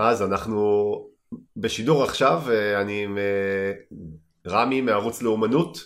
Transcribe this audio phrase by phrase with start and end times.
[0.00, 0.94] אז אנחנו
[1.56, 3.72] בשידור עכשיו, אה, אני עם אה,
[4.46, 5.78] רמי מערוץ לאומנות,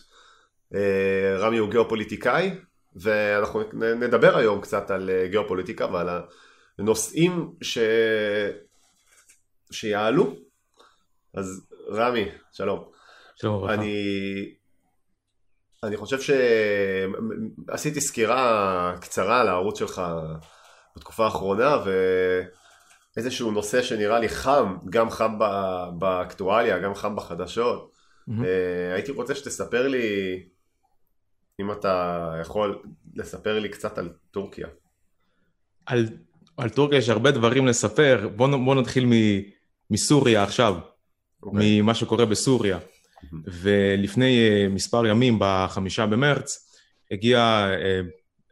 [0.74, 2.50] אה, רמי הוא גיאופוליטיקאי,
[2.96, 3.62] ואנחנו
[4.00, 6.08] נדבר היום קצת על גיאופוליטיקה ועל
[6.78, 7.78] הנושאים ש...
[9.70, 10.34] שיעלו.
[11.34, 12.84] אז רמי, שלום.
[13.36, 13.74] שלום וברכה.
[13.74, 14.54] אני,
[15.82, 20.02] אני חושב שעשיתי סקירה קצרה על הערוץ שלך
[20.96, 21.90] בתקופה האחרונה, ו...
[23.16, 25.38] איזשהו נושא שנראה לי חם, גם חם
[25.98, 27.92] באקטואליה, גם חם בחדשות.
[28.28, 28.32] Mm-hmm.
[28.94, 30.42] הייתי רוצה שתספר לי,
[31.60, 32.82] אם אתה יכול
[33.14, 34.66] לספר לי קצת על טורקיה.
[35.86, 36.06] על,
[36.56, 39.12] על טורקיה יש הרבה דברים לספר, בוא, בוא נתחיל מ,
[39.90, 41.46] מסוריה עכשיו, okay.
[41.46, 41.80] אוקיי.
[41.80, 42.78] ממה שקורה בסוריה.
[42.78, 43.36] Mm-hmm.
[43.46, 46.70] ולפני uh, מספר ימים, בחמישה במרץ,
[47.10, 47.68] הגיע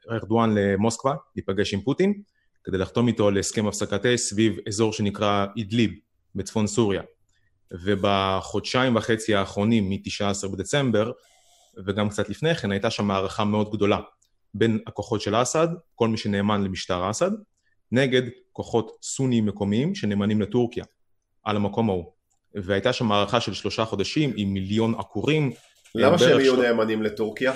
[0.09, 2.23] uh, ארדואן למוסקבה, להיפגש עם פוטין,
[2.65, 5.91] כדי לחתום איתו על הסכם הפסקת אש סביב אזור שנקרא אידליב
[6.35, 7.03] בצפון סוריה.
[7.73, 11.13] ובחודשיים וחצי האחרונים, מ-19 בדצמבר,
[11.87, 13.99] וגם קצת לפני כן, הייתה שם מערכה מאוד גדולה
[14.55, 17.31] בין הכוחות של אסד, כל מי שנאמן למשטר אסד,
[17.93, 20.85] נגד כוחות סוניים מקומיים שנאמנים לטורקיה,
[21.45, 22.13] על המקום ההוא.
[22.55, 25.53] והייתה שם מערכה של שלושה חודשים עם מיליון עקורים.
[25.95, 26.63] למה שהם יהיו של...
[26.63, 27.53] נאמנים לטורקיה?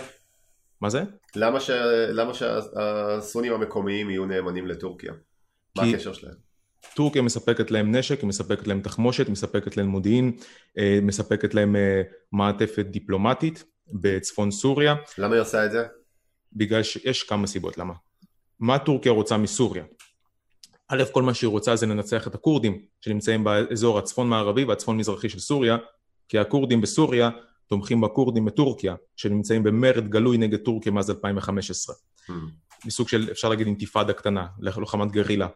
[0.80, 1.02] מה זה?
[1.36, 1.70] למה, ש...
[2.08, 5.12] למה שהסונים המקומיים יהיו נאמנים לטורקיה?
[5.77, 6.46] מה הקשר שלהם?
[6.94, 10.36] טורקיה מספקת להם נשק, היא מספקת להם תחמושת, מספקת להם מודיעין,
[10.78, 12.02] אה, מספקת להם אה,
[12.33, 14.94] מעטפת דיפלומטית בצפון סוריה.
[15.18, 15.86] למה היא עושה את זה?
[16.52, 17.94] בגלל שיש כמה סיבות למה.
[18.61, 19.84] מה טורקיה רוצה מסוריה?
[20.88, 25.28] א', כל מה שהיא רוצה זה לנצח את הכורדים שנמצאים באזור הצפון מערבי והצפון מזרחי
[25.28, 25.77] של סוריה,
[26.28, 27.30] כי הכורדים בסוריה
[27.67, 31.95] תומכים בכורדים בטורקיה, שנמצאים במרד גלוי נגד טורקיה מאז 2015.
[31.97, 32.33] Mm.
[32.86, 35.48] מסוג של, אפשר להגיד, אינתיפאדה קטנה, לוחמת גרילה.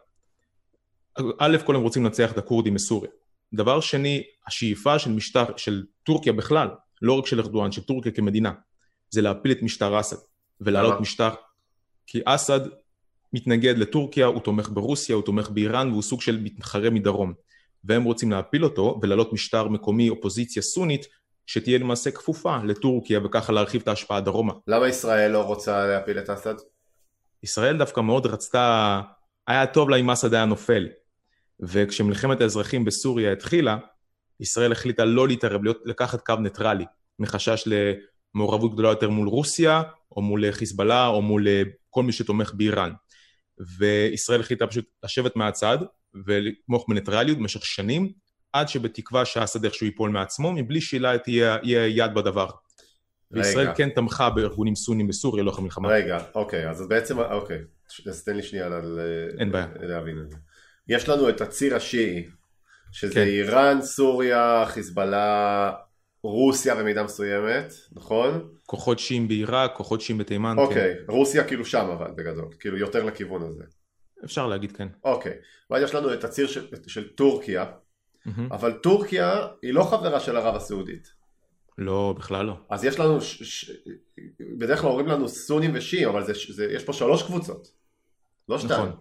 [1.39, 3.11] א', כל הם רוצים לנצח את הכורדים מסוריה.
[3.53, 6.67] דבר שני, השאיפה של משטר, של טורקיה בכלל,
[7.01, 8.51] לא רק של ארדואן, של טורקיה כמדינה,
[9.09, 10.15] זה להפיל את משטר אסד,
[10.61, 11.29] ולהעלות משטר,
[12.07, 12.59] כי אסד
[13.33, 17.33] מתנגד לטורקיה, הוא תומך ברוסיה, הוא תומך באיראן, והוא סוג של מתחרה מדרום.
[17.83, 21.05] והם רוצים להפיל אותו ולהעלות משטר מקומי, אופוזיציה סונית,
[21.53, 24.53] שתהיה למעשה כפופה לטורקיה וככה להרחיב את ההשפעה דרומה.
[24.67, 26.55] למה ישראל לא רוצה להפיל את אסד?
[27.43, 29.01] ישראל דווקא מאוד רצתה,
[29.47, 30.87] היה טוב לה אם אסד היה נופל.
[31.59, 33.77] וכשמלחמת האזרחים בסוריה התחילה,
[34.39, 36.85] ישראל החליטה לא להתערב, להיות, לקחת קו ניטרלי,
[37.19, 37.67] מחשש
[38.35, 41.47] למעורבות גדולה יותר מול רוסיה, או מול חיזבאללה, או מול
[41.89, 42.91] כל מי שתומך באיראן.
[43.77, 45.77] וישראל החליטה פשוט לשבת מהצד
[46.25, 48.11] ולתמוך בניטרליות במשך שנים,
[48.53, 51.57] עד שבתקווה שאסד איכשהו ייפול מעצמו, מבלי שאלה תהיה
[51.87, 52.47] יד בדבר.
[53.31, 55.89] וישראל כן תמכה בארגונים סונים בסוריה לאורך המלחמה.
[55.89, 57.59] רגע, אוקיי, אז בעצם, אוקיי,
[58.07, 58.69] אז תן לי שנייה
[59.39, 59.67] אין בעיה.
[59.81, 60.37] להבין את זה.
[60.87, 62.27] יש לנו את הציר השיעי,
[62.91, 63.21] שזה כן.
[63.21, 65.71] איראן, סוריה, חיזבאללה,
[66.23, 68.49] רוסיה במידה מסוימת, נכון?
[68.65, 71.01] כוחות שיעים בעיראק, כוחות שיעים בתימן, אוקיי, כן.
[71.01, 73.63] אוקיי, רוסיה כאילו שם אבל בגדול, כאילו יותר לכיוון הזה.
[74.25, 74.87] אפשר להגיד כן.
[75.03, 75.33] אוקיי,
[75.69, 77.65] ואז יש לנו את הציר של, של טורקיה,
[78.27, 78.41] Mm-hmm.
[78.51, 81.13] אבל טורקיה היא לא חברה של ערב הסעודית.
[81.77, 82.53] לא, בכלל לא.
[82.69, 83.43] אז יש לנו, ש...
[83.43, 83.71] ש...
[84.39, 87.71] בדרך כלל אומרים לנו סונים ושיעים, אבל זה, זה, יש פה שלוש קבוצות,
[88.49, 88.81] לא שתיים.
[88.81, 88.97] נכון.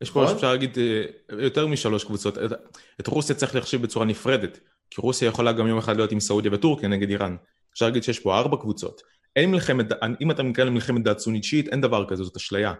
[0.00, 0.34] יש פה, נכון?
[0.34, 1.04] אפשר להגיד, אה,
[1.38, 2.38] יותר משלוש קבוצות.
[2.38, 2.52] את,
[3.00, 4.60] את רוסיה צריך להחשיב בצורה נפרדת,
[4.90, 7.36] כי רוסיה יכולה גם יום אחד להיות עם סעודיה וטורקיה נגד איראן.
[7.72, 9.02] אפשר להגיד שיש פה ארבע קבוצות.
[9.36, 9.86] אין מלחמת,
[10.20, 12.74] אם אתה מתקרב למלחמת דת סונית שיעית, אין דבר כזה, זאת אשליה.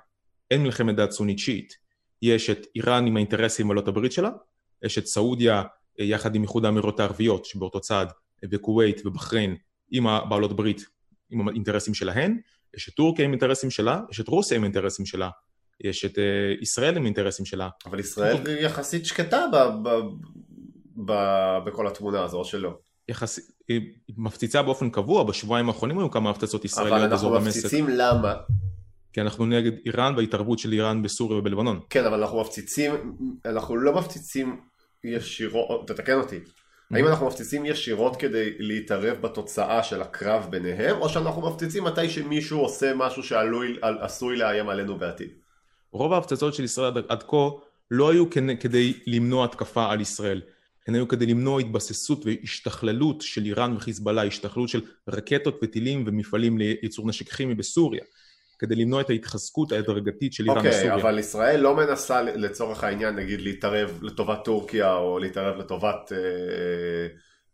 [0.50, 1.76] אין מלחמת דת סונית שיעית.
[2.22, 4.30] יש את איראן עם האינטרסים בעלות הברית שלה,
[4.84, 5.62] יש את סעודיה
[6.00, 8.06] אה, יחד עם איחוד האמירות הערביות שבאותו צד,
[8.44, 9.56] אה, וכווית ובחריין
[9.90, 10.84] עם הבעלות ברית,
[11.30, 12.40] עם האינטרסים שלהן,
[12.76, 15.30] יש את טורקיה עם אינטרסים שלה, יש את רוסיה עם אינטרסים שלה,
[15.80, 17.68] יש את אה, ישראל עם אינטרסים שלה.
[17.86, 19.56] אבל ישראל היא יחסית שקטה ב,
[19.88, 20.00] ב,
[21.04, 21.12] ב,
[21.66, 22.78] בכל התמונה הזו, או שלא?
[23.08, 23.80] יחסית, היא
[24.16, 27.40] מפציצה באופן קבוע, בשבועיים האחרונים היו כמה הפצצות ישראליות באזור דמשק.
[27.40, 28.34] אבל אנחנו מפציצים למה?
[29.12, 31.80] כי אנחנו נגד איראן וההתערבות של איראן בסוריה ובלבנון.
[31.90, 34.60] כן, אבל אנחנו מפציצים, אנחנו לא מפציצים
[35.04, 36.38] ישירות, תתקן אותי,
[36.90, 42.60] האם אנחנו מפציצים ישירות כדי להתערב בתוצאה של הקרב ביניהם, או שאנחנו מפציצים מתי שמישהו
[42.60, 45.30] עושה משהו שעשוי לאיים עלינו בעתיד?
[45.92, 47.48] רוב ההפצצות של ישראל עד כה
[47.90, 48.24] לא היו
[48.60, 50.40] כדי למנוע התקפה על ישראל,
[50.88, 57.08] הן היו כדי למנוע התבססות והשתכללות של איראן וחיזבאללה, השתכללות של רקטות וטילים ומפעלים לייצור
[57.08, 58.02] נשק כימי בסוריה.
[58.62, 60.94] כדי למנוע את ההתחזקות ההדרגתית של איראן okay, בסוריה.
[60.94, 66.18] אוקיי, אבל ישראל לא מנסה לצורך העניין נגיד להתערב לטובת טורקיה או להתערב לטובת אה,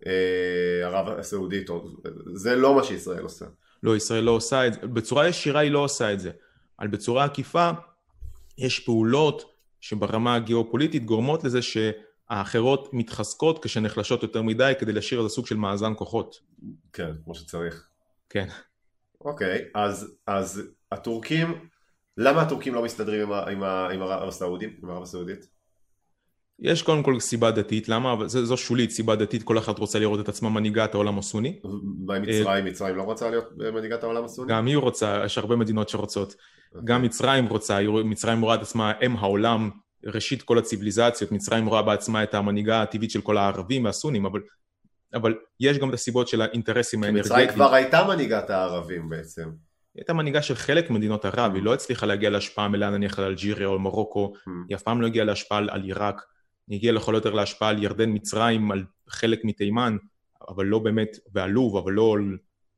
[0.07, 1.89] אה, ערב הסעודית, או,
[2.35, 3.45] זה לא מה שישראל עושה.
[3.83, 6.31] לא, ישראל לא עושה את זה, בצורה ישירה היא לא עושה את זה,
[6.81, 7.71] אבל בצורה עקיפה
[8.59, 11.77] יש פעולות שברמה הגיאופוליטית גורמות לזה ש...
[12.31, 16.41] האחרות מתחזקות כשנחלשות יותר מדי כדי להשאיר איזה סוג של מאזן כוחות.
[16.93, 17.89] כן, כמו שצריך.
[18.31, 18.49] כן.
[19.21, 20.63] אוקיי, אז, אז
[20.93, 21.69] הטורקים,
[22.17, 25.47] למה הטורקים לא מסתדרים עם, ערב הסעודים, עם ערב הסעודית?
[26.61, 28.13] יש קודם כל סיבה דתית, למה?
[28.13, 31.61] אבל זו, זו שולית, סיבה דתית, כל אחד רוצה לראות את עצמה מנהיגת העולם הסוני.
[32.07, 32.65] מה עם מצרים?
[32.65, 33.45] מצרים לא רוצה להיות
[33.75, 34.53] מנהיגת העולם הסוני?
[34.53, 36.35] גם היא רוצה, יש הרבה מדינות שרוצות.
[36.85, 39.71] גם מצרים רוצה, מצרים רואה את עצמה אם העולם,
[40.05, 44.41] ראשית כל הציוויליזציות, מצרים רואה בעצמה את המנהיגה הטבעית של כל הערבים והסונים, אבל,
[45.15, 47.55] אבל יש גם את הסיבות של האינטרסים כי מצרים האנרגטיים.
[47.55, 49.68] כבר הייתה מנהיגת הערבים בעצם.
[49.99, 53.25] היא הייתה מנהיגה של חלק ממדינות ערב, היא לא הצליחה להגיע להשפעה מלאה נניח על
[53.25, 54.51] אלג'יריה או מרוקו, Hmm.
[54.69, 56.23] היא אף פעם לא הגיעה להשפעה על- על עיראק,
[56.69, 59.97] היא הגיעה לכל יותר להשפעה על ירדן מצרים, על חלק מתימן,
[60.49, 62.37] אבל לא באמת, ועל לוב, אבל לא על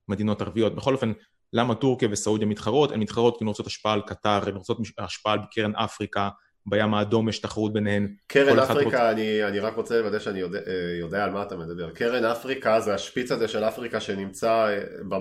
[0.09, 0.75] מדינות ערביות.
[0.75, 1.13] בכל אופן,
[1.53, 2.93] למה טורקיה וסעודיה מתחרות?
[2.93, 6.29] הן מתחרות כי הן רוצות השפעה על קטר, הן רוצות השפעה על קרן אפריקה,
[6.67, 8.15] בים האדום יש תחרות ביניהן.
[8.27, 11.57] קרן אפריקה, רוצה- אני, אני רק רוצה לוודא שאני יודע, אה, יודע על מה אתה
[11.57, 11.91] מדבר.
[11.91, 14.81] קרן אפריקה זה השפיץ הזה של אפריקה שנמצא אה,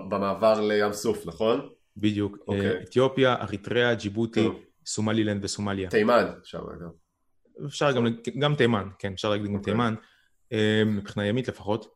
[0.10, 1.70] במעבר לים סוף, נכון?
[2.00, 2.38] בדיוק.
[2.48, 2.68] אוקיי.
[2.72, 4.60] אה, אתיופיה, אריתריאה, ג'יבוטי, טוב.
[4.86, 5.90] סומלילנד וסומליה.
[5.90, 6.90] תימן, שם אגב.
[7.66, 8.08] אפשר גם,
[8.40, 9.74] גם תימן, כן, אפשר להגיד גם אוקיי.
[9.74, 9.96] תימן,
[10.54, 11.88] אה, מבחינה ימית לפחות.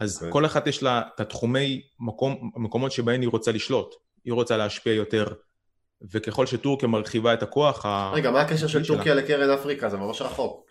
[0.00, 0.32] אז אוקיי.
[0.32, 3.94] כל אחת יש לה את התחומי מקום, מקומות שבהן היא רוצה לשלוט.
[4.24, 5.26] היא רוצה להשפיע יותר,
[6.12, 8.96] וככל שטורקיה מרחיבה את הכוח, ה- רגע, מה הקשר של שלה.
[8.96, 9.88] טורקיה לקרן אפריקה?
[9.88, 10.70] זה ממש רחוק.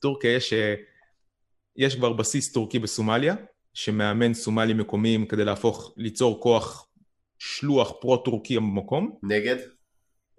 [0.00, 0.74] טורקיה יש, אה,
[1.76, 3.34] יש כבר בסיס טורקי בסומליה,
[3.74, 6.86] שמאמן סומלים מקומיים כדי להפוך, ליצור כוח
[7.44, 9.56] שלוח פרו-טורקי במקום, נגד?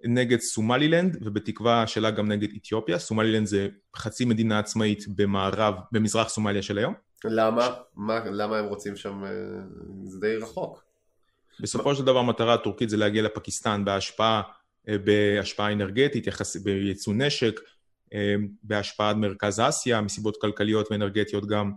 [0.04, 2.98] נגד סומלילנד, ובתקווה שלה גם נגד אתיופיה.
[2.98, 6.94] סומלילנד זה חצי מדינה עצמאית במערב, במזרח סומליה של היום.
[7.24, 7.68] למה?
[7.96, 9.24] מה, למה הם רוצים שם?
[9.24, 9.30] אה,
[10.04, 10.84] זה די רחוק.
[11.60, 14.42] בסופו של דבר המטרה הטורקית זה להגיע לפקיסטן בהשפעה,
[14.88, 17.60] אה, בהשפעה אנרגטית, יחס, בייצוא נשק,
[18.14, 21.72] אה, בהשפעת מרכז אסיה, מסיבות כלכליות ואנרגטיות גם.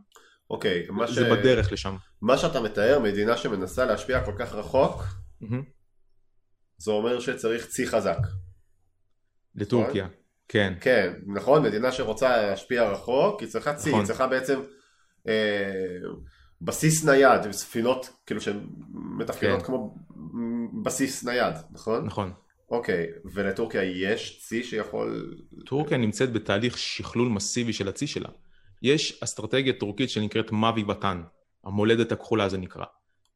[0.50, 1.12] אוקיי, מה, ש...
[1.12, 1.96] זה בדרך לשם.
[2.22, 5.04] מה שאתה מתאר, מדינה שמנסה להשפיע כל כך רחוק,
[5.42, 5.64] מהמם.
[6.78, 8.18] זה אומר שצריך צי חזק.
[9.56, 10.08] לטורקיה,
[10.48, 10.74] כן.
[10.82, 14.00] כן, נכון, מדינה שרוצה להשפיע רחוק, היא צריכה צי, נכון.
[14.00, 14.60] היא צריכה בעצם
[15.28, 16.00] אה,
[16.62, 18.68] בסיס נייד, ספינות כאילו שהן
[19.18, 19.66] מתפקדות כן.
[19.66, 19.96] כמו
[20.84, 22.06] בסיס נייד, נכון?
[22.06, 22.34] נכון.
[22.70, 25.38] אוקיי, ולטורקיה יש צי שיכול...
[25.66, 28.30] טורקיה נמצאת בתהליך שכלול מסיבי של הצי שלה.
[28.82, 31.22] יש אסטרטגיה טורקית שנקראת Mavi Vatan,
[31.66, 32.86] המולדת הכחולה זה נקרא.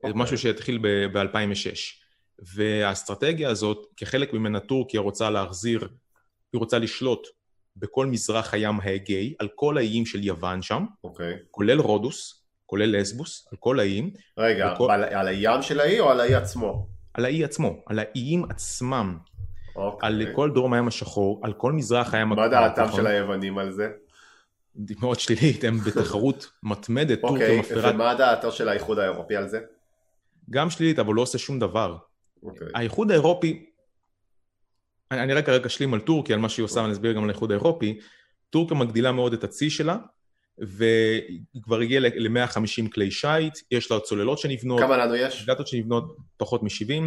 [0.01, 0.21] זה אוקיי.
[0.21, 0.79] משהו שהתחיל
[1.13, 2.01] ב-2006.
[2.55, 5.87] והאסטרטגיה הזאת, כחלק ממנה טורקיה רוצה להחזיר,
[6.53, 7.27] היא רוצה לשלוט
[7.75, 11.33] בכל מזרח הים האגאי, על כל האיים של יוון שם, אוקיי.
[11.51, 16.09] כולל רודוס, כולל לסבוס, על כל האיים, רגע, וכל- על, על הים של האי או
[16.09, 16.87] על האי עצמו?
[17.13, 19.17] על האי עצמו, על האיים עצמם,
[19.75, 20.09] אוקיי.
[20.09, 22.87] על כל דרום הים השחור, על כל מזרח הים מה דעתם.
[22.95, 23.89] של היוונים על זה?
[24.75, 29.59] מאוד שלילית, הם בתחרות מתמדת, טורקיה אוקיי, מפרה ומה דעתו של האיחוד האירופי על זה?
[30.49, 31.97] גם שלילית, אבל לא עושה שום דבר.
[32.43, 32.67] אוקיי.
[32.75, 33.65] האיחוד האירופי,
[35.11, 37.29] אני, אני רק רגע אשלים על טורקיה, על מה שהיא עושה, ואני אסביר גם על
[37.29, 37.99] האיחוד האירופי.
[38.49, 39.97] טורקיה מגדילה מאוד את הצי שלה,
[40.57, 45.45] והיא כבר הגיעה ל-150 כלי שיט, יש לה צוללות שנבנות, כמה לנו יש?
[45.45, 47.03] גטות שנבנות פחות מ-70,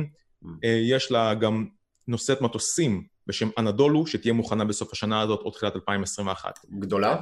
[0.63, 1.67] יש לה גם
[2.09, 6.59] נושאת מטוסים בשם אנדולו, שתהיה מוכנה בסוף השנה הזאת או תחילת 2021.
[6.79, 7.17] גדולה?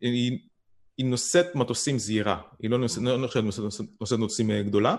[0.00, 0.38] היא,
[0.96, 3.44] היא נושאת מטוסים זעירה, היא לא נושאת, לא נושאת,
[4.00, 4.96] נושאת, מטוסים אה, גדולה,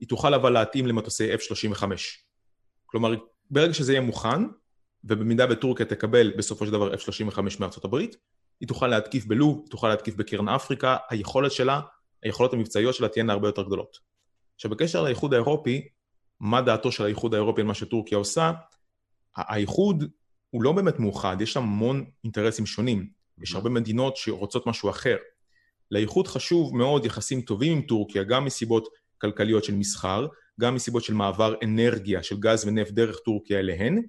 [0.00, 1.84] היא תוכל אבל להתאים למטוסי F-35.
[2.86, 3.14] כלומר,
[3.50, 4.42] ברגע שזה יהיה מוכן,
[5.04, 8.16] ובמידה וטורקיה תקבל בסופו של דבר F-35 מארצות הברית,
[8.60, 11.80] היא תוכל להתקיף בלוב, היא תוכל להתקיף בקרן אפריקה, היכולת שלה,
[12.22, 13.98] היכולות המבצעיות שלה תהיינה הרבה יותר גדולות.
[14.54, 15.88] עכשיו בקשר לאיחוד האירופי,
[16.40, 18.52] מה דעתו של האיחוד האירופי על מה שטורקיה עושה?
[19.36, 20.04] האיחוד
[20.50, 23.08] הוא לא באמת מאוחד, יש המון אינטרסים שונים.
[23.42, 25.16] יש הרבה מדינות שרוצות משהו אחר.
[25.90, 28.88] לאיחוד חשוב מאוד יחסים טובים עם טורקיה, גם מסיבות
[29.18, 30.26] כלכליות של מסחר,
[30.60, 34.02] גם מסיבות של מעבר אנרגיה של גז ונפט דרך טורקיה אליהן,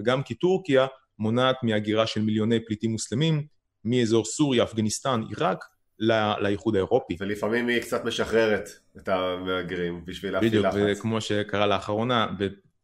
[0.00, 0.86] וגם כי טורקיה
[1.18, 3.46] מונעת מהגירה של מיליוני פליטים מוסלמים
[3.84, 5.64] מאזור סוריה, אפגניסטן, עיראק,
[5.98, 7.16] לא- לאיחוד האירופי.
[7.20, 10.98] ולפעמים היא קצת משחררת את המהגרים בשביל להפעיל בדיוק, לחץ.
[10.98, 12.26] וכמו שקרה לאחרונה,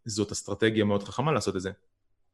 [0.06, 1.70] וזאת אסטרטגיה מאוד חכמה לעשות את זה.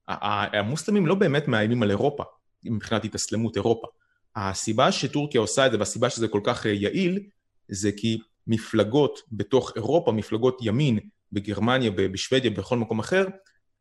[0.08, 2.25] המוסלמים לא באמת מאיימים על אירופה,
[2.70, 3.87] מבחינת התאסלמות אירופה.
[4.37, 7.20] הסיבה שטורקיה עושה את זה, והסיבה שזה כל כך אה, יעיל,
[7.68, 10.99] זה כי מפלגות בתוך אירופה, מפלגות ימין,
[11.32, 13.26] בגרמניה, בשוודיה, בכל מקום אחר,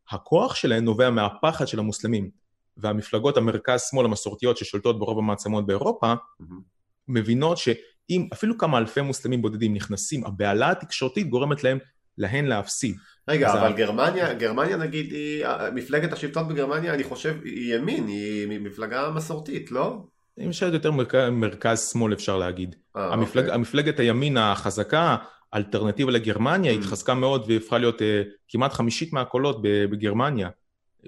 [0.10, 2.30] הכוח שלהן נובע מהפחד של המוסלמים.
[2.78, 6.62] והמפלגות המרכז-שמאל המסורתיות ששולטות ברוב המעצמות באירופה, מהמם.
[7.08, 11.78] מבינות שאם אפילו כמה אלפי מוסלמים בודדים נכנסים, הבהלה התקשורתית גורמת להם,
[12.18, 12.96] להן להפסיד.
[13.28, 18.60] רגע, אז אבל גרמניה, גרמניה נגיד, היא, מפלגת השלטון בגרמניה, אני חושב, היא ימין, היא
[18.60, 20.06] מפלגה מסורתית, לא?
[20.38, 22.76] היא ממשלת יותר מרכז, מרכז-שמאל אפשר להגיד.
[22.96, 23.56] אה, המפלג, אוקיי.
[23.56, 25.16] המפלגת הימין החזקה,
[25.54, 26.76] האלטרנטיבה לגרמניה, Mm.
[26.76, 30.50] התחזקה מאוד והפכה להיות אה, כמעט חמישית מהקולות בגרמניה.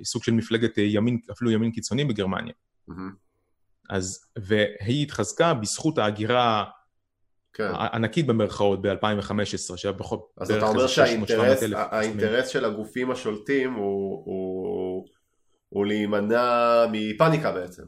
[0.03, 2.53] סוג של מפלגת אה, ימין, אפילו ימין קיצוני בגרמניה.
[2.87, 3.11] מהמם.
[3.89, 6.63] אז, והיא התחזקה בזכות ההגירה
[7.57, 7.69] כן.
[7.73, 12.65] הענקית במרכאות ב-2015, שהיה פחות, אז אתה אומר כזה 600, שהאינטרס 700 אלף האינטרס של
[12.65, 15.07] הגופים השולטים הוא, הוא,
[15.69, 17.83] הוא להימנע מפאניקה בעצם.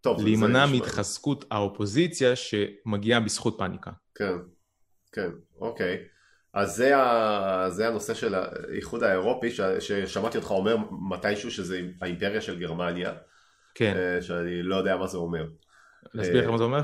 [0.00, 3.90] טוב, להימנע מהתחזקות האופוזיציה שמגיעה בזכות פאניקה.
[4.14, 4.34] כן,
[5.12, 5.98] כן, אוקיי.
[6.54, 10.76] אז זה, ה, זה הנושא של האיחוד האירופי, ש, ששמעתי אותך אומר
[11.10, 13.12] מתישהו שזה האימפריה של גרמניה,
[13.74, 15.46] כן, אה, שאני לא יודע מה זה אומר.
[16.14, 16.82] להסביר לך אה, מה זה אומר?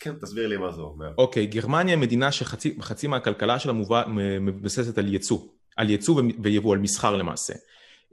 [0.00, 1.12] כן, תסביר לי מה זה אומר.
[1.18, 4.04] אוקיי, גרמניה היא מדינה שחצי חצי מהכלכלה שלה מובא-
[4.40, 5.38] מבוססת על ייצוא,
[5.76, 7.54] על ייצוא ויבוא, על מסחר למעשה.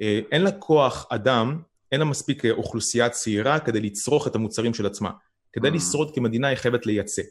[0.02, 1.60] אה, אין לה כוח אדם,
[1.92, 5.12] אין לה מספיק אה, אוכלוסייה צעירה כדי לצרוך את המוצרים של עצמה.
[5.54, 5.72] כדי Mm.
[5.74, 7.22] לשרוד כמדינה היא חייבת לייצא.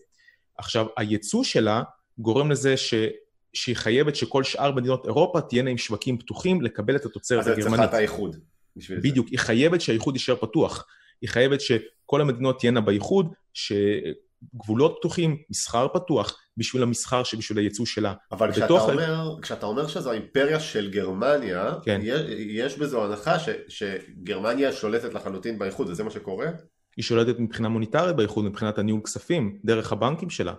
[0.58, 1.82] עכשיו, הייצוא שלה
[2.18, 2.94] גורם לזה ש...
[3.52, 7.52] שהיא חייבת שכל שאר מדינות אירופה תהיינה עם שווקים פתוחים לקבל את התוצרת אז זה
[7.54, 7.88] צריכה הגרמנית.
[7.88, 8.36] את האיחוד.
[8.76, 9.08] בשביל זה.
[9.08, 10.86] בדיוק, היא חייבת שהאיחוד יישאר פתוח.
[11.22, 13.32] היא חייבת שכל המדינות תהיינה באיחוד,
[14.54, 18.14] שגבולות פתוחים, מסחר פתוח, בשביל המסחר שבשביל הייצוא שלה.
[18.32, 22.00] אבל כשאתה בתוך אומר, כשאתה אומר שזו האימפריה של גרמניה, כן.
[22.02, 26.46] יש, יש בזו הנחה ש, שגרמניה שולטת לחלוטין באיחוד, וזה מה שקורה?
[26.96, 30.54] היא שולטת מבחינה מוניטרית באיחוד, מבחינת הניהול כספים, דרך הבנקים שלה.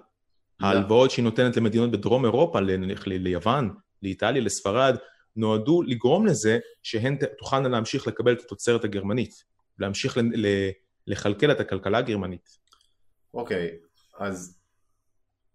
[0.59, 0.67] לא.
[0.67, 3.69] ההלוואות שהיא נותנת למדינות בדרום אירופה, נניח ל- ליוון,
[4.03, 4.95] לאיטליה, לספרד,
[5.35, 9.43] נועדו לגרום לזה שהן תוכלנה להמשיך לקבל את התוצרת הגרמנית,
[9.79, 10.69] להמשיך ל- ל-
[11.07, 12.49] לכלכל את הכלכלה הגרמנית.
[13.35, 13.71] אוקיי,
[14.19, 14.59] אז...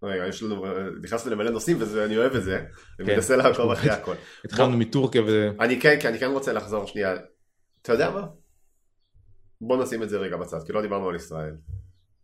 [0.02, 0.64] רגע, יש לנו,
[1.02, 2.58] נכנסנו למלא נושאים ואני אוהב את זה,
[2.98, 3.14] אני כן.
[3.14, 4.14] מנסה לעקוב אחרי הכל.
[4.44, 5.48] התחלנו מטורקיה ו...
[5.60, 7.14] אני כן, כי אני כן רוצה לחזור שנייה,
[7.82, 8.26] אתה יודע מה?
[9.60, 11.56] בוא נשים את זה רגע בצד, כי לא דיברנו על ישראל,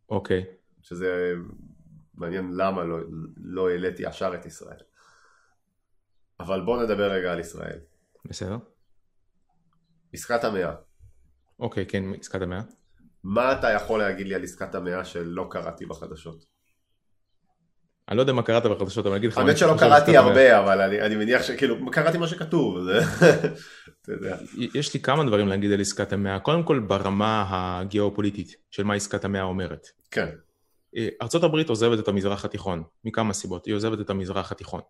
[0.08, 0.44] אוקיי,
[0.82, 1.32] שזה
[2.14, 2.98] מעניין למה לא,
[3.36, 4.78] לא העליתי ישר את ישראל.
[6.40, 7.78] אבל בוא נדבר רגע על ישראל.
[8.24, 8.58] בסדר.
[10.12, 10.74] עסקת המאה.
[11.58, 12.60] אוקיי, כן, עסקת המאה.
[13.26, 16.44] מה אתה יכול להגיד לי על עסקת המאה שלא קראתי בחדשות?
[18.08, 19.38] אני לא יודע מה קראת בחדשות, אבל אני אגיד לך...
[19.38, 20.16] האמת שלא קראתי.
[20.16, 22.78] הרבה, אבל אני, אני מניח שכאילו, קראתי מה שכתוב,
[24.02, 24.36] אתה יודע.
[24.74, 26.38] יש לי כמה דברים להגיד על עסקת המאה.
[26.38, 29.86] קודם כל, ברמה הגיאופוליטית של מה עסקת המאה אומרת.
[30.10, 30.28] כן,
[30.96, 34.80] אה, ארה"ב עוזבת את המזרח התיכון, מכמה סיבות, היא עוזבת את המזרח התיכון.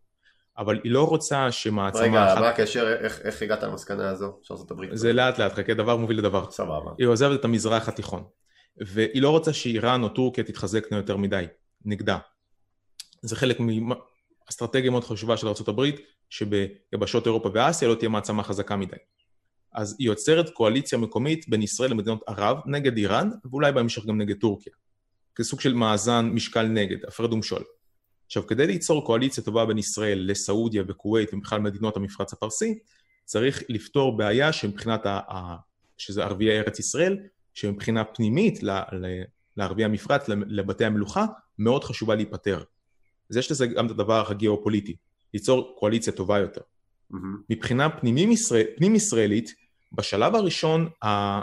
[0.58, 2.40] אבל היא לא רוצה שמעצמה רגע, אחת...
[2.40, 4.90] מה הקשר, איך, איך הגעת למסקנה הזו שארצות הברית?
[4.94, 6.50] זה לאט לאט, חכה, דבר מוביל לדבר.
[6.50, 6.90] סבבה.
[6.98, 8.24] היא עוזבת את המזרח התיכון.
[8.76, 11.44] והיא לא רוצה שאיראן או טורקיה תתחזקנה יותר מדי,
[11.84, 12.18] נגדה.
[13.22, 15.82] זה חלק מאסטרטגיה מאוד חשובה של ארה"ב,
[16.30, 18.96] שביבשות אירופה ואסיה לא תהיה מעצמה חזקה מדי.
[19.74, 24.36] אז היא יוצרת קואליציה מקומית בין ישראל למדינות ערב נגד איראן, ואולי בהמשך גם נגד
[24.40, 24.72] טורקיה.
[25.34, 27.62] כסוג של מאזן משקל נגד, הפרד ומשול.
[28.26, 32.78] עכשיו, כדי ליצור קואליציה טובה בין ישראל לסעודיה וכווית ובכלל מדינות המפרץ הפרסי,
[33.24, 35.56] צריך לפתור בעיה שמבחינת, ה- ה-
[35.98, 37.18] שזה ערביי ארץ ישראל,
[37.54, 39.22] שמבחינה פנימית ל- ל-
[39.56, 41.24] לערביי המפרץ, לבתי המלוכה,
[41.58, 42.62] מאוד חשובה להיפטר.
[43.30, 44.96] אז יש לזה גם את הדבר הגיאופוליטי,
[45.34, 46.60] ליצור קואליציה טובה יותר.
[47.10, 47.42] מהמם.
[47.50, 49.54] מבחינה פנימים ישראל, פנים ישראלית,
[49.92, 51.40] בשלב הראשון, ה,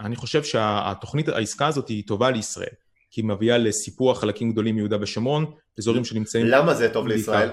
[0.00, 2.74] אני חושב שהתוכנית, העסקה הזאת היא טובה לישראל,
[3.12, 5.46] כי היא מביאה לסיפוח חלקים גדולים מיהודה ושומרון,
[5.78, 6.46] אזורים שנמצאים...
[6.46, 7.16] למה זה טוב בעיקר.
[7.16, 7.50] לישראל?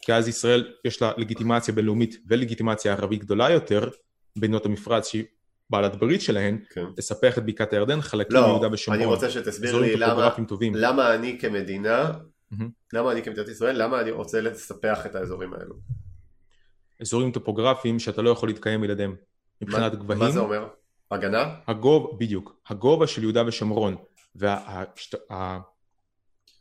[0.00, 3.88] כי אז ישראל יש לה לגיטימציה בינלאומית ולגיטימציה ערבית גדולה יותר,
[4.36, 5.24] מדינות המפרץ שהיא
[5.70, 6.84] בעלת ברית שלהן, כן.
[6.98, 9.02] לספח את בקעת הירדן, חלקים לא, מיהודה ושומרון.
[9.02, 10.74] אני רוצה שתסביר לי למה, טובים.
[10.74, 12.10] למה אני כמדינה,
[12.50, 12.70] מהמם.
[12.92, 15.74] למה אני כמדינת ישראל, למה אני רוצה לספח את האזורים האלו?
[17.00, 19.14] אזורים טופוגרפיים שאתה לא יכול להתקיים בלעדיהם.
[19.62, 20.66] מבחינת מה- גבהים, מה זה אומר?
[21.10, 21.54] הגנה?
[21.66, 23.96] הגובה, בדיוק, הגובה של יהודה ושומרון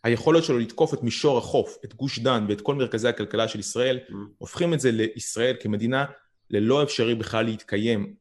[0.04, 4.00] והיכולת שלו לתקוף את מישור החוף, את גוש דן ואת כל מרכזי הכלכלה של ישראל,
[4.10, 4.14] Mm.
[4.38, 6.06] הופכים את זה לישראל כמדינה
[6.50, 8.16] ללא אפשרי בכלל להתקיים,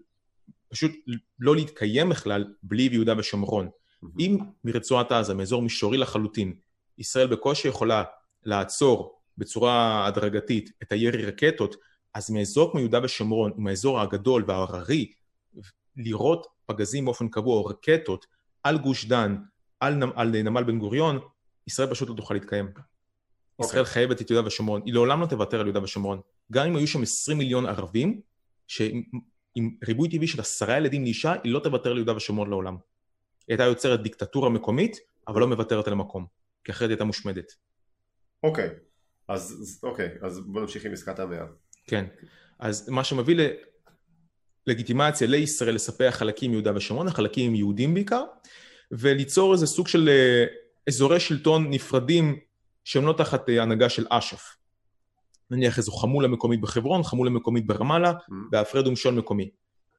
[0.68, 0.92] פשוט
[1.40, 3.68] לא להתקיים בכלל בלי יהודה ושומרון.
[4.18, 6.54] אם מרצועת עזה, מאזור מישורי לחלוטין,
[6.98, 8.04] ישראל בקושי יכולה
[8.44, 11.76] לעצור בצורה הדרגתית את הירי רקטות,
[12.14, 15.12] אז מאזור כמו יהודה ושומרון, עם האזור הגדול וההררי,
[15.96, 18.26] לירות פגזים באופן קבוע או רקטות
[18.62, 19.36] על גוש דן,
[19.80, 21.18] על, נמ, על נמל בן גוריון,
[21.66, 22.66] ישראל פשוט לא תוכל להתקיים.
[22.66, 23.70] אוקיי.
[23.70, 26.20] ישראל חייבת את יהודה ושומרון, היא לעולם לא תוותר על יהודה ושומרון.
[26.52, 28.20] גם אם היו שם 20 מיליון ערבים,
[28.66, 29.02] שעם
[29.54, 32.74] עם ריבוי טבעי של עשרה ילדים לאישה, היא לא תוותר ליהודה ושומרון לעולם.
[32.74, 32.78] היא
[33.48, 34.96] הייתה יוצרת דיקטטורה מקומית,
[35.28, 36.26] אבל לא מוותרת על המקום,
[36.64, 37.52] כי אחרת היא הייתה מושמדת.
[38.42, 38.70] אוקיי,
[39.28, 41.44] אז אוקיי, אז בוא נמשיך עם עסקת המאה.
[41.86, 42.04] כן.
[42.58, 43.48] אז מה שמביא.
[44.66, 48.24] לגיטימציה לישראל לספח חלקים מיהודה ושומרון, החלקים יהודים בעיקר,
[48.92, 50.44] וליצור איזה סוג של אה,
[50.88, 52.38] אזורי שלטון נפרדים
[52.84, 54.56] שהם לא תחת אה, הנהגה של אש"ף.
[55.50, 58.34] נניח איזו חמולה מקומית בחברון, חמולה מקומית ברמאללה, Mm-hmm.
[58.52, 59.50] והפרד ומשול מקומי.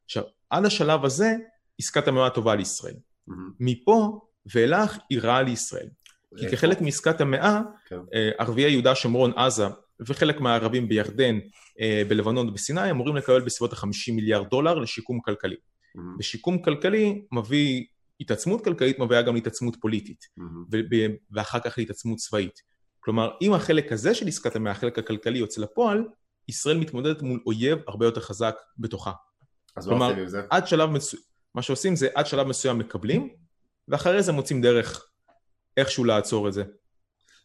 [0.06, 1.36] עכשיו, עד השלב הזה,
[1.80, 2.94] עסקת המאה טובה לישראל.
[3.28, 3.52] מהמם.
[3.60, 4.20] מפה
[4.54, 5.88] ואילך היא רעה לישראל.
[6.38, 6.56] כי איפה?
[6.58, 8.00] כחלק מעסקת המאה, כן.
[8.14, 9.68] אה, ערביי יהודה, שומרון, עזה,
[10.00, 11.40] וחלק מהערבים בירדן,
[11.80, 15.56] אה, בלבנון ובסיני, אמורים לקבל בסביבות ה-50 מיליארד דולר לשיקום כלכלי.
[15.96, 16.16] מהמם.
[16.20, 17.86] ושיקום כלכלי מביא,
[18.20, 20.26] התעצמות כלכלית מביאה גם להתעצמות פוליטית,
[20.70, 22.62] ב- ואחר כך להתעצמות צבאית.
[23.00, 26.04] כלומר, אם החלק הזה של עסקת המאה, החלק הכלכלי יוצא לפועל,
[26.48, 29.12] ישראל מתמודדת מול אויב הרבה יותר חזק בתוכה.
[29.76, 30.42] אז מה כלומר, עושים עם זה?
[30.50, 31.24] עד שלב מסוים,
[31.56, 33.30] מה שעושים זה עד שלב מסוים מקבלים,
[33.88, 35.06] ואחרי זה מוצאים דרך
[35.78, 36.64] איכשהו לעצור את זה.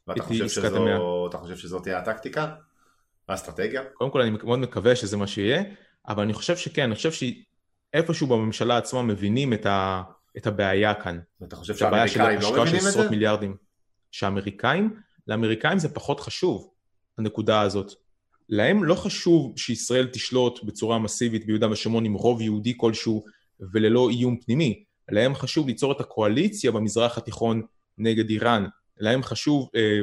[0.08, 1.26] ואתה את חושב שזו-.
[1.28, 2.54] אתה חושב שזאת תהיה הטקטיקה?
[3.28, 3.82] האסטרטגיה?
[3.94, 5.62] קודם כל אני מאוד מקווה שזה מה שיהיה,
[6.08, 10.02] אבל אני חושב שכן, אני חושב שאיפשהו בממשלה עצמה מבינים את, ה,
[10.36, 11.18] את הבעיה כאן.
[11.40, 13.10] ואתה חושב של שהאמריקאים לא השקעה של מבינים את עשרות זה?
[13.10, 13.56] מיליארדים.
[14.10, 16.70] שהאמריקאים, לאמריקאים זה פחות חשוב,
[17.18, 17.92] הנקודה הזאת.
[18.48, 23.24] להם לא חשוב שישראל תשלוט בצורה מסיבית ביהודה ושומרון עם רוב יהודי כלשהו
[23.72, 24.84] וללא איום פנימי.
[25.10, 27.62] להם חשוב ליצור את הקואליציה במזרח התיכון
[27.98, 28.66] נגד איראן.
[28.98, 30.00] להם חשוב אה,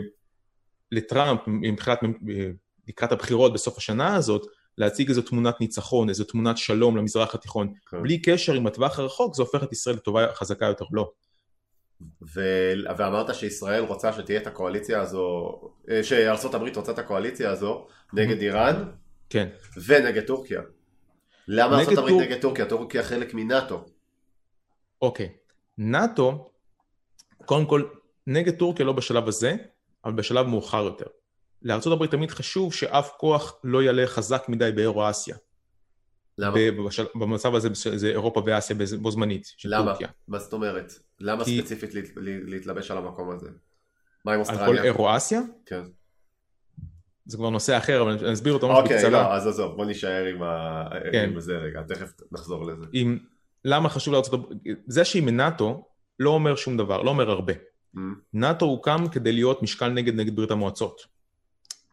[0.92, 2.50] לטראמפ, מבחינת, אה,
[2.88, 4.46] לקראת הבחירות בסוף השנה הזאת,
[4.78, 7.74] להציג איזו תמונת ניצחון, איזו תמונת שלום למזרח התיכון.
[7.92, 8.04] כן.
[8.04, 10.86] בלי קשר עם הטווח הרחוק, זה הופך את ישראל לטובה חזקה יותר.
[10.92, 11.12] לא.
[12.36, 15.52] ו- ואמרת שישראל רוצה שתהיה את הקואליציה הזו,
[15.90, 18.92] אה, הברית רוצה את הקואליציה הזו נגד איראן
[19.30, 19.50] כן.
[19.86, 20.62] ונגד טורקיה.
[21.48, 22.66] למה הברית טור- נגד טורקיה?
[22.66, 23.86] טורקיה חלק מנאטו.
[25.02, 25.30] אוקיי.
[25.78, 26.50] נאט"ו,
[27.46, 27.84] קודם כל,
[28.28, 29.56] נגד טורקיה לא בשלב הזה,
[30.06, 31.06] אבל בשלב מאוחר יותר.
[31.62, 35.36] לארה"ב תמיד חשוב שאף כוח לא יעלה חזק מדי באירו-אסיה.
[36.38, 36.56] למה?
[36.56, 39.92] ב- בשל- במצב הזה זה אירופה ואסיה בו זמנית, של למה?
[39.92, 40.08] טורקיה.
[40.28, 40.94] מה זאת אומרת?
[41.20, 43.50] למה כי- ספציפית להת- לה- להתלבש על המקום הזה?
[44.26, 44.84] מה עם על כל אוסטרליה?
[44.84, 45.82] אירו-אסיה, כן.
[47.26, 49.10] זה כבר נושא אחר, אבל אני אסביר אותו ממש אוקיי, בקצרה.
[49.12, 51.30] לא, אז עזוב, בוא נישאר עם ה- כן.
[51.34, 52.86] עם זה רגע, תכף נחזור לזה.
[52.94, 53.20] עם
[53.66, 55.86] למה חשוב לארצות הברית, זה שהיא מנאט"ו
[56.20, 57.54] לא אומר שום דבר, לא אומר הרבה.
[57.96, 58.00] Mm,
[58.34, 61.02] נאט"ו הוקם כדי להיות משקל נגד נגד ברית המועצות.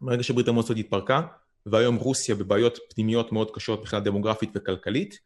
[0.00, 1.20] ברגע שברית המועצות התפרקה,
[1.66, 5.18] והיום רוסיה בבעיות פנימיות מאוד קשות מבחינה דמוגרפית וכלכלית,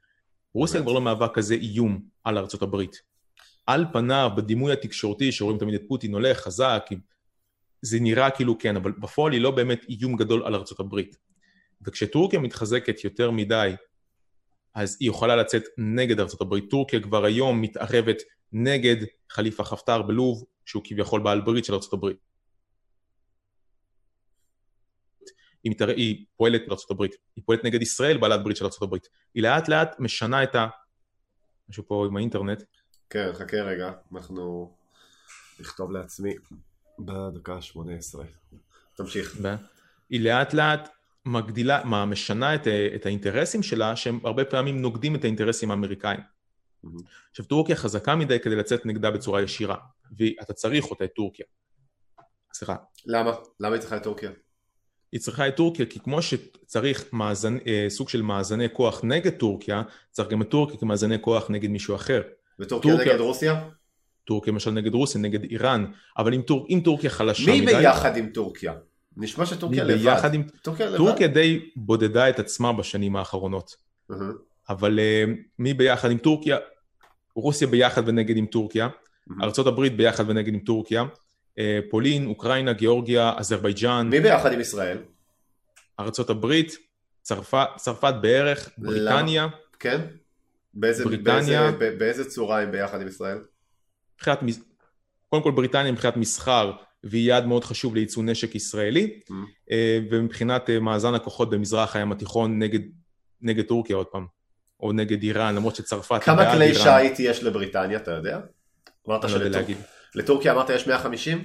[0.55, 0.83] רוסיה?
[0.83, 3.03] כבר לא מהווה כזה איום על ארצות הברית.
[3.67, 6.87] על פניו, בדימוי התקשורתי, שרואים תמיד את פוטין הולך חזק,
[7.83, 11.17] זה נראה כאילו כן, אבל בפועל היא לא באמת איום גדול על ארצות הברית.
[11.83, 13.75] וכשטורקיה מתחזקת יותר מדי,
[14.77, 16.71] אז היא יכולה לצאת נגד הברית.
[16.71, 18.17] טורקיה כבר היום מתערבת
[18.53, 18.97] נגד
[19.31, 22.17] חליפה חפטר בלוב, שהוא כביכול בעל ברית של הברית.
[25.65, 25.89] היא, מתער...
[25.89, 29.09] היא פועלת הברית, היא פועלת נגד ישראל, בעלת ברית של ארצות הברית.
[29.35, 30.67] היא לאט לאט משנה את ה...
[31.69, 32.63] משהו פה עם האינטרנט.
[33.11, 34.77] כן, חכה רגע, אנחנו
[35.61, 36.35] נכתוב לעצמי
[36.99, 38.19] בדקה ה-18.
[38.97, 39.37] תמשיך.
[39.43, 39.49] ו-
[40.11, 40.89] היא לאט לאט
[41.27, 46.21] מגדילה, מה, משנה את, את האינטרסים שלה, שהם הרבה פעמים נוגדים את האינטרסים האמריקאים.
[46.85, 46.99] מהמם.
[47.31, 49.77] עכשיו, טורקיה חזקה מדי כדי לצאת נגדה בצורה ישירה,
[50.19, 51.47] ואתה צריך אותה, את טורקיה.
[52.55, 53.33] סליחה, למה?
[53.61, 54.31] למה היא צריכה את טורקיה?
[55.13, 57.57] היא צריכה את טורקיה, כי כמו שצריך מאזנ...
[57.67, 61.95] אה, סוג של מאזני כוח נגד טורקיה, צריך גם את טורקיה כמאזני כוח נגד מישהו
[61.95, 62.23] אחר.
[62.59, 63.69] וטורקיה טורקיה- נגד רוסיה?
[64.25, 65.85] טורקיה למשל נגד רוסיה, נגד איראן,
[66.19, 66.67] אבל אם, טור...
[66.71, 67.75] אם טורקיה חלשה מי מדי...
[67.75, 68.73] ביחד עם טורקיה?
[69.17, 70.03] נשמע שטורקיה לבד.
[70.03, 70.43] ביחד עם...
[70.63, 70.97] טורקיה לבד?
[70.97, 73.77] טורקיה די בודדה את עצמה בשנים האחרונות.
[74.69, 76.57] אבל uh, מי ביחד עם טורקיה?
[77.35, 78.89] רוסיה ביחד ונגד עם טורקיה,
[79.67, 84.99] הברית ביחד ונגד עם טורקיה, uh, פולין, אוקראינה, גיאורגיה, אזרבייג'אן, מי ביחד עם ישראל?
[86.01, 86.77] ארצות הברית,
[87.23, 89.47] צרפת, צרפת בערך, בריטניה,
[89.79, 90.01] כן?
[90.75, 91.73] באיזה, בריטניה.
[91.73, 93.39] באיזה, באיזה צורה הם ביחד עם ישראל?
[94.17, 94.39] מבחינת,
[95.29, 96.73] קודם כל בריטניה מבחינת מסחר
[97.05, 99.33] והיא יעד מאוד חשוב לייצוא נשק ישראלי, Mm.
[100.11, 102.81] ומבחינת אה, מאזן הכוחות במזרח הים התיכון נגד,
[103.43, 104.27] נגד טורקיה עוד פעם,
[104.81, 108.41] או נגד איראן, למרות שצרפת כמה כלי שיט יש לבריטניה, אתה יודע?
[109.09, 109.77] אמרת לא יודע שלטור- להגיד,
[110.15, 111.45] לטורקיה אמרת יש 150?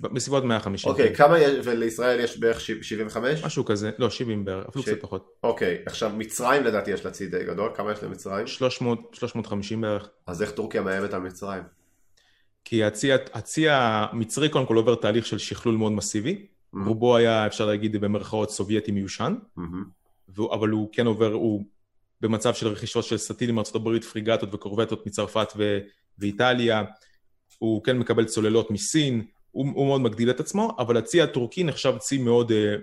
[0.00, 1.14] בסביבות 150, אוקיי, כן.
[1.14, 3.44] כמה יש, ולישראל יש בערך שבע- 75?
[3.44, 7.10] משהו כזה, לא 70 בערך, אפילו ש- קצת פחות, אוקיי, עכשיו מצרים לדעתי יש לה
[7.10, 8.46] צי די גדול, כמה יש למצרים?
[8.46, 10.08] 300, 350 בערך.
[10.26, 11.62] אז איך טורקיה מאיימת על מצרים?
[12.64, 16.78] כי הצי, הצי המצרי קודם כל עובר תהליך של שכלול מאוד מסיבי, Mm.
[16.86, 19.34] רובו היה אפשר להגיד במרכאות סובייטי מיושן.
[20.28, 21.64] והוא- אבל הוא כן עובר, הוא
[22.20, 25.78] במצב של רכישות של סטילים הברית, פריגטות וקורבטות מצרפת ו-
[26.18, 26.82] ואיטליה,
[27.58, 31.98] הוא כן מקבל צוללות מסין, הוא, הוא מאוד מגדיל את עצמו, אבל הצי הטורקי נחשב
[31.98, 32.74] צי מאוד, אה,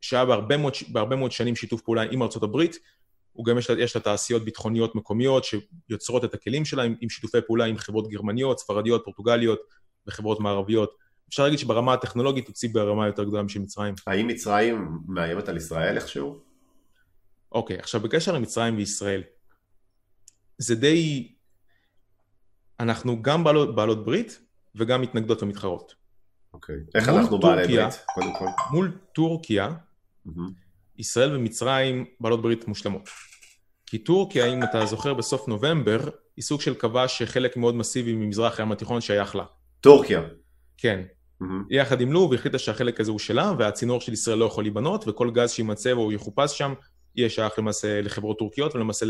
[0.00, 2.78] שהיה בהרבה מאוד, בהרבה מאוד שנים שיתוף פעולה עם הברית,
[3.38, 7.38] הוא גם יש יש לה תעשיות ביטחוניות מקומיות שיוצרות את הכלים שלה עם, עם שיתופי
[7.46, 9.60] פעולה עם חברות גרמניות, ספרדיות, פורטוגליות
[10.06, 10.96] וחברות מערביות.
[11.28, 13.94] אפשר להגיד שברמה הטכנולוגית הוא ציב ברמה יותר גדולה משל מצרים.
[14.06, 16.38] האם מצרים מאיימת על ישראל איכשהו?
[17.52, 19.22] אוקיי, עכשיו בקשר למצרים וישראל,
[20.58, 21.32] זה די...
[22.80, 24.40] אנחנו גם בעלות, בעלות ברית
[24.74, 25.94] וגם מתנגדות ומתחרות.
[26.52, 28.46] אוקיי, איך אנחנו בעלי ברית, קודם כל?
[28.72, 29.70] מול טורקיה,
[30.26, 30.30] mm-hmm.
[30.98, 33.08] ישראל ומצרים בעלות ברית מושלמות.
[33.90, 36.00] כי טורקיה, אם אתה זוכר, בסוף נובמבר,
[36.36, 39.44] היא סוג של קבע שחלק מאוד מסיבי ממזרח הים התיכון שייך לה.
[39.80, 40.22] טורקיה.
[40.78, 41.00] כן.
[41.42, 41.46] Mm-hmm.
[41.70, 45.30] יחד עם לוב, והחליטה שהחלק הזה הוא שלה, והצינור של ישראל לא יכול להיבנות, וכל
[45.30, 46.74] גז שימצא או יחופש שם,
[47.16, 49.06] יהיה שייך למעשה לחברות טורקיות ולמעשה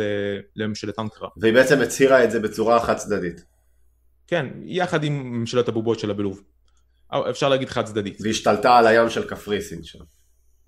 [0.57, 1.29] לממשלת אנקרה.
[1.37, 3.45] והיא בעצם הצהירה את זה בצורה חד צדדית.
[4.27, 6.43] כן, יחד עם ממשלת הבובות שלה בלוב.
[7.31, 8.19] אפשר להגיד חד צדדית.
[8.21, 9.99] והשתלטה על הים של קפריסין שם.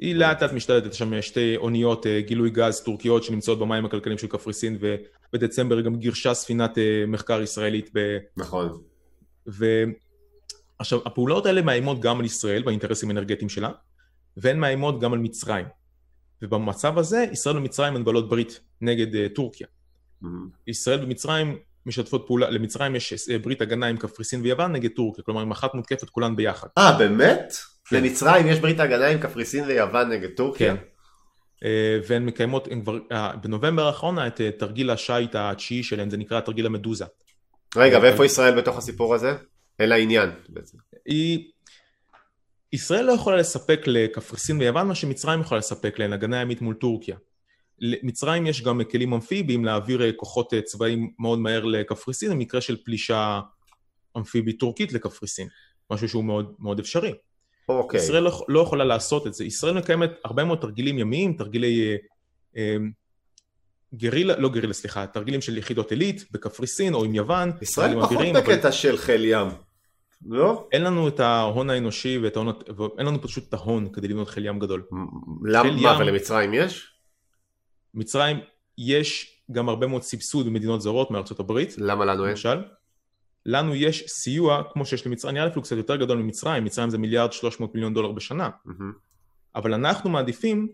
[0.00, 4.26] היא לאט לאט משתלטת, שם שתי אוניות אה, גילוי גז טורקיות שנמצאות במים הכלכליים של
[4.26, 7.90] קפריסין ובדצמבר היא גם גירשה ספינת אה, מחקר ישראלית.
[7.94, 8.18] ב...
[8.36, 8.82] נכון.
[9.48, 9.84] ו...
[10.78, 13.70] עכשיו, הפעולות האלה מאיימות גם על ישראל באינטרסים האנרגטיים שלה,
[14.36, 15.66] והן מאיימות גם על מצרים.
[16.42, 19.66] ובמצב הזה, ישראל ומצרים הן בעלות ברית נגד uh, טורקיה.
[20.22, 20.26] Mm-hmm.
[20.66, 21.58] ישראל ומצרים
[21.90, 26.11] משתפות פעולה, למצרים יש ברית הגנה עם קפריסין ויוון נגד טורקיה, כלומר אם אחת מותקפת
[26.11, 26.68] כולן ביחד.
[26.79, 27.55] אה, באמת?
[27.88, 27.96] כן.
[27.96, 30.76] למצרים יש ברית הגנה עם קפריסין ויוון נגד טורקיה?
[30.76, 30.83] כן.
[31.64, 36.16] אה, והן מקיימות, הן כבר, אה, בנובמבר האחרון את אה, תרגיל השיט התשיעי שלהן, זה
[36.16, 37.05] נקרא תרגיל המדוזה.
[37.76, 39.35] רגע, ואיפה ישראל בתוך הסיפור הזה?
[39.79, 40.79] אין לה עניין בעצם.
[41.07, 41.50] היא...
[42.72, 47.16] ישראל לא יכולה לספק לקפריסין ויוון מה שמצרים יכולה לספק להן, הגנה ימית מול טורקיה.
[47.80, 53.40] למצרים יש גם כלים אמפיביים להעביר כוחות צבאיים מאוד מהר לקפריסין במקרה של פלישה
[54.16, 55.48] אמפיבית טורקית לקפריסין,
[55.90, 57.12] משהו שהוא מאוד, מאוד אפשרי.
[57.68, 58.00] אוקיי.
[58.00, 59.44] ישראל לא, לא יכולה לעשות את זה.
[59.44, 61.96] ישראל מקיימת הרבה מאוד תרגילים ימיים, תרגילי אה,
[62.56, 62.76] אה,
[63.94, 67.52] גרילה, לא גרילה, סליחה, תרגילים של יחידות עילית בקפריסין או עם יוון.
[67.62, 68.70] ישראל פחות אווירים, בקטע אבל...
[68.70, 69.48] של חיל ים,
[70.26, 70.68] לא?
[70.72, 74.46] אין לנו את ההון האנושי ואת ההון, ואין לנו פשוט את ההון כדי לבנות חיל
[74.46, 74.82] ים גדול.
[75.44, 75.70] למה?
[75.70, 76.99] מה, ולמצרים יש?
[77.94, 78.40] מצרים
[78.79, 81.74] יש גם הרבה מאוד סבסוד במדינות זרות מארצות הברית.
[81.79, 82.31] למה לנו אין?
[82.31, 82.62] למשל.
[83.46, 86.98] לנו יש סיוע כמו שיש למצרים, נראה לי אפילו קצת יותר גדול ממצרים, מצרים זה
[86.98, 88.50] מיליארד 300 מיליון דולר בשנה.
[88.66, 88.70] Mm-hmm.
[89.55, 90.68] אבל אנחנו מעדיפים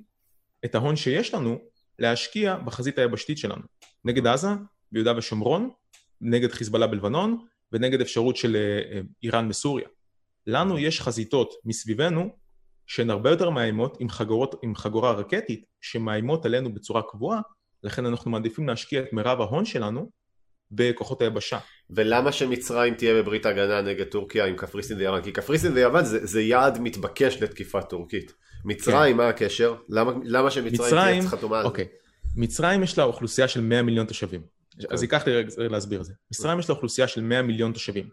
[0.64, 1.58] את ההון שיש לנו
[1.98, 3.62] להשקיע בחזית היבשתית שלנו.
[4.04, 4.48] נגד עזה,
[4.92, 5.70] ביהודה ושומרון,
[6.20, 9.88] נגד חיזבאללה בלבנון ונגד אפשרות של אה, איראן בסוריה.
[10.46, 12.30] לנו יש חזיתות מסביבנו
[12.86, 17.40] שהן הרבה יותר מאיימות עם, חגורות, עם חגורה רקטית שמאיימות עלינו בצורה קבועה,
[17.82, 20.10] לכן אנחנו מעדיפים להשקיע את מירב ההון שלנו
[20.70, 21.58] בכוחות היבשה.
[21.90, 25.22] ולמה שמצרים תהיה בברית הגנה נגד טורקיה עם קפריסין ויוון?
[25.22, 28.32] כי קפריסין ויוון זה, זה יעד מתבקש לתקיפה טורקית.
[28.64, 29.16] מצרים, כן.
[29.16, 29.74] מה הקשר?
[29.88, 31.68] למה, למה שמצרים מצרים, תהיה חתומה על זה?
[31.68, 31.86] אוקיי.
[32.36, 34.40] מצרים יש לה אוכלוסייה של 100 מיליון תושבים.
[34.80, 34.86] Okay.
[34.90, 36.12] אז ייקח לי רגע להסביר את זה.
[36.30, 38.08] מצרים יש לה אוכלוסייה של 100 מיליון תושבים.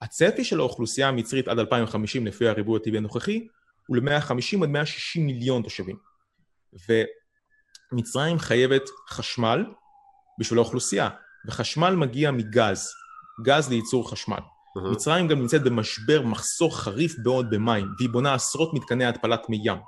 [0.00, 3.46] הצפי של האוכלוסייה המצרית עד 2050 לפי הריבוי הטבעי הנוכחי
[3.86, 5.96] הוא ל-150 עד 160 מיליון תושבים.
[7.92, 9.64] ומצרים חייבת חשמל
[10.40, 11.08] בשביל האוכלוסייה.
[11.46, 12.88] וחשמל מגיע מגז,
[13.42, 14.36] גז לייצור חשמל.
[14.36, 14.90] Uh-huh.
[14.92, 19.78] מצרים גם נמצאת במשבר, מחסור חריף מאוד במים, והיא בונה עשרות מתקני התפלת מי ים,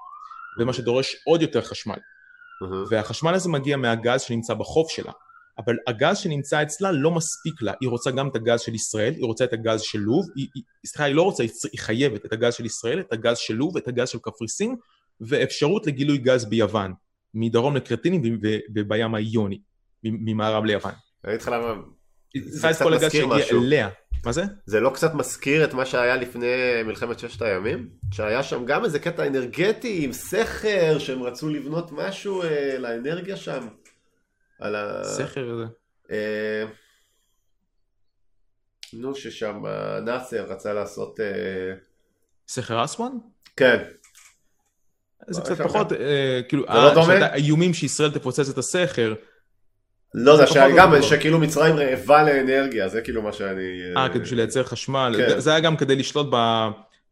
[0.61, 1.95] ומה שדורש עוד יותר חשמל.
[1.95, 2.89] Uh-huh.
[2.91, 5.13] והחשמל הזה מגיע מהגז שנמצא בחוף שלה,
[5.59, 9.25] אבל הגז שנמצא אצלה לא מספיק לה, היא רוצה גם את הגז של ישראל, היא
[9.25, 12.55] רוצה את הגז של לוב, היא, היא, סליחה, היא לא רוצה, היא חייבת את הגז
[12.55, 14.77] של ישראל, את הגז של לוב, את הגז של קפריסין,
[15.21, 16.93] ואפשרות לגילוי גז ביוון,
[17.35, 18.23] מדרום לקרטינים
[18.75, 19.61] ובים האיוני,
[20.05, 20.93] ממערב ליוון.
[21.25, 21.75] אני אגיד לך למה...
[22.37, 23.65] זה קצת מזכיר משהו.
[23.65, 23.89] אליה.
[24.25, 24.43] מה זה?
[24.67, 26.47] זה לא קצת מזכיר את מה שהיה לפני
[26.87, 27.89] מלחמת ששת הימים?
[28.13, 33.69] שהיה שם גם איזה קטע אנרגטי עם סכר שהם רצו לבנות משהו אה, לאנרגיה שם.
[34.61, 35.05] על ה...
[35.05, 35.65] סכר זה.
[36.11, 36.65] אה...
[38.93, 39.63] נו, ששם
[40.05, 41.21] נאצר רצה לעשות...
[41.21, 41.75] אה...
[42.49, 43.13] סכר אסואן?
[43.57, 43.85] כן.
[45.31, 47.15] זה קצת פחות, אה, כאילו, זה לא דומה?
[47.15, 49.15] האיומים שישראל תפוצץ את הסכר.
[50.15, 53.97] לא, זה שגם שכאילו מצרים רעבה לאנרגיה, זה כאילו מה שאני...
[53.97, 55.15] אה, כדי בשביל לייצר חשמל.
[55.17, 55.41] כן.
[55.41, 56.27] זה היה גם כדי לשלוט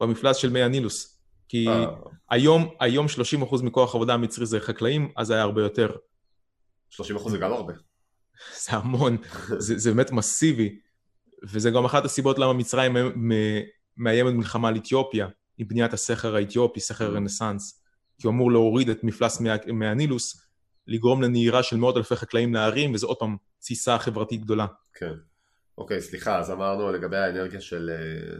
[0.01, 1.19] במפלס של מי הנילוס.
[1.49, 1.87] כי אה.
[2.31, 3.07] היום, היום
[3.43, 5.91] 30% מכוח העבודה המצרי זה חקלאים, אז היה הרבה יותר.
[6.93, 7.73] 30% זה גם הרבה.
[8.65, 9.17] זה המון,
[9.59, 10.79] זה, זה באמת מסיבי.
[11.43, 12.97] וזה גם אחת הסיבות למה מצרים
[13.97, 17.15] מאיימת מלחמה על אתיופיה, עם בניית הסכר האתיופי, סכר.
[17.15, 17.83] רנסאנס.
[18.19, 20.47] כי הוא אמור להוריד את מפלס מי הנילוס,
[20.87, 24.67] לגרום לנהירה של מאות אלפי חקלאים לערים, וזה עוד פעם תסיסה חברתית גדולה.
[24.95, 25.13] כן.
[25.79, 27.91] אוקיי, סליחה, אז אמרנו לגבי האנרגיה של...
[27.91, 28.39] אה,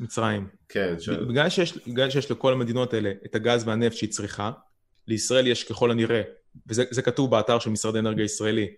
[0.00, 0.48] מצרים.
[0.68, 0.94] כן.
[0.98, 1.24] של...
[1.24, 4.50] בגלל שיש, בגלל שיש לכל המדינות האלה את הגז והנפט שהיא צריכה,
[5.06, 6.22] לישראל יש ככל הנראה
[6.66, 8.68] וזה כתוב באתר של משרד האנרגיה הישראלי,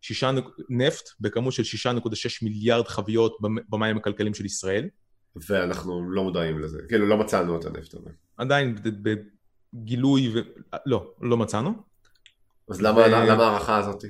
[0.00, 0.30] שישה
[0.68, 1.98] נפט בכמות של 6.6
[2.42, 3.36] מיליארד חביות
[3.68, 4.88] במים הכלכליים של ישראל.
[5.48, 8.10] ואנחנו לא מודעים לזה, כאילו לא מצאנו את הנפט הזה.
[8.36, 8.76] עדיין
[9.72, 10.40] בגילוי, ו...
[10.86, 11.74] לא, לא מצאנו.
[12.70, 13.10] אז למה, ו...
[13.10, 14.06] למה ההערכה הזאתי?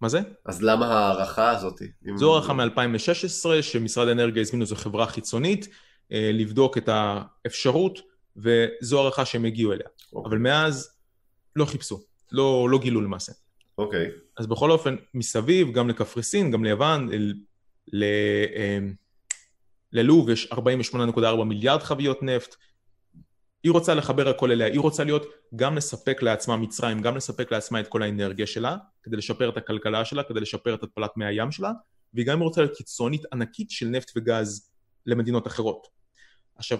[0.00, 0.20] מה זה?
[0.46, 1.82] אז למה ההערכה הזאת?
[2.14, 5.68] זו הערכה מ-2016, שמשרד האנרגיה הזמין איזו חברה חיצונית
[6.12, 7.98] אה, לבדוק את האפשרות,
[8.36, 9.86] וזו הערכה שהם הגיעו אליה.
[10.12, 10.28] אוקיי.
[10.28, 10.90] אבל מאז
[11.56, 12.00] לא חיפשו,
[12.32, 13.32] לא, לא גילו למעשה.
[13.78, 14.06] אוקיי.
[14.06, 14.10] Okay.
[14.38, 17.08] אז בכל אופן, מסביב, גם לקפריסין, גם ליוון,
[17.92, 18.04] ל...
[18.56, 18.78] אה,
[19.92, 22.56] ללוב יש 48.4 מיליארד חביות נפט,
[23.62, 27.80] היא רוצה לחבר הכל אליה, היא רוצה להיות, גם לספק לעצמה מצרים, גם לספק לעצמה
[27.80, 31.52] את כל האנרגיה שלה, כדי לשפר את הכלכלה שלה, כדי לשפר את התפלת מי הים
[31.52, 31.72] שלה,
[32.14, 34.70] והיא גם רוצה להיות קיצונית ענקית של נפט וגז
[35.06, 35.86] למדינות אחרות.
[36.56, 36.78] עכשיו,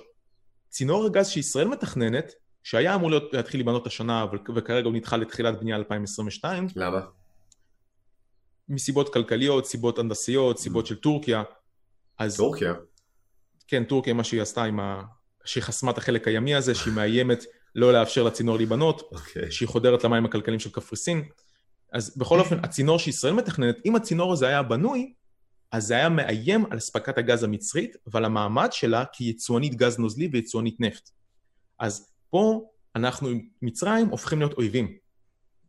[0.69, 2.33] צינור הגז שישראל מתכננת,
[2.65, 6.67] שהיה אמור להיות, להתחיל לבנות השנה, וכרגע הוא נדחה לתחילת בנייה 2022.
[6.77, 7.01] למה?
[8.69, 10.89] מסיבות כלכליות, סיבות הנדסיות, סיבות mm.
[10.89, 11.43] של טורקיה.
[12.19, 12.37] אז...
[12.37, 12.75] טורקיה?
[13.67, 15.03] כן, טורקיה, מה שהיא עשתה עם ה...
[15.45, 17.45] שהיא חסמה את החלק הימי הזה, שהיא מאיימת
[17.75, 19.15] לא לאפשר לצינור להיבנות, okay.
[19.15, 19.51] אוקיי.
[19.51, 21.23] שהיא חודרת למים הכלכליים של קפריסין.
[21.93, 25.13] אז בכל אופן, הצינור שישראל מתכננת, אם הצינור הזה היה בנוי,
[25.73, 30.81] אז זה היה מאיים על אספקת הגז המצרית ועל המעמד שלה כיצואנית גז נוזלי ויצואנית
[30.81, 31.11] נפט.
[31.79, 34.97] אז פה אנחנו עם מצרים הופכים להיות אויבים.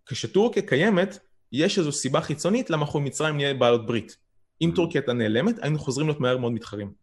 [0.05, 1.17] כשטורקיה קיימת,
[1.51, 4.17] יש איזו סיבה חיצונית למה אנחנו עם מצרים נהיה בעלות ברית.
[4.61, 4.75] אם mm.
[4.75, 6.93] טורקיה הייתה נעלמת, היינו חוזרים להיות מהר מאוד מתחרים.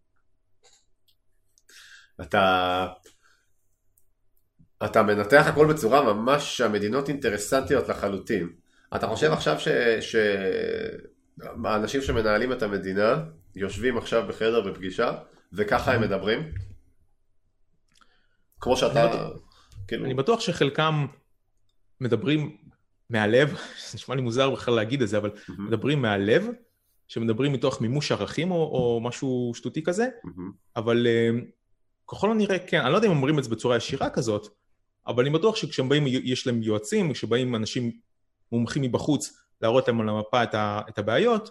[2.21, 2.87] אתה...
[4.85, 8.49] אתה מנתח הכל בצורה ממש שהמדינות אינטרסנטיות לחלוטין.
[8.97, 9.69] אתה חושב עכשיו ש...
[10.01, 10.17] ש...
[11.65, 13.25] האנשים שמנהלים את המדינה
[13.57, 15.13] יושבים עכשיו בחדר בפגישה
[15.53, 16.53] וככה הם מדברים?
[18.61, 19.29] כמו שאתה...
[19.89, 20.05] כאילו...
[20.05, 21.07] אני בטוח שחלקם
[22.01, 22.57] מדברים
[23.11, 23.49] מהלב,
[23.89, 25.53] זה נשמע לי מוזר בכלל להגיד את זה, אבל mm-hmm.
[25.59, 26.47] מדברים מהלב,
[27.09, 30.41] שמדברים מתוך מימוש ערכים או, או משהו שטותי כזה, mm-hmm.
[30.77, 31.31] אבל אה,
[32.09, 34.49] ככל הנראה כן, אני לא יודע אם אומרים את זה בצורה ישירה כזאת,
[35.07, 37.93] אבל אני בטוח שכשהם באים, יש להם יועצים, כשבאים אנשים
[38.53, 41.51] מומחים מבחוץ להראות להם על המפה את, ה, את הבעיות,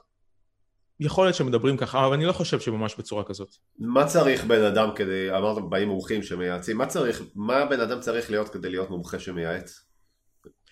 [0.99, 3.55] יכול להיות שהם מדברים ככה, אבל אני לא חושב שממש בצורה כזאת.
[3.79, 8.31] מה צריך בן אדם כדי, אמרת באים מומחים שמייעצים, מה צריך, מה בן אדם צריך
[8.31, 9.83] להיות כדי להיות מומחה שמייעץ?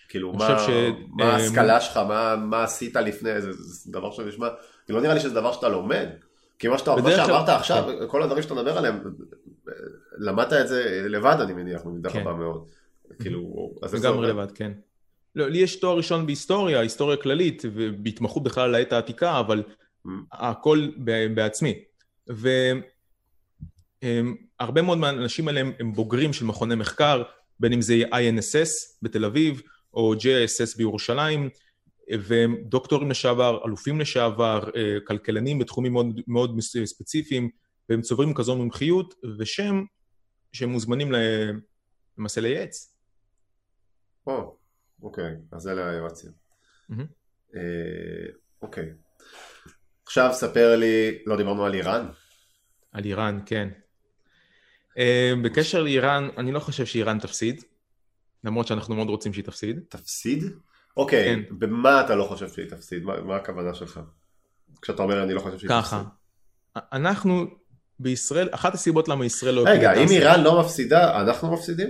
[0.08, 0.68] כאילו, מה, ש...
[1.08, 4.48] מה אה, ההשכלה שלך, מה, מה עשית לפני, זה, זה דבר שנשמע,
[4.88, 6.08] לא נראה לי שזה דבר שאתה לומד.
[6.58, 8.08] כי מה, שאתה, מה שאמרת עכשיו, כן.
[8.08, 9.00] כל הדברים שאתה מדבר עליהם,
[10.18, 12.20] למדת את זה לבד אני מניח, במידה כן.
[12.20, 12.66] רבה מאוד.
[13.22, 14.28] כאילו, אז זה עובד?
[14.28, 14.72] לבד, כן.
[15.34, 19.62] לא, לי יש תואר ראשון בהיסטוריה, היסטוריה כללית, ובהתמחות בכלל לעת העתיקה, אבל.
[20.32, 20.88] הכל
[21.34, 21.74] בעצמי.
[24.62, 27.22] והרבה מאוד מהאנשים האלה הם בוגרים של מכוני מחקר,
[27.60, 28.68] בין אם זה INSS
[29.02, 29.62] בתל אביב,
[29.94, 31.48] או JISS בירושלים,
[32.20, 37.50] והם דוקטורים לשעבר, אלופים לשעבר, אה, כלכלנים בתחומים מאוד, מאוד ספציפיים,
[37.88, 39.84] והם צוברים כזו מומחיות, ושם
[40.52, 41.12] שהם מוזמנים
[42.18, 42.94] למעשה לייעץ.
[44.26, 44.56] או,
[45.02, 46.30] אוקיי, אז אלה היועצים.
[47.56, 48.26] אה,
[48.62, 49.05] אוקיי.
[50.06, 52.06] עכשיו ספר לי, לא דיברנו על איראן?
[52.92, 53.68] על איראן, כן.
[54.98, 57.64] אה, בקשר לאיראן, אני לא חושב שאיראן תפסיד,
[58.44, 59.80] למרות שאנחנו מאוד רוצים שהיא תפסיד.
[59.88, 60.44] תפסיד?
[60.96, 61.40] אוקיי, כן.
[61.58, 63.04] במה אתה לא חושב שהיא תפסיד?
[63.04, 64.00] מה, מה הכוונה שלך?
[64.82, 65.98] כשאתה אומר אני לא חושב שהיא ככה, תפסיד.
[66.74, 67.46] ככה, אנחנו
[68.00, 69.64] בישראל, אחת הסיבות למה ישראל לא...
[69.66, 71.88] רגע, אם איראן לא מפסידה, אנחנו מפסידים?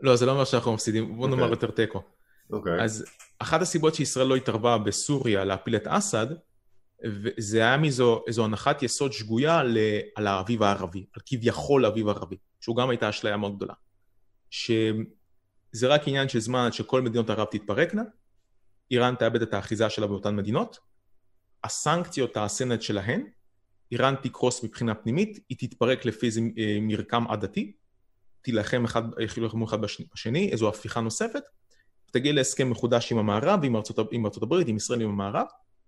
[0.00, 1.52] לא, זה לא אומר שאנחנו מפסידים, בוא נאמר אוקיי.
[1.52, 2.02] יותר תיקו.
[2.52, 2.82] אוקיי.
[2.82, 3.04] אז
[3.38, 6.26] אחת הסיבות שישראל לא התערבה בסוריה להפיל את אסד,
[7.36, 9.60] זה היה מאיזו הנחת יסוד שגויה
[10.14, 13.74] על האביב הערבי, על כביכול האביב הערבי, שהוא גם הייתה אשליה מאוד גדולה.
[14.50, 18.02] שזה רק עניין של זמן עד שכל מדינות ערב תתפרקנה,
[18.90, 20.78] איראן תאבד את האחיזה שלה באותן מדינות,
[21.64, 23.26] הסנקציות תעשינה את שלהן,
[23.92, 27.72] איראן תקרוס מבחינה פנימית, היא תתפרק לפי איזה אה, מרקם עדתי,
[28.42, 29.02] תילחם אחד,
[29.36, 29.78] יילחמו אחד
[30.14, 31.42] בשני, איזו הפיכה נוספת,
[32.10, 35.46] תגיע להסכם מחודש עם המערב, עם ארצות, עם ארצות הברית, עם ישראל, עם המערב,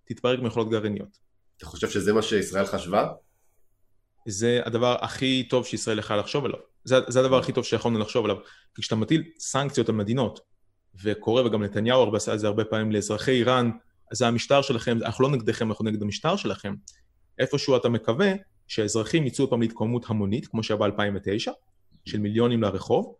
[0.09, 1.19] תתפרק מיכולות גרעיניות.
[1.57, 3.09] אתה חושב שזה מה שישראל חשבה?
[4.29, 6.59] זה הדבר הכי טוב שישראל יכולה לחשוב עליו.
[6.85, 8.37] זה, זה הדבר הכי טוב שיכולנו לחשוב עליו.
[8.75, 10.41] כי כשאתה מטיל סנקציות על מדינות,
[11.03, 13.71] וקורה, וגם נתניהו הרבה עשה את זה הרבה פעמים לאזרחי איראן,
[14.13, 16.75] זה המשטר שלכם, אנחנו לא נגדכם, אנחנו נגד המשטר שלכם.
[17.39, 18.33] איפשהו אתה מקווה
[18.67, 21.53] שהאזרחים יצאו פעם להתקוממות המונית, כמו שהיה ב-2009,
[22.05, 23.15] של מיליונים לרחוב,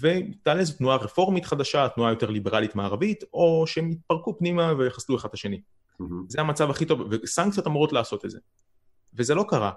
[0.00, 5.28] ותעלה איזו תנועה רפורמית חדשה, תנועה יותר ליברלית מערבית, או שהם יתפרקו פנימה ויחסלו אחד
[5.28, 5.60] את השני.
[6.00, 6.04] Mm-hmm.
[6.28, 8.38] זה המצב הכי טוב, וסנקציות אמורות לעשות את זה.
[9.14, 9.70] וזה לא קרה.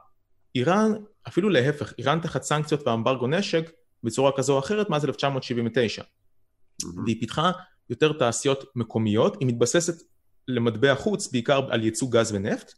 [0.56, 0.92] איראן,
[1.28, 3.72] אפילו להפך, איראן תחת סנקציות ואמברגו נשק
[4.04, 6.02] בצורה כזו או אחרת מאז 1979.
[6.02, 6.86] Mm-hmm.
[7.06, 7.52] והיא פיתחה
[7.90, 10.02] יותר תעשיות מקומיות, היא מתבססת
[10.48, 12.74] למטבע חוץ בעיקר על ייצוא גז ונפט.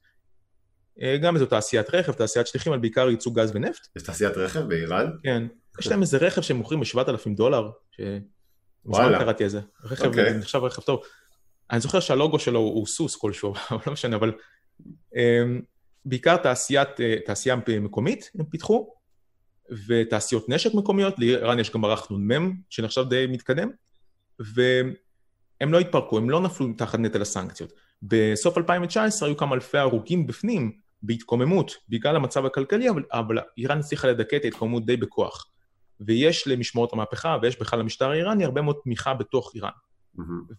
[1.02, 3.88] אה, גם איזו תעשיית רכב, תעשיית שליחים, אבל בעיקר ייצוא גז ונפט.
[3.96, 5.12] יש תעשיית רכב באיראן?
[5.24, 5.48] כן.
[5.80, 8.02] יש להם איזה רכב שהם מוכרים ב-7,000 דולר, ש...
[8.86, 9.62] מזמן קראתי את זה.
[9.84, 10.08] רכב, okay.
[10.08, 10.38] אוקיי.
[10.38, 11.02] נחשב רכב טוב.
[11.72, 14.32] אני זוכר שהלוגו שלו הוא סוס כלשהו, אבל לא משנה, אבל
[15.16, 15.62] אמ,
[16.06, 18.94] בעיקר תעשיית, אה, תעשייה מקומית הם פיתחו,
[19.88, 23.70] ותעשיות נשק מקומיות, לאיראן יש גם מערך נ"מ שנחשב די מתקדם,
[24.40, 27.74] והם לא התפרקו, הם לא נפלו תחת נטל הסנקציות.
[28.02, 30.72] בסוף 2019 היו כמה אלפי הרוגים בפנים,
[31.04, 35.48] בהתקוממות, בגלל המצב הכלכלי, אבל, אבל איראן הצליחה לדכא את ההתקוממות די בכוח.
[36.00, 39.72] ויש למשמעות המהפכה, ויש בכלל למשטר האיראני הרבה מאוד תמיכה בתוך איראן.
[40.18, 40.54] Mm-hmm.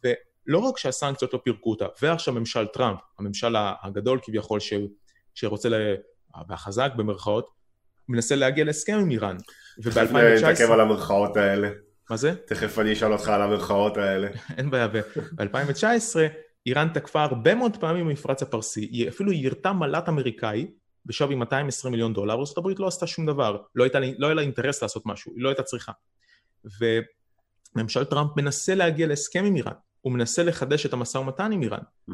[0.50, 4.72] ולא רק שהסנקציות לא פירקו אותה, ועכשיו ממשל טראמפ, הממשל הגדול כביכול, ש...
[5.34, 5.74] שרוצה, ל...
[6.48, 7.50] והחזק במרכאות,
[8.08, 9.36] מנסה להגיע להסכם עם איראן.
[9.82, 9.92] וב-2019...
[9.94, 11.70] תכף נתעכב על המרכאות האלה.
[12.10, 12.34] מה זה?
[12.46, 14.28] תכף אני אשאל אותך על המרכאות האלה.
[14.58, 16.16] אין בעיה, ב-2019
[16.66, 20.66] איראן תקפה הרבה מאוד פעמים במפרץ הפרסי, היא אפילו יירתה מל"ט אמריקאי
[21.06, 24.82] בשווי 220 מיליון דולר, ארה"ב לא עשתה שום דבר, לא, הייתה, לא היה לה אינטרס
[24.82, 25.92] לעשות משהו, היא לא הייתה צריכה.
[27.76, 31.80] וממשל טראמפ מנסה להגיע להסכם עם איראן, הוא מנסה לחדש את המשא ומתן עם איראן.
[32.10, 32.12] Mm-hmm.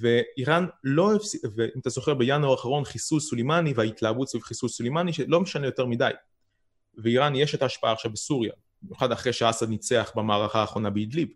[0.00, 5.40] ואיראן לא הפסיק, ואם אתה זוכר בינואר האחרון חיסול סולימני וההתלהבות סביב חיסול סולימני שלא
[5.40, 6.10] משנה יותר מדי.
[6.98, 8.52] ואיראן יש את ההשפעה עכשיו בסוריה,
[8.82, 11.28] במיוחד אחרי שאסד ניצח במערכה האחרונה באדליב.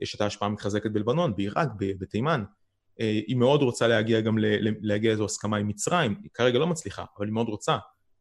[0.00, 2.44] יש את ההשפעה המתחזקת בלבנון, בעיראק, בתימן.
[3.00, 4.38] אה, היא מאוד רוצה להגיע גם
[4.80, 7.76] להגיע לאיזו הסכמה עם מצרים, היא כרגע לא מצליחה, אבל היא מאוד רוצה.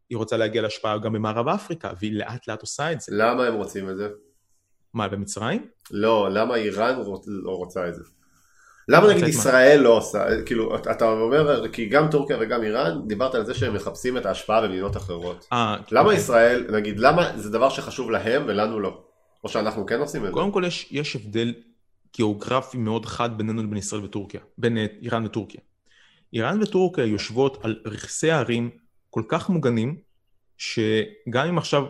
[0.10, 3.16] היא רוצה להגיע להשפעה גם במערב אפריקה, והיא לאט לאט עושה את זה.
[3.16, 4.10] למה הם רוצים את זה?
[4.94, 5.68] מה, במצרים?
[5.92, 6.96] לא, למה איראן
[7.28, 8.04] לא רוצה את זה?
[8.90, 13.46] למה נגיד ישראל לא עושה, כאילו, אתה אומר, כי גם טורקיה וגם איראן, דיברת על
[13.46, 15.48] זה שהם מחפשים את ההשפעה במדינות אחרות.
[15.54, 16.18] אה, למה אוקיי.
[16.18, 19.04] ישראל, נגיד, למה זה דבר שחשוב להם ולנו לא?
[19.44, 20.34] או שאנחנו כן עושים את זה?
[20.34, 21.54] קודם כל יש, יש הבדל
[22.16, 25.62] גיאוגרפי מאוד חד בינינו לבין ישראל וטורקיה, בין אה, איראן וטורקיה.
[26.34, 28.70] איראן וטורקיה יושבות על רכסי הערים
[29.10, 29.96] כל כך מוגנים,
[30.58, 31.84] שגם אם עכשיו,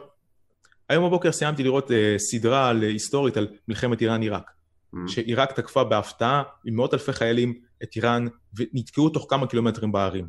[0.89, 4.52] היום בבוקר סיימתי לראות uh, סדרה על, uh, היסטורית על מלחמת איראן-עיראק.
[4.95, 4.97] Mm.
[5.08, 10.28] שעיראק תקפה בהפתעה עם מאות אלפי חיילים את איראן ונתקעו תוך כמה קילומטרים בערים.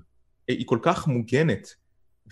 [0.49, 1.75] היא כל כך מוגנת,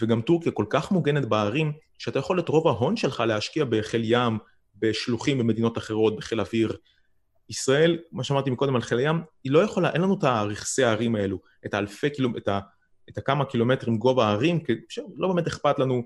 [0.01, 4.39] וגם טורקיה כל כך מוגנת בערים, שאתה יכול את רוב ההון שלך להשקיע בחיל ים,
[4.79, 6.77] בשלוחים במדינות אחרות, בחיל אוויר,
[7.49, 11.15] ישראל, מה שאמרתי מקודם על חיל הים, היא לא יכולה, אין לנו את הרכסי הערים
[11.15, 12.65] האלו, את האלפי קילומטרים, את,
[13.09, 14.73] את הכמה קילומטרים גובה הערים, כי
[15.17, 16.03] לא באמת אכפת לנו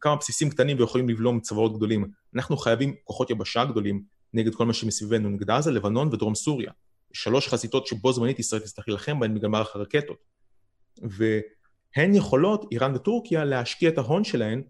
[0.00, 2.10] כמה בסיסים קטנים ויכולים לבלום צבאות גדולים.
[2.34, 4.02] אנחנו חייבים כוחות יבשה גדולים
[4.34, 6.72] נגד כל מה שמסביבנו, נגד עזה, לבנון ודרום סוריה.
[7.12, 10.16] שלוש חזיתות שבו זמנית ישראל תצטרך להילחם בהן בגלל מערך הרקטות.
[11.02, 14.62] והן יכולות, איראן וטורקיה, להשקיע את ההון שלהן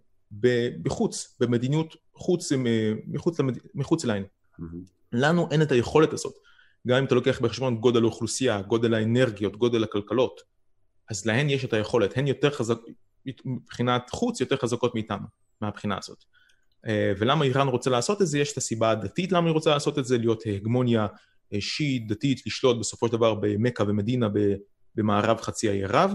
[0.83, 2.59] בחוץ, במדיניות חוץ, אה,
[3.07, 3.59] מחוץ, למד...
[3.75, 4.23] מחוץ להן.
[4.23, 4.63] Mm-hmm.
[5.13, 6.35] לנו אין את היכולת הזאת.
[6.87, 10.41] גם אם אתה לוקח בחשבון גודל האוכלוסייה, גודל האנרגיות, גודל הכלכלות,
[11.11, 12.85] אז להן יש את היכולת, הן יותר חזקות,
[13.45, 15.27] מבחינת חוץ יותר חזקות מאיתנו,
[15.61, 16.25] מהבחינה הזאת.
[16.87, 18.39] אה, ולמה איראן רוצה לעשות את זה?
[18.39, 21.07] יש את הסיבה הדתית למה היא רוצה לעשות את זה, להיות הגמוניה
[21.53, 24.29] אה, שיעית דתית, לשלוט בסופו של דבר במכה ומדינה
[24.95, 26.15] במערב חצי האי ערב.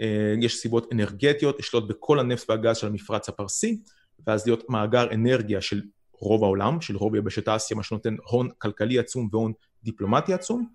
[0.00, 3.80] אה, יש סיבות אנרגטיות, לשלוט בכל הנפט והגז של המפרץ הפרסי,
[4.26, 8.98] ואז להיות מאגר אנרגיה של רוב העולם, של רוב יבשת אסיה, מה שנותן הון כלכלי
[8.98, 10.66] עצום והון דיפלומטי עצום,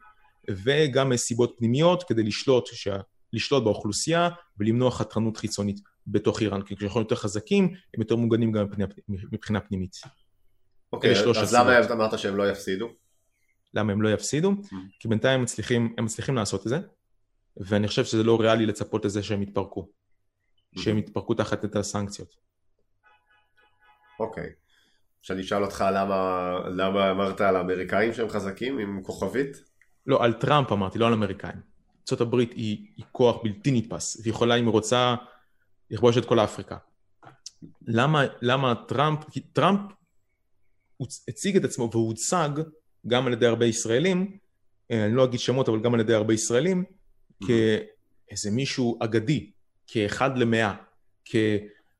[0.49, 2.97] וגם סיבות פנימיות כדי לשלוט, שה,
[3.33, 8.65] לשלוט באוכלוסייה ולמנוע חתרנות חיצונית בתוך איראן, כי כשאנחנו יותר חזקים, הם יותר מוגנים גם
[8.65, 8.87] מבחינה,
[9.31, 9.95] מבחינה פנימית.
[10.93, 12.89] אוקיי, okay, אז למה אמרת שהם לא יפסידו?
[13.73, 14.51] למה הם לא יפסידו?
[14.51, 14.75] Mm.
[14.99, 16.79] כי בינתיים הם מצליחים, הם מצליחים לעשות את זה,
[17.57, 19.87] ואני חושב שזה לא ריאלי לצפות לזה שהם יתפרקו.
[20.75, 20.81] Mm.
[20.81, 22.35] שהם יתפרקו תחת את הסנקציות.
[24.19, 24.43] אוקיי.
[24.43, 24.65] Okay.
[25.21, 29.63] שאני אשאל אותך למה, למה אמרת על האמריקאים שהם חזקים עם כוכבית?
[30.05, 31.74] לא, על טראמפ אמרתי, לא על אמריקאים.
[32.13, 32.47] ארה"ב היא,
[32.97, 35.15] היא כוח בלתי נתפס, והיא יכולה, אם היא רוצה,
[35.91, 36.77] לכבוש את כל אפריקה.
[37.87, 39.79] למה, למה טראמפ, כי טראמפ
[41.27, 42.49] הציג את עצמו והוצג
[43.07, 44.37] גם על ידי הרבה ישראלים,
[44.91, 46.83] אה, אני לא אגיד שמות, אבל גם על ידי הרבה ישראלים,
[47.39, 49.51] כאיזה מישהו אגדי,
[49.87, 50.73] כאחד למאה,
[51.25, 51.35] כ...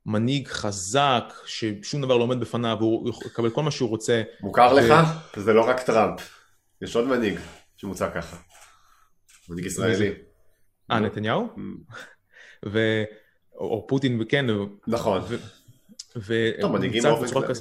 [0.05, 4.21] מנהיג חזק, ששום דבר לא עומד בפניו, והוא יקבל כל מה שהוא רוצה.
[4.41, 4.79] מוכר ו...
[4.79, 4.93] לך?
[5.35, 6.21] זה לא רק טראמפ.
[6.81, 7.39] יש עוד מנהיג
[7.77, 8.37] שמוצע ככה.
[9.49, 10.11] מנהיג ישראלי.
[10.91, 11.49] אה, נתניהו?
[12.65, 13.03] ו...
[13.55, 14.45] או פוטין, וכן.
[14.87, 15.21] נכון.
[15.29, 15.35] ו...
[16.15, 16.51] ו...
[16.61, 17.59] טוב, מנהיגים באופן כללי.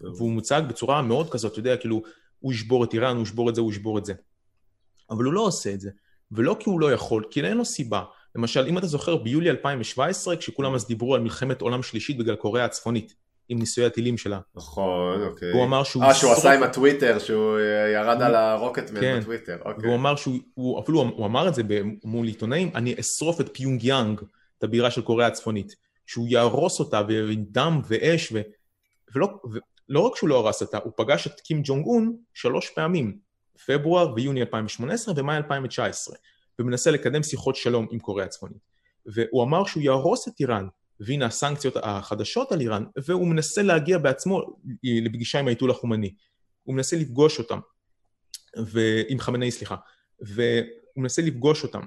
[0.00, 2.02] והוא מוצג בצורה מאוד כזאת, אתה יודע, כאילו,
[2.38, 4.12] הוא ישבור את איראן, הוא ישבור את זה, הוא ישבור את זה.
[5.10, 5.90] אבל הוא לא עושה את זה.
[6.32, 8.04] ולא כי הוא לא יכול, כי אין לו סיבה.
[8.36, 12.64] למשל, אם אתה זוכר, ביולי 2017, כשכולם אז דיברו על מלחמת עולם שלישית בגלל קוריאה
[12.64, 13.14] הצפונית,
[13.48, 14.40] עם ניסויי הטילים שלה.
[14.54, 15.52] נכון, אוקיי.
[15.52, 16.04] והוא אמר שהוא...
[16.04, 19.18] אה, שהוא עשה עם הטוויטר, שהוא אה, ירד הוא- על ה rocket man כן.
[19.20, 19.84] בטוויטר, אוקיי.
[19.84, 21.62] והוא אמר שהוא, הוא, אפילו הוא אמר את זה
[22.04, 24.20] מול עיתונאים, אני אשרוף את פיונג יאנג,
[24.58, 25.74] את הבירה של קוריאה הצפונית,
[26.06, 28.40] שהוא יהרוס אותה ועם דם ואש, ו,
[29.14, 29.28] ולא,
[29.88, 33.18] ולא רק שהוא לא הרס אותה, הוא פגש את קים ג'ונג און שלוש פעמים,
[33.66, 36.16] פברואר ויוני 2018 ומאי 2019,
[36.58, 38.68] ומנסה לקדם שיחות שלום עם קוריאה הצפונית.
[39.06, 40.66] והוא אמר שהוא יהרוס את איראן,
[41.00, 44.42] והנה הסנקציות החדשות על איראן, והוא מנסה להגיע בעצמו
[44.82, 46.14] לפגישה עם האיתול החומני.
[46.62, 47.58] הוא מנסה לפגוש אותם,
[48.58, 48.80] ו...
[49.08, 49.76] עם חמינאי, סליחה,
[50.20, 51.82] והוא מנסה לפגוש אותם.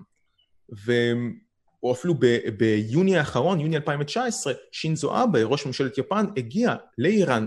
[0.70, 2.50] והוא אפילו ב...
[2.58, 7.46] ביוני האחרון, יוני 2019, שינזו אבה, ראש ממשלת יפן, הגיע לאיראן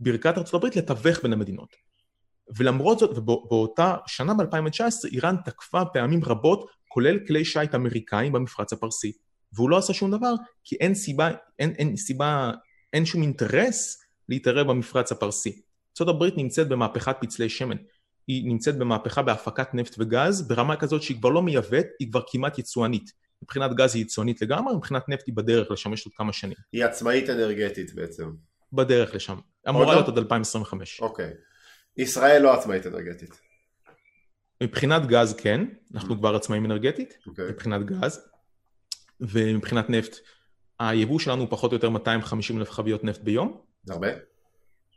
[0.00, 1.76] בברכת הברית לתווך בין המדינות.
[2.56, 9.12] ולמרות זאת, ובאותה שנה ב-2019, איראן תקפה פעמים רבות, כולל כלי שיט אמריקאים במפרץ הפרסי.
[9.54, 10.34] והוא לא עשה שום דבר,
[10.64, 12.50] כי אין סיבה, אין, אין סיבה,
[12.92, 15.62] אין שום אינטרס להתערב במפרץ הפרסי.
[16.00, 17.76] ארה"ב נמצאת במהפכת פצלי שמן.
[18.26, 22.58] היא נמצאת במהפכה בהפקת נפט וגז, ברמה כזאת שהיא כבר לא מייבאת, היא כבר כמעט
[22.58, 23.12] יצואנית.
[23.42, 26.56] מבחינת גז היא יצואנית לגמרי, מבחינת נפט היא בדרך לשמש עוד כמה שנים.
[26.72, 28.30] היא עצמאית אנרגטית בעצם.
[28.72, 29.38] בדרך לשם.
[29.68, 29.92] אמורה לא?
[29.92, 31.00] להיות עד 2025.
[31.00, 31.30] אוקיי.
[31.96, 33.40] ישראל לא עצמאית אנרגטית.
[34.62, 37.48] מבחינת גז כן, אנחנו כבר עצמאים אנרגטית, אוקיי.
[37.48, 38.20] מבחינת גז,
[39.22, 40.16] ומבחינת נפט,
[40.78, 43.60] היבוא שלנו הוא פחות או יותר 250 אלף חביות נפט ביום.
[43.88, 44.08] הרבה?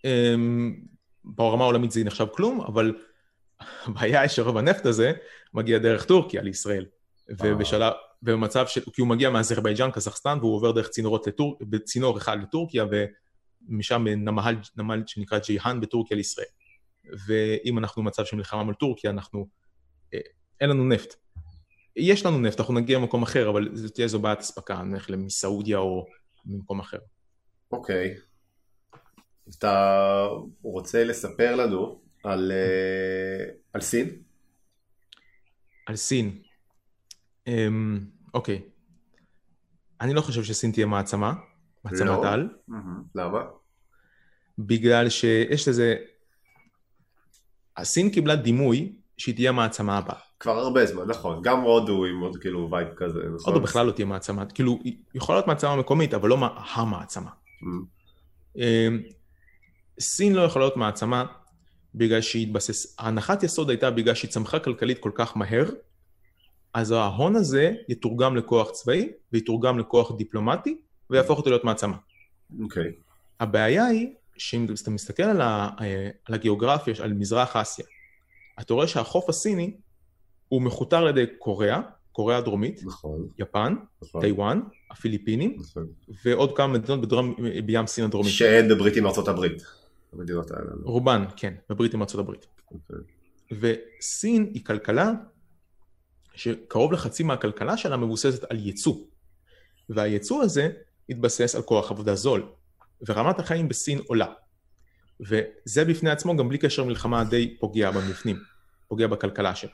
[0.05, 0.75] אמ,
[1.23, 2.95] ברמה העולמית זה נחשב כלום, אבל
[3.85, 5.11] הבעיה היא שרוב הנפט הזה
[5.53, 6.85] מגיע דרך טורקיה לישראל.
[7.29, 12.41] ובשלב, במצב של, כי הוא מגיע מאזרבייג'אן, קזחסטן, והוא עובר דרך צינורות לטור, בצינור אחד
[12.41, 12.85] לטורקיה,
[13.69, 16.45] ומשם בנמל נמל שנקרא ג'יהאן בטורקיה לישראל.
[17.27, 19.47] ואם אנחנו במצב של מלחמה מול טורקיה, אנחנו,
[20.13, 20.19] אה,
[20.61, 21.15] אין לנו נפט.
[21.95, 25.77] יש לנו נפט, אנחנו נגיע למקום אחר, אבל זו תהיה זו בעיית אספקה, נלך מסעודיה
[25.77, 26.05] או
[26.45, 26.97] ממקום אחר.
[27.71, 28.15] אוקיי.
[29.49, 30.27] אתה
[30.61, 34.21] רוצה לספר לנו על, אה, על סין?
[35.85, 36.41] על סין.
[37.47, 37.99] אמ,
[38.33, 38.61] אוקיי.
[40.01, 41.33] אני לא חושב שסין תהיה מעצמה,
[41.83, 42.33] מעצמת לא.
[42.33, 42.49] על,
[43.15, 43.39] למה?
[44.57, 45.95] בגלל שיש לזה...
[47.77, 50.19] הסין קיבלה דימוי שהיא תהיה המעצמה הבאה.
[50.39, 51.41] כבר הרבה זמן, נכון.
[51.41, 53.53] גם הודו עם עוד כאילו וייב כזה, נכון?
[53.53, 57.29] הודו בכלל לא תהיה מעצמה, כאילו, היא יכולה להיות מעצמה מקומית, אבל לא מה- המעצמה.
[57.63, 57.83] אמ,
[58.57, 58.99] אמ,
[59.99, 61.25] סין לא יכולה להיות מעצמה
[61.95, 62.95] בגלל שהיא התבסס...
[62.99, 65.65] ההנחת יסוד הייתה בגלל שהיא צמחה כלכלית כל כך מהר,
[66.73, 70.77] אז ההון הזה יתורגם לכוח צבאי, ויתורגם לכוח דיפלומטי,
[71.09, 71.97] ויהפוך אותו להיות מעצמה.
[72.63, 72.91] אוקיי.
[73.39, 74.07] הבעיה היא
[74.37, 77.85] שאם אתה מסתכל על, ה, אה, על הגיאוגרפיה, על מזרח אסיה,
[78.61, 79.73] אתה רואה שהחוף הסיני
[80.49, 81.81] הוא מכותר על ידי קוריאה,
[82.11, 84.21] קוריאה הדרומית, נכון, יפן, נכון.
[84.21, 85.87] טיוואן, הפיליפינים, נכון.
[86.25, 87.35] ועוד כמה מדינות בדרום,
[87.65, 88.31] בים סין הדרומית.
[88.31, 89.63] שאין בברית עם ארצות הברית.
[90.13, 90.71] המדינות האלה.
[90.83, 92.45] רובן, כן, בברית עם ארצות הברית.
[92.71, 92.95] אוקיי.
[93.51, 95.11] וסין היא כלכלה
[96.35, 98.95] שקרוב לחצי מהכלכלה שלה מבוססת על ייצוא.
[99.89, 100.69] והייצוא הזה
[101.09, 102.47] התבסס על כוח עבודה זול,
[103.07, 104.33] ורמת החיים בסין עולה.
[105.19, 108.39] וזה בפני עצמו גם בלי קשר מלחמה די פוגע במבנים,
[108.87, 109.71] פוגע בכלכלה שלה.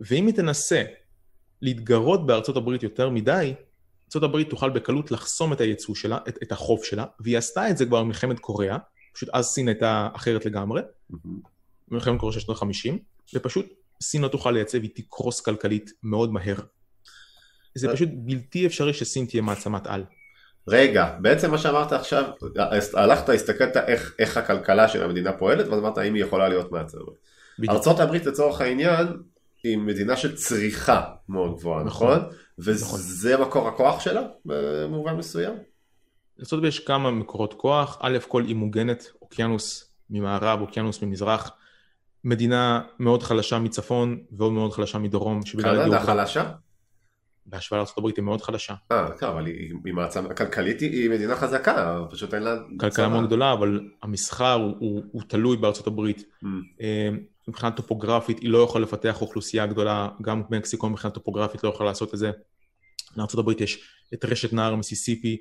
[0.00, 0.82] ואם היא תנסה
[1.62, 3.54] להתגרות בארצות הברית יותר מדי,
[4.04, 7.76] ארצות הברית תוכל בקלות לחסום את הייצוא שלה, את, את החוב שלה, והיא עשתה את
[7.76, 8.76] זה כבר במלחמת קוריאה,
[9.12, 10.82] פשוט אז סין הייתה אחרת לגמרי.
[11.88, 12.92] במלחמת קוריאה של שנות ה-50,
[13.34, 13.66] ופשוט
[14.02, 16.56] סין לא תוכל לייצב, היא תקרוס כלכלית מאוד מהר.
[17.74, 17.94] זה אה.
[17.94, 20.04] פשוט בלתי אפשרי שסין תהיה מעצמת על.
[20.68, 22.24] רגע, בעצם מה שאמרת עכשיו,
[22.94, 27.02] הלכת, הסתכלת איך, איך הכלכלה של המדינה פועלת, ואז אמרת האם היא יכולה להיות מעצמת.
[28.00, 29.06] הברית לצורך העניין
[29.64, 32.18] היא מדינה של צריכה מאוד גבוהה, נכון.
[32.18, 32.28] נכון?
[32.58, 35.54] וזה מקור הכוח שלה במובן מסוים?
[36.38, 41.50] לארצות יש כמה מקורות כוח, א' כל היא מוגנת, אוקיינוס ממערב, אוקיינוס ממזרח,
[42.24, 46.52] מדינה מאוד חלשה מצפון ועוד מאוד חלשה מדרום, קנדה חלשה?
[47.46, 48.74] בהשוואה לארה"ב היא מאוד חלשה.
[48.92, 52.56] אה, כן, אבל היא, היא מעצמה, כלכלית היא, מדינה חזקה, פשוט אין לה...
[52.80, 53.08] כלכלה.
[53.08, 55.56] מאוד גדולה, אבל המסחר הוא, הוא, הוא תלוי
[55.86, 56.18] הברית.
[56.18, 56.46] Mm,
[56.80, 57.08] אה,
[57.50, 62.14] מבחינה טופוגרפית היא לא יכולה לפתח אוכלוסייה גדולה, גם מקסיקו מבחינה טופוגרפית לא יכולה לעשות
[62.14, 62.30] את זה.
[63.16, 63.84] לארה"ב יש
[64.14, 65.36] את רשת נהר מיסיסיפי,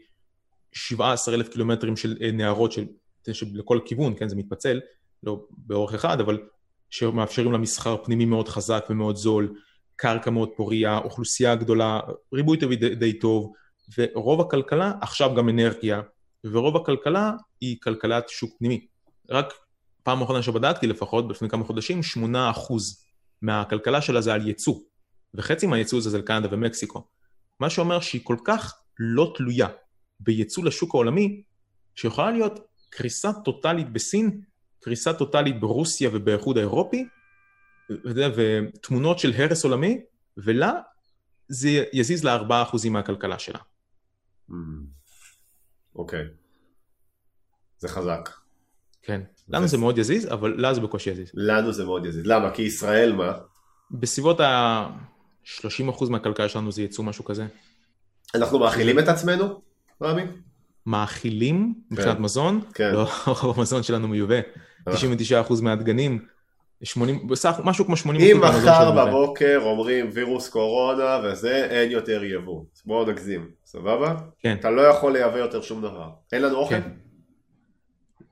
[0.71, 2.85] 17 אלף קילומטרים של אה, נהרות של,
[3.31, 4.79] של לכל כיוון, כן, זה מתפצל,
[5.23, 6.37] לא באורך אחד, אבל
[6.89, 9.53] שמאפשרים לה מסחר פנימי מאוד חזק ומאוד זול,
[9.95, 11.99] קרקע מאוד פוריה, אוכלוסייה גדולה,
[12.33, 13.53] ריבוי טבעי די, די טוב,
[13.97, 16.01] ורוב הכלכלה, עכשיו גם אנרגיה,
[16.43, 17.31] ורוב הכלכלה
[17.61, 18.87] היא כלכלת שוק פנימי.
[19.29, 19.53] רק
[20.03, 22.73] פעם אחרונה שבדקתי לפחות, לפני כמה חודשים, 8%
[23.41, 24.75] מהכלכלה שלה זה על ייצוא,
[25.33, 27.07] וחצי מהייצוא הזה זה על קנדה ומקסיקו.
[27.59, 29.67] מה שאומר שהיא כל כך לא תלויה
[30.19, 31.43] בייצוא לשוק העולמי,
[31.95, 34.41] שיכולה להיות קריסה טוטאלית בסין,
[34.79, 37.07] קריסה טוטאלית ברוסיה ובאיחוד האירופי,
[38.35, 40.01] ותמונות של הרס עולמי,
[40.37, 40.73] ולה
[41.47, 43.59] זה יזיז ל-4% מהכלכלה שלה.
[44.49, 44.53] Mm.
[45.95, 46.25] אוקיי.
[47.77, 48.29] זה חזק.
[49.01, 49.21] כן.
[49.49, 51.31] לנו זה מאוד יזיז, אבל לה זה בקושי יזיז.
[51.33, 52.25] לנו זה מאוד יזיז.
[52.25, 52.51] למה?
[52.51, 53.31] כי ישראל מה?
[53.91, 57.45] בסביבות ה-30% מהכלכלה שלנו זה ייצוא משהו כזה.
[58.35, 59.61] אנחנו מאכילים את עצמנו,
[60.03, 60.21] רמי?
[60.85, 62.23] מאכילים מבחינת כן.
[62.23, 62.61] מזון?
[62.73, 62.93] כן.
[62.93, 63.07] לא,
[63.43, 64.39] רוב המזון שלנו מיובא.
[64.89, 64.91] 99%
[65.61, 66.25] מהדגנים,
[66.83, 69.05] 80, בסך משהו כמו 80% אם מחר.
[69.05, 72.63] בבוקר אומרים וירוס קורונה וזה, אין יותר יבוא.
[72.85, 74.15] בואו נגזים, סבבה?
[74.39, 74.57] כן.
[74.59, 76.09] אתה לא יכול לייבא יותר שום דבר.
[76.31, 76.75] אין לנו אוכל?
[76.75, 76.89] כן.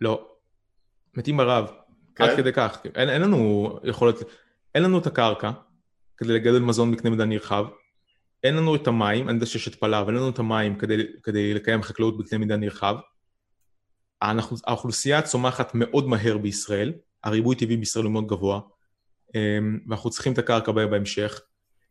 [0.01, 0.25] לא.
[1.17, 1.71] מתים ברעב.
[2.15, 2.23] כן?
[2.23, 2.77] עד כדי כך.
[2.95, 4.15] אין, אין לנו יכולת,
[4.75, 5.51] אין לנו את הקרקע
[6.17, 7.65] כדי לגדל מזון בקנה מידה נרחב.
[8.43, 11.53] אין לנו את המים, אני יודע שיש התפלה, אבל אין לנו את המים כדי, כדי
[11.53, 12.95] לקיים חקלאות בקנה מידה נרחב.
[14.21, 16.93] אנחנו, האוכלוסייה צומחת מאוד מהר בישראל,
[17.23, 18.59] הריבוי טבעי בישראל הוא מאוד גבוה,
[19.35, 21.41] אמ, ואנחנו צריכים את הקרקע בה- בהמשך.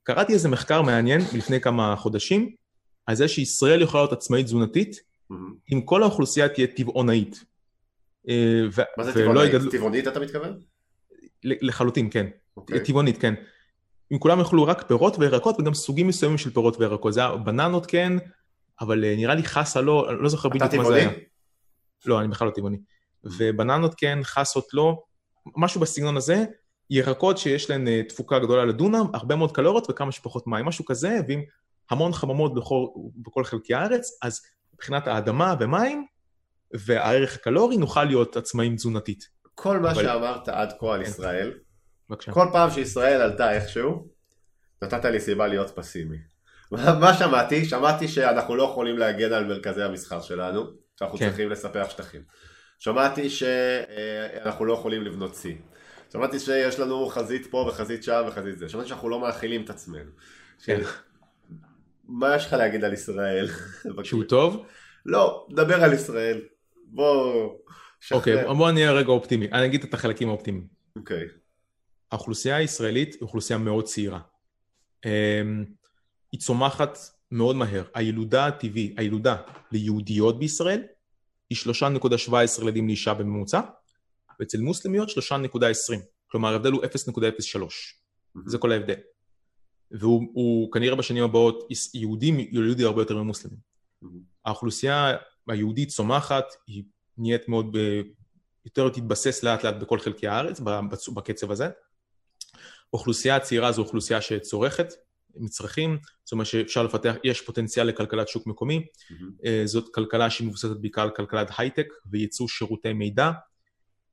[0.03, 2.55] קראתי איזה מחקר מעניין מלפני כמה חודשים,
[3.07, 4.97] על זה שישראל יכולה להיות עצמאית תזונתית,
[5.31, 5.55] מהמם.
[5.72, 7.45] אם כל האוכלוסייה תהיה טבעונאית.
[8.29, 8.62] אה,
[8.97, 9.53] מה זה טבעונית?
[9.55, 10.59] יגדלו- טבעונית אתה מתכוון?
[11.45, 12.27] לחלוטין, כן.
[12.57, 12.85] אוקיי.
[12.85, 13.35] טבעונית, כן.
[14.12, 17.12] אם כולם יאכלו רק פירות וירקות וגם סוגים מסוימים של פירות וירקות.
[17.12, 18.12] זה היה בננות כן,
[18.81, 21.11] אבל אה, נראה לי חסה לא, אני לא זוכר בדיוק מה זה היה.
[22.07, 22.79] לא, אני בכלל לא טבעוני.
[23.24, 25.03] ובננות כן, חסות לא,
[25.57, 26.45] משהו בסגנון הזה.
[26.91, 31.18] ירקות שיש להן אה, תפוקה גדולה לדונם, הרבה מאוד קלוריות וכמה שפחות מים, משהו כזה,
[31.29, 31.41] ועם
[31.91, 34.41] המון חממות בכל, בכל חלקי הארץ, אז
[34.74, 36.07] מבחינת האדמה ומים
[36.74, 39.28] והערך הקלורי נוכל להיות עצמאים תזונתית.
[39.54, 41.10] כל מה אבל- שאמרת עד כה על כן.
[41.10, 41.52] ישראל,
[42.10, 42.32] בבקשה.
[42.32, 44.08] כל פעם שישראל עלתה איכשהו,
[44.82, 46.16] נתת לי סיבה להיות פסימי.
[46.70, 47.64] מה שמעתי?
[47.64, 50.64] שמעתי שאנחנו לא יכולים להגן על מרכזי המסחר שלנו,
[50.98, 51.28] שאנחנו כן.
[51.28, 52.20] צריכים לספח שטחים.
[52.78, 55.56] שמעתי שאנחנו לא יכולים לבנות צי.
[56.12, 58.68] שמעתי שיש לנו חזית פה וחזית שם וחזית זה.
[58.68, 60.10] שמעתי שאנחנו לא מאכילים את עצמנו.
[60.64, 60.80] כן.
[62.08, 63.48] מה יש לך להגיד על ישראל?
[64.02, 64.66] שהוא טוב?
[65.06, 66.40] לא, דבר על ישראל.
[66.87, 67.49] בוא...
[68.12, 68.55] אוקיי, שחרר.
[68.55, 69.47] בוא נהיה רגע אופטימי.
[69.53, 70.66] אני אגיד את החלקים האופטימיים.
[70.97, 71.24] אוקיי.
[72.12, 74.20] האוכלוסייה הישראלית היא אוכלוסייה מאוד צעירה.
[75.05, 75.64] אמ,
[76.32, 76.99] היא צומחת
[77.30, 77.84] מאוד מהר.
[77.95, 79.37] הילודה הטבעי, הילודה
[79.72, 80.82] ליהודיות בישראל
[81.51, 83.61] היא 3.17 ילדים לאישה בממוצע,
[84.41, 85.14] ואצל מוסלמיות 3.20.
[86.26, 87.59] כלומר ההבדל הוא 0.03.
[88.47, 88.95] זה כל ההבדל.
[89.91, 93.59] והוא הוא כנראה בשנים הבאות, יהודים יולידו הרבה יותר ממוסלמים.
[94.45, 95.16] האוכלוסייה
[95.49, 96.84] היהודית צומחת, היא
[97.18, 98.01] נהיית מאוד, ב...
[98.64, 100.61] יותר תתבסס לאט לאט בכל חלקי הארץ,
[101.14, 101.68] בקצב הזה.
[102.92, 104.92] האוכלוסייה הצעירה זו אוכלוסייה שצורכת
[105.36, 108.86] מצרכים, זאת אומרת שאפשר לפתח, יש פוטנציאל לכלכלת שוק מקומי,
[109.44, 113.30] אה, זאת כלכלה שהיא מבוססת בעיקר על כלכלת הייטק וייצוא שירותי מידע,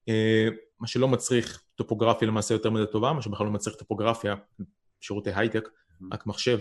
[0.09, 0.47] אה,
[0.79, 4.35] מה שלא מצריך טופוגרפיה למעשה יותר מדי טובה, מה שבכלל לא מצריך טופוגרפיה,
[5.01, 5.69] שירותי הייטק,
[6.11, 6.59] רק מחשב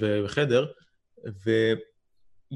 [1.44, 1.72] ו-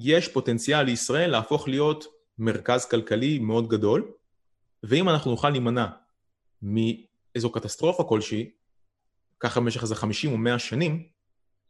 [0.02, 2.04] ויש פוטנציאל לישראל להפוך להיות
[2.38, 4.08] מרכז כלכלי מאוד גדול,
[4.82, 5.86] ואם אנחנו נוכל להימנע
[6.62, 8.50] מאיזו קטסטרופה כלשהי,
[9.40, 11.02] ככה במשך איזה 50 או 100 שנים,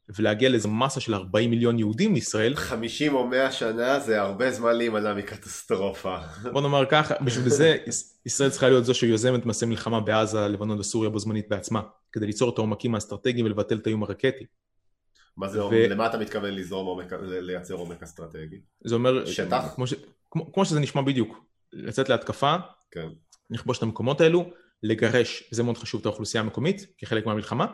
[0.09, 4.77] ולהגיע לאיזו מסה של 40 מיליון יהודים לישראל, 50 או 100 שנה זה הרבה זמן
[4.77, 6.17] להימנע מקטסטרופה.
[6.53, 10.79] בוא נאמר ככה, בשביל זה יש- ישראל צריכה להיות זו שיוזמת מעשה מלחמה בעזה, לבנון
[10.79, 11.81] וסוריה בו זמנית בעצמה,
[12.13, 14.45] כדי ליצור את העומקים האסטרטגיים ולבטל את האיום הרקטי.
[15.37, 18.61] מה זה, ו- למה אתה מתכוון לזרום עומק, לייצר עומק אסטרטגי?
[18.85, 19.73] זה אומר, שטח?
[19.75, 19.95] כמו, ש,
[20.31, 22.57] כמו, כמו שזה נשמע בדיוק, לצאת להתקפה,
[22.91, 23.09] כן.
[23.51, 24.51] לכבוש את המקומות האלו,
[24.83, 27.67] לגרש, זה מאוד חשוב, את האוכלוסייה המקומית כחלק מהמלחמה,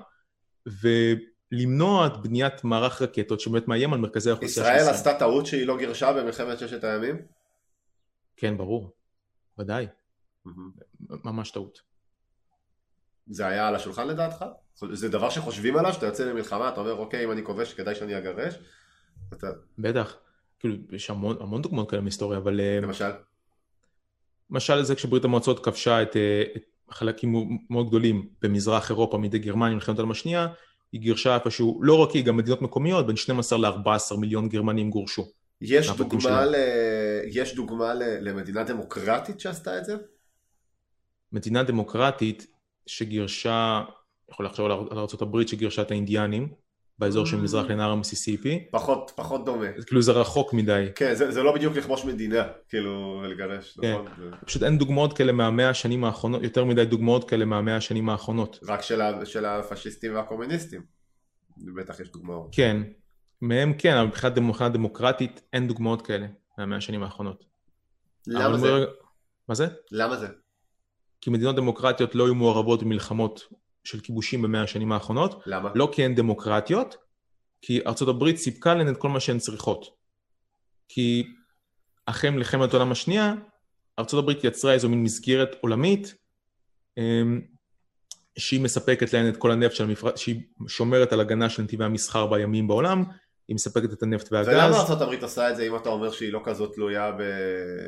[0.82, 4.94] ולמנוע את בניית מערך רקטות שבאמת מאיים על מרכזי האוכלוסייה של ישראל ישראל.
[4.94, 7.16] עשתה טעות שהיא לא גירשה במלחמת ששת הימים?
[8.36, 8.90] כן, ברור,
[9.58, 9.86] ודאי,
[11.24, 11.91] ממש טעות.
[13.26, 14.44] זה היה על השולחן לדעתך?
[14.92, 18.18] זה דבר שחושבים עליו, שאתה יוצא למלחמה, אתה אומר, אוקיי, אם אני כובש, כדאי שאני
[18.18, 18.54] אגרש?
[19.32, 19.46] אתה,
[19.78, 20.16] בטח,
[20.60, 23.10] כאילו, יש המון, המון דוגמאות כאלה מהיסטוריה, אבל אה, למשל,
[24.50, 29.72] למשל זה כשברית המועצות כבשה את, אה, את חלקים מאוד גדולים במזרח אירופה מידי גרמניה
[29.72, 30.46] במלחמת העולם השנייה,
[30.92, 35.28] היא גירשה איפשהו, לא רק היא, גם מדינות מקומיות, בין 12 ל-14 מיליון גרמנים גורשו.
[35.60, 36.44] יש דוגמה.
[36.44, 36.54] ל...
[37.26, 38.02] יש דוגמה ל...
[38.20, 39.96] למדינה דמוקרטית שעשתה את זה?
[41.32, 42.46] מדינה דמוקרטית
[42.86, 43.82] שגירשה,
[44.30, 46.48] יכול לחשוב על ארה"ב שגירשה את האינדיאנים,
[46.98, 49.66] באזור של מזרח לנהר המיסיסיפי, פחות, פחות דומה.
[49.86, 50.86] כאילו זה רחוק מדי.
[50.94, 53.92] כן, זה, זה לא בדיוק לכבוש מדינה, כאילו, ולגרש, כן.
[53.92, 54.06] נכון?
[54.18, 58.58] זה פשוט אין דוגמאות כאלה מהמאה השנים האחרונות, יותר מדי דוגמאות כאלה מהמאה השנים האחרונות.
[58.68, 59.26] רק של, ה...
[59.26, 60.82] של הפשיסטים והקומוניסטים.
[61.76, 62.50] בטח יש דוגמאות.
[68.26, 68.68] למה אבל זה?
[68.68, 68.90] אומר-
[69.48, 69.66] מה זה?
[69.92, 70.26] למה זה?
[71.22, 73.48] כי מדינות דמוקרטיות לא היו מעורבות במלחמות
[73.84, 75.70] של כיבושים במאה השנים האחרונות, למה?
[75.74, 76.96] לא כי הן דמוקרטיות,
[77.62, 79.86] כי ארצות הברית סיפקה להן את כל מה שהן צריכות.
[80.88, 81.26] כי
[82.06, 83.34] אחרי מלחמת העולם השנייה,
[83.98, 86.14] ארצות הברית יצרה איזו מין מסגרת עולמית,
[86.98, 87.40] אמ,
[88.38, 92.26] שהיא מספקת להן את כל הנפט של המפרץ, שהיא שומרת על הגנה של נתיבי המסחר
[92.26, 93.04] בימים בעולם,
[93.52, 94.48] היא מספקת את הנפט והגז.
[94.48, 97.12] ולמה ארה"ב עושה את זה אם אתה אומר שהיא לא כזאת תלויה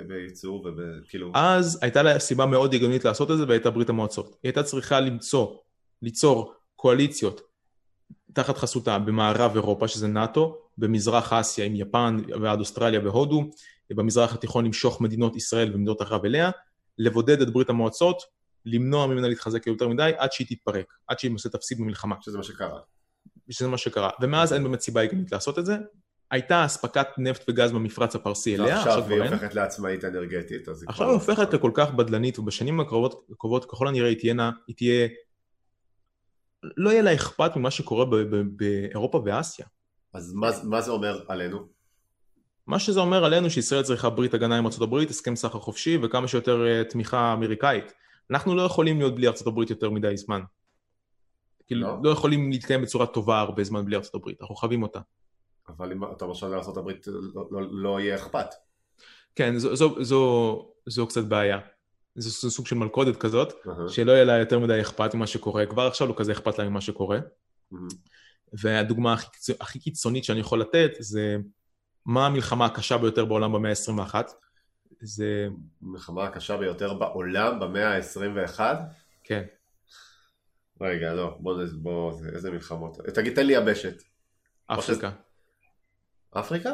[0.08, 1.32] בייצור וכאילו...
[1.34, 4.26] אז הייתה לה סיבה מאוד הגיונית לעשות את זה והייתה ברית המועצות.
[4.26, 5.56] היא הייתה צריכה למצוא,
[6.02, 7.40] ליצור קואליציות
[8.32, 13.50] תחת חסותה במערב אירופה שזה נאט"ו, במזרח אסיה עם יפן ועד אוסטרליה והודו,
[13.90, 16.50] במזרח התיכון למשוך מדינות ישראל ומדינות ערב אליה,
[16.98, 18.22] לבודד את ברית המועצות,
[18.66, 22.44] למנוע ממנה להתחזק יותר מדי עד שהיא תתפרק, עד שהיא למעשה תפסיד במלחמה, שזה מה
[22.44, 22.80] שקרה.
[23.50, 24.10] שזה מה שקרה.
[24.20, 25.76] ומאז אין באמת סיבה הגיונית לעשות את זה.
[26.30, 29.32] הייתה אספקת נפט וגז במפרץ הפרסי אליה, ועכשיו כבר היא אין.
[29.32, 34.18] הופכת לעצמאית אנרגטית, היא עכשיו היא הופכת לכל כך בדלנית ובשנים הקרובות ככל הנראה היא
[34.18, 35.08] תהיינה, היא תהיה,
[36.76, 38.04] לא יהיה לה אכפת ממה שקורה
[38.56, 39.66] באירופה ואסיה.
[40.14, 41.66] אז מה- מה זה אומר עלינו?
[42.66, 46.66] מה שזה אומר עלינו שישראל צריכה ברית הגנה עם ארה"ב, הסכם סחר חופשי וכמה שיותר
[46.66, 47.92] אה, תמיכה אמריקאית.
[48.30, 50.40] אנחנו לא יכולים להיות בלי ארה"ב יותר מדי זמן.
[51.66, 51.96] כאילו, לא?
[52.02, 55.00] לא יכולים להתקיים בצורה טובה הרבה זמן בלי ארה"ב, אנחנו חייבים אותה.
[55.68, 58.46] אבל אם אתה אומר שלארה"ב לא- לא- לא יהיה אכפת.
[59.34, 61.58] כן, זו, זו, זו, זו קצת בעיה.
[62.14, 65.86] זה סוג של מלכודת כזאת, אהה, שלא יהיה לה יותר מדי אכפת ממה שקורה, כבר
[65.86, 67.18] עכשיו לא כזה אכפת לה ממה שקורה.
[67.72, 67.80] אהה.
[68.52, 71.36] והדוגמה הכי, הכי קיצונית שאני יכול לתת זה
[72.06, 74.14] מה המלחמה הקשה ביותר בעולם במאה ה-21.
[75.00, 75.48] זה,
[75.82, 78.60] המלחמה הקשה ביותר בעולם במאה ה-21?
[79.24, 79.42] כן,
[80.80, 82.96] רגע, לא, בוא, בוא, זה- איזה מלחמות?
[83.14, 84.02] תגיד, תן לי יבשת.
[84.66, 85.10] אפריקה.
[86.30, 86.70] אפריקה?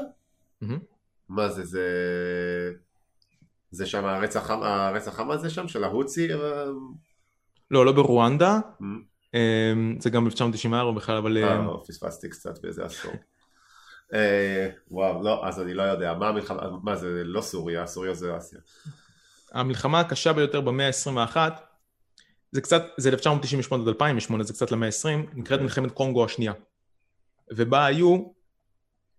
[1.28, 1.84] מה זה, זה...
[3.70, 6.34] זה שם הרצח הרצח עם הזה שם, של ההוצי?
[6.34, 6.64] אה,
[7.70, 8.58] לא, לא ברואנדה,
[9.34, 13.12] אמ, זה גם ב-1994 בכלל, אבל אמ, אה, פספסתי קצת באיזה עשור.
[14.14, 18.36] אה, וואו, לא, אז אני לא יודע, מה המלחמה, מה זה, לא סוריה, סוריה זה
[18.36, 18.58] אסיה.
[19.52, 21.36] המלחמה הקשה ביותר במאה ה-21,
[22.52, 26.52] זה קצת, זה 1998 עד 2008, זה קצת למאה ה-20, נקראת מלחמת קונגו השנייה.
[27.50, 28.22] ובה היו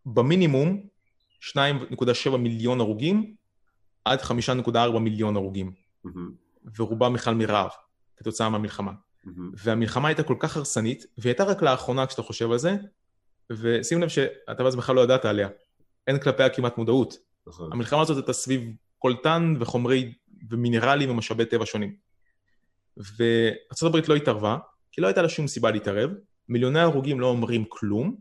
[0.06, 0.84] במינימום
[1.42, 3.36] 2.7 מיליון הרוגים
[4.06, 5.74] עד 5.4 מיליון הרוגים,
[6.04, 6.32] מהמם,
[6.78, 7.70] ורובם בכלל מרעב,
[8.18, 8.92] כתוצאה מהמלחמה.
[9.24, 9.52] מהמם.
[9.54, 12.76] והמלחמה הייתה כל כך הרסנית, והיא הייתה רק לאחרונה כשאתה חושב על זה,
[13.52, 15.50] ושים לב שאתה בכלל לא ידעת עליה.
[16.08, 17.18] אין כלפיה כמעט מודעות.
[17.48, 17.70] נכון.
[17.74, 20.14] המלחמה הזאת הייתה סביב קולטן וחומרי
[20.50, 21.96] ומינרלים ומשאבי טבע שונים.
[23.18, 24.58] וארה"ב לא התערבה,
[24.92, 26.12] כי לא הייתה לה שום סיבה להתערב,
[26.50, 28.16] מיליוני הרוגים לא אומרים כלום,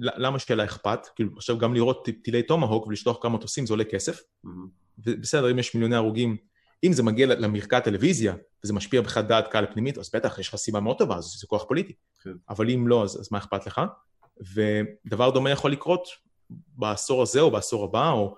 [0.00, 0.98] למה שיהיה לה אכפת?
[1.14, 4.68] כאילו עכשיו גם לראות טילי טומהוק ולשלוח כמה מטוסים זה עולה כסף, מהמם.
[4.98, 6.36] ובסדר אם יש מיליוני הרוגים,
[6.84, 10.56] אם זה מגיע למרקע הטלוויזיה וזה משפיע בכלל דעת קהל פנימית, אז בטח יש לך
[10.56, 11.92] סיבה מאוד טובה, אז זה כוח פוליטי.
[12.22, 12.30] כן.
[12.48, 13.80] אבל אם לא, אז, אז מה אכפת לך?
[14.54, 16.08] ודבר דומה יכול לקרות
[16.50, 18.36] בעשור הזה או בעשור הבא, או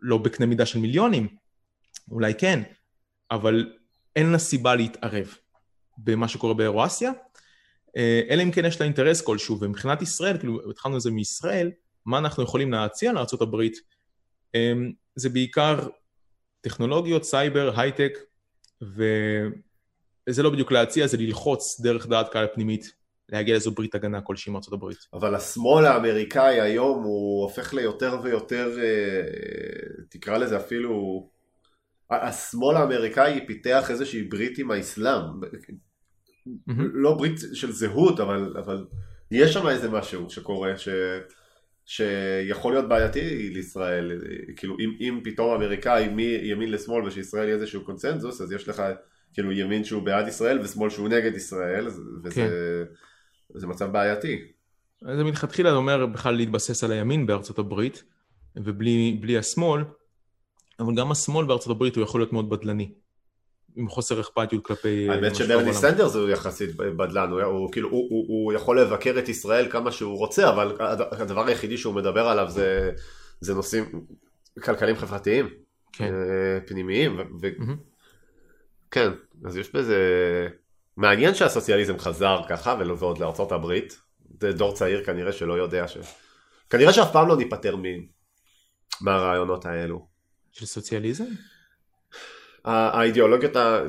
[0.00, 1.28] לא בקנה מידה של מיליונים,
[2.10, 2.62] אולי כן,
[3.30, 3.72] אבל
[4.16, 5.34] אין לה סיבה להתערב
[5.98, 7.12] במה שקורה באירואסיה,
[7.96, 11.70] אה, אלא אם כן יש לה אינטרס כלשהו, ומבחינת ישראל, כאילו התחלנו את זה מישראל,
[12.06, 13.56] מה אנחנו יכולים להציע לארה"ב,
[14.54, 14.72] אה,
[15.16, 15.88] זה בעיקר
[16.60, 18.18] טכנולוגיות, סייבר, הייטק,
[18.82, 22.92] וזה לא בדיוק להציע, זה ללחוץ דרך דעת קהל פנימית,
[23.28, 24.98] להגיע לאיזו ברית הגנה כלשהי עם הברית.
[25.12, 29.22] אבל השמאל האמריקאי היום הוא הופך ליותר ויותר, אה,
[30.08, 31.30] תקרא לזה אפילו,
[32.12, 35.22] השמאל האמריקאי פיתח איזושהי ברית עם האסלאם.
[36.76, 38.86] לא ברית של זהות, אבל, אבל
[39.30, 40.88] יש שם איזה משהו שקורה, ש,
[41.86, 44.20] שיכול להיות בעייתי לישראל,
[44.56, 48.82] כאילו אם, אם פתאום האמריקאי מימין לשמאל ושישראל יהיה איזשהו קונצנזוס, אז יש לך
[49.32, 53.68] כאילו ימין שהוא בעד ישראל ושמאל שהוא נגד ישראל, וזה כן.
[53.68, 54.38] מצב בעייתי.
[55.16, 58.04] זה מלכתחילה אומר בכלל להתבסס על הימין בארצות הברית,
[58.56, 59.82] ובלי בלי השמאל,
[60.84, 62.92] אבל גם השמאל בארצות הברית הוא יכול להיות מאוד בדלני.
[63.76, 65.08] עם חוסר אכפתיות כלפי...
[65.10, 65.74] האמת מה שקורה שברני.
[65.74, 69.92] סנדרס הוא יחסית בדלן, הוא, הוא, כאילו, הוא, הוא, הוא יכול לבקר את ישראל כמה
[69.92, 72.90] שהוא רוצה, אבל הד- הדבר היחידי שהוא מדבר עליו זה,
[73.40, 74.04] זה נושאים
[74.62, 75.48] כלכליים חברתיים,
[75.92, 76.04] כן.
[76.14, 77.76] אה, פנימיים, ו- מהמם.
[78.90, 79.10] כן,
[79.44, 79.98] אז יש בזה...
[80.96, 84.00] מעניין שהסוציאליזם חזר ככה, ולא- ועוד לארצות הברית,
[84.40, 85.98] זה דור צעיר כנראה שלא יודע ש...
[86.70, 87.82] כנראה שאף פעם לא ניפטר מ...
[89.00, 90.11] מהרעיונות האלו.
[90.52, 91.24] של סוציאליזם?
[92.64, 93.80] האידיאולוגיות, ה...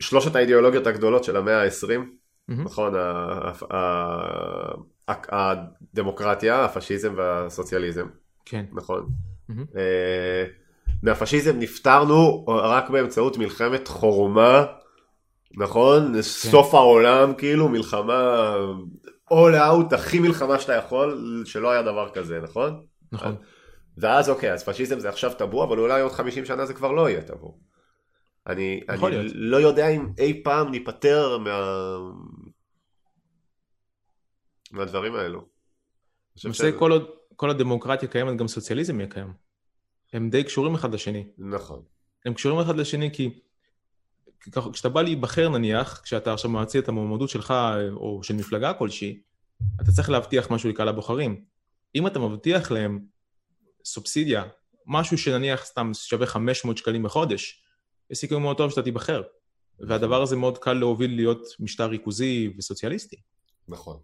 [0.00, 1.88] שלושת האידיאולוגיות הגדולות של המאה ה-20,
[2.48, 2.64] מהמם.
[2.64, 5.54] נכון, ה- ה-
[5.88, 8.06] הדמוקרטיה, הפשיזם והסוציאליזם,
[8.44, 8.64] כן.
[8.72, 9.08] נכון.
[9.50, 10.44] אה,
[11.02, 14.64] מהפשיזם נפטרנו רק באמצעות מלחמת חורמה,
[15.56, 16.12] נכון?
[16.14, 16.22] כן.
[16.22, 18.54] סוף העולם, כאילו, מלחמה
[19.30, 22.80] all out, הכי מלחמה שאתה יכול, שלא היה דבר כזה, נכון?
[23.12, 23.34] נכון.
[23.96, 27.10] ואז אוקיי, אז פשיזם זה עכשיו טאבו, אבל אולי עוד 50 שנה זה כבר לא
[27.10, 27.58] יהיה טאבו.
[28.46, 29.00] אני, אני
[29.34, 31.96] לא יודע אם אי פעם ניפטר מה...
[34.72, 35.46] מהדברים האלו.
[36.44, 36.72] למעשה.
[36.78, 39.32] כל, עוד, כל הדמוקרטיה קיימת, גם סוציאליזם יהיה קיים.
[40.12, 41.26] הם די קשורים אחד לשני.
[41.38, 41.82] נכון.
[42.24, 43.40] הם קשורים אחד לשני כי
[44.72, 47.54] כשאתה בא להיבחר נניח, כשאתה עכשיו מציע את המועמדות שלך
[47.92, 49.20] או של מפלגה כלשהי,
[49.80, 51.44] אתה צריך להבטיח משהו לקהל הבוחרים.
[51.94, 53.00] אם אתה מבטיח להם
[53.86, 54.44] סובסידיה,
[54.86, 57.62] משהו שנניח סתם שווה 500 שקלים בחודש,
[58.10, 59.22] יש סיכוי מאוד טוב שאתה תיבחר.
[59.80, 63.16] והדבר הזה מאוד קל להוביל להיות משטר ריכוזי וסוציאליסטי.
[63.68, 63.96] נכון.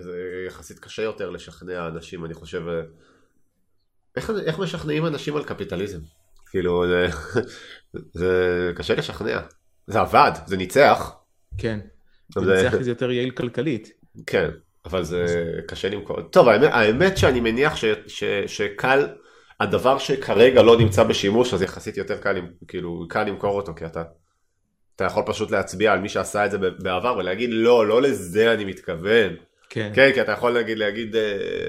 [0.00, 2.62] זה יחסית קשה יותר לשכנע אנשים, אני חושב...
[4.16, 5.98] איך, איך משכנעים אנשים על קפיטליזם?
[6.50, 7.06] כאילו, זה,
[8.12, 9.40] זה קשה לשכנע.
[9.86, 11.12] זה עבד, זה ניצח.
[11.58, 11.80] כן,
[12.34, 13.88] זה ניצח כי זה יותר יעיל כלכלית.
[14.26, 14.50] כן,
[14.84, 16.20] אבל זה קשה למכור.
[16.20, 19.08] טוב, האמת, האמת שאני מניח ש, ש, שקל,
[19.60, 24.02] הדבר שכרגע לא נמצא בשימוש, אז יחסית יותר קל, כאילו, קל למכור אותו, כי אתה,
[24.96, 28.64] אתה יכול פשוט להצביע על מי שעשה את זה בעבר ולהגיד, לא, לא לזה אני
[28.64, 29.36] מתכוון.
[29.70, 29.92] כן.
[29.94, 31.66] כן, כי אתה יכול להגיד, להגיד אה,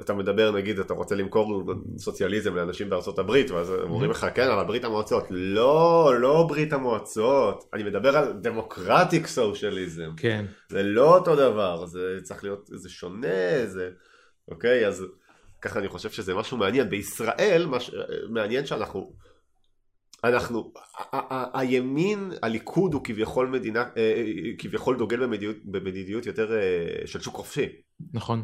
[0.00, 4.64] אתה מדבר נגיד אתה רוצה למכור סוציאליזם לאנשים בארצות הברית ואז אומרים לך כן אבל
[4.64, 5.24] ברית המועצות.
[5.30, 7.64] לא לא ברית המועצות.
[7.74, 10.44] אני מדבר על דמוקרטיק סוציאליזם כן.
[10.68, 13.90] זה לא אותו דבר זה צריך להיות זה שונה זה
[14.48, 14.86] אוקיי?
[14.86, 15.04] אז
[15.62, 16.90] ככה אני חושב שזה משהו מעניין.
[16.90, 17.90] בישראל מש...
[18.28, 19.12] מעניין שאנחנו
[20.24, 20.72] אנחנו
[21.54, 24.24] הימין הליכוד הוא כביכול מדינה אה, אה,
[24.58, 27.68] כביכול דוגל במדיניות, במדיניות יותר אה, של שוק חופשי.
[28.12, 28.42] נכון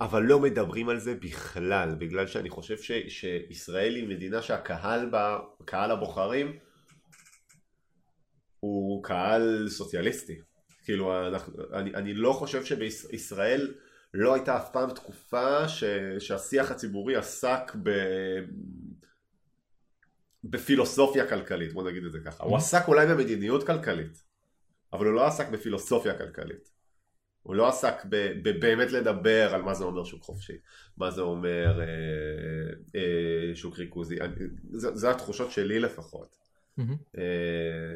[0.00, 5.38] אבל לא מדברים על זה בכלל, בגלל שאני חושב ש, שישראל היא מדינה שהקהל בה,
[5.64, 6.58] קהל הבוחרים
[8.60, 10.40] הוא קהל סוציאליסטי.
[10.84, 13.74] כאילו, אנחנו, אני, אני לא חושב שבישראל
[14.14, 15.84] לא הייתה אף פעם תקופה ש,
[16.18, 17.90] שהשיח הציבורי עסק ב...
[20.44, 22.44] בפילוסופיה כלכלית, בוא נגיד את זה ככה.
[22.44, 22.58] הוא mm-hmm.
[22.58, 24.24] עסק אולי במדיניות כלכלית,
[24.92, 26.73] אבל הוא לא עסק בפילוסופיה כלכלית.
[27.44, 27.94] הוא לא עסק
[28.42, 30.52] בבאמת לדבר על מה זה אומר שוק חופשי,
[30.96, 31.86] מה זה אומר אה,
[32.94, 34.16] אה, שוק ריכוזי,
[34.70, 36.36] זה, זה התחושות שלי לפחות.
[36.78, 36.82] Mm-hmm.
[37.18, 37.94] אה,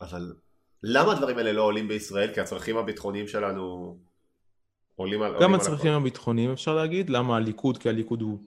[0.00, 0.34] אבל
[0.82, 2.34] למה הדברים האלה לא עולים בישראל?
[2.34, 3.96] כי הצרכים הביטחוניים שלנו
[4.96, 5.36] עולים על...
[5.40, 7.78] גם הצרכים הביטחוניים אפשר להגיד, למה הליכוד?
[7.78, 8.38] כי הליכוד הוא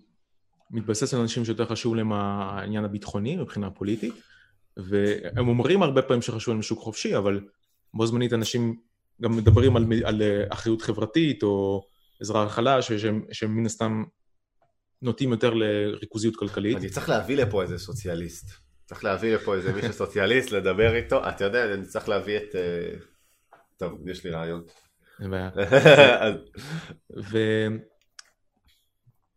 [0.71, 4.13] מתבסס על אנשים שיותר חשוב להם העניין הביטחוני מבחינה פוליטית,
[4.77, 7.41] והם אומרים הרבה פעמים שחשוב להם שוק חופשי, אבל
[7.93, 8.90] בו זמנית אנשים
[9.21, 11.85] גם מדברים על, על אה, אחריות חברתית או
[12.21, 12.91] עזרה לחלש,
[13.31, 14.03] שהם מן הסתם
[15.01, 16.77] נוטים יותר לריכוזיות כלכלית.
[16.77, 18.51] אני צריך להביא לפה איזה סוציאליסט.
[18.85, 21.29] צריך להביא לפה איזה מישהו סוציאליסט, לדבר איתו.
[21.29, 22.55] אתה יודע, אני צריך להביא את...
[22.55, 22.93] אה,
[23.77, 24.63] טוב, יש לי רעיון.
[25.21, 25.49] אין בעיה.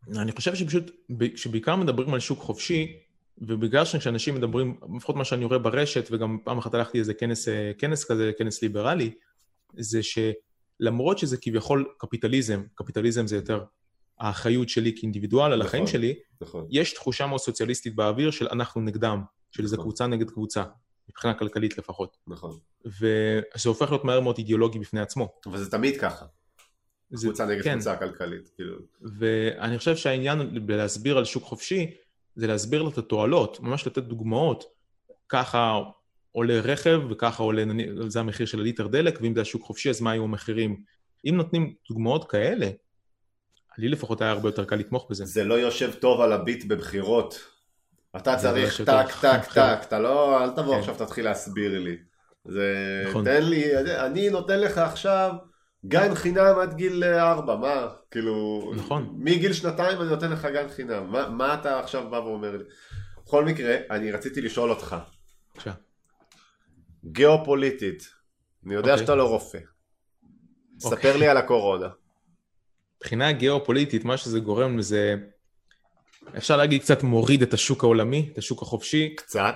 [0.09, 0.91] ואני חושב שפשוט,
[1.35, 2.97] כשבעיקר מדברים על שוק חופשי,
[3.39, 7.73] ובגלל שכשאנשים מדברים, לפחות מה שאני רואה ברשת, וגם פעם אחת הלכתי לאיזה כנס, אה,
[7.79, 9.15] כנס כזה, כנס ליברלי,
[9.79, 13.65] זה שלמרות שזה כביכול קפיטליזם, קפיטליזם זה יותר
[14.19, 16.67] האחריות שלי כאינדיבידואל על החיים נכון, שלי, נכון.
[16.71, 19.85] יש תחושה מאוד סוציאליסטית באוויר של אנחנו נגדם, של איזה נכון.
[19.85, 20.65] קבוצה נגד קבוצה,
[21.09, 22.17] מבחינה כלכלית לפחות.
[22.27, 22.59] נכון.
[22.85, 25.29] וזה הופך להיות מהר מאוד אידיאולוגי בפני עצמו.
[25.47, 26.27] אבל זה תמיד ככה.
[27.11, 27.75] זה, קבוצה נגד כן.
[27.75, 28.77] קבוצה כלכלית, כאילו.
[29.19, 31.91] ואני חושב שהעניין בלהסביר על שוק חופשי,
[32.37, 34.65] זה להסביר לו את התועלות, ממש לתת דוגמאות.
[35.29, 35.81] ככה
[36.37, 37.65] עולה רכב וככה עולה,
[38.07, 40.77] זה המחיר של הליטר דלק, ואם זה השוק חופשי אז מה היו המחירים.
[41.27, 42.67] אם נותנים דוגמאות כאלה,
[43.79, 45.25] לי לפחות היה הרבה יותר קל לתמוך בזה.
[45.25, 47.45] זה לא יושב טוב על הביט בבחירות.
[48.17, 50.81] אתה לא צריך טק, טק, טק, אתה לא, אל תבוא כן.
[50.81, 51.97] עכשיו תתחיל להסביר לי.
[52.45, 53.25] זה, נכון.
[53.25, 55.33] תן לי, אני נותן לך עכשיו
[55.87, 59.15] גן חינם עד גיל ארבע, מה, כאילו, נכון.
[59.19, 62.65] מגיל שנתיים אני נותן לך גן חינם, מה, מה אתה עכשיו בא ואומר לי?
[63.27, 64.97] בכל מקרה, אני רציתי לשאול אותך.
[65.55, 65.73] בבקשה.
[67.13, 68.09] גיאופוליטית,
[68.67, 68.91] אני יודע okay.
[68.91, 69.05] אוקיי.
[69.05, 69.59] שאתה לא רופא.
[70.79, 70.97] ספר okay.
[70.97, 71.19] אוקיי.
[71.19, 71.89] לי על הקורונה.
[72.97, 75.15] מבחינה גיאופוליטית, מה שזה גורם לזה,
[76.37, 79.15] אפשר להגיד קצת מוריד את השוק העולמי, את השוק החופשי.
[79.17, 79.55] קצת?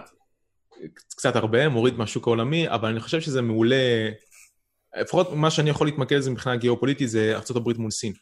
[1.08, 4.10] קצת הרבה, מוריד מהשוק העולמי, אבל אני חושב שזה מעולה,
[5.00, 8.12] לפחות מה שאני יכול להתמקד בזה מבחינה גיאופוליטית זה ארה"ב מול סין.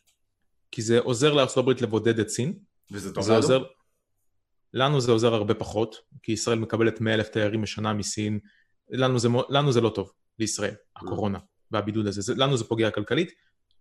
[0.70, 2.58] כי זה עוזר לארה"ב לבודד את סין.
[2.92, 3.36] וזה טוב לנו?
[3.36, 3.64] עוזר,
[4.74, 8.38] לנו זה עוזר הרבה פחות, כי ישראל מקבלת 100 אלף תיירים בשנה מסין,
[8.90, 11.38] לנו זה, לנו זה לא טוב, לישראל, הקורונה
[11.70, 13.30] והבידוד הזה, זה, לנו זה פוגע כלכלית.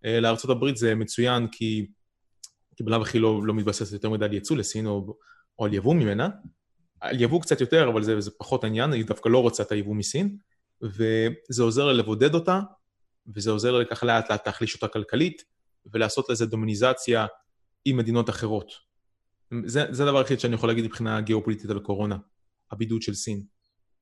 [0.04, 1.86] אה, לארה"ב זה מצוין כי,
[2.76, 5.16] כי בלאו הכי לא, לא מתבססת יותר מדי על ייצוא לסין, או
[5.58, 6.28] או על יבוא ממנה.
[7.00, 9.94] על יבוא קצת יותר, אבל זה, זה פחות העניין, היא דווקא לא רוצה את היבוא
[9.94, 10.36] מסין,
[10.82, 12.60] וזה עוזר לבודד אותה,
[13.34, 15.42] וזה עוזר ככה לאט לאט להחליש אותה כלכלית,
[15.92, 17.26] ולעשות לזה דומוניזציה
[17.84, 18.72] עם מדינות אחרות.
[19.64, 22.16] זה, זה הדבר היחיד שאני יכול להגיד מבחינה גיאופוליטית על קורונה,
[22.72, 23.42] הבידוד של סין.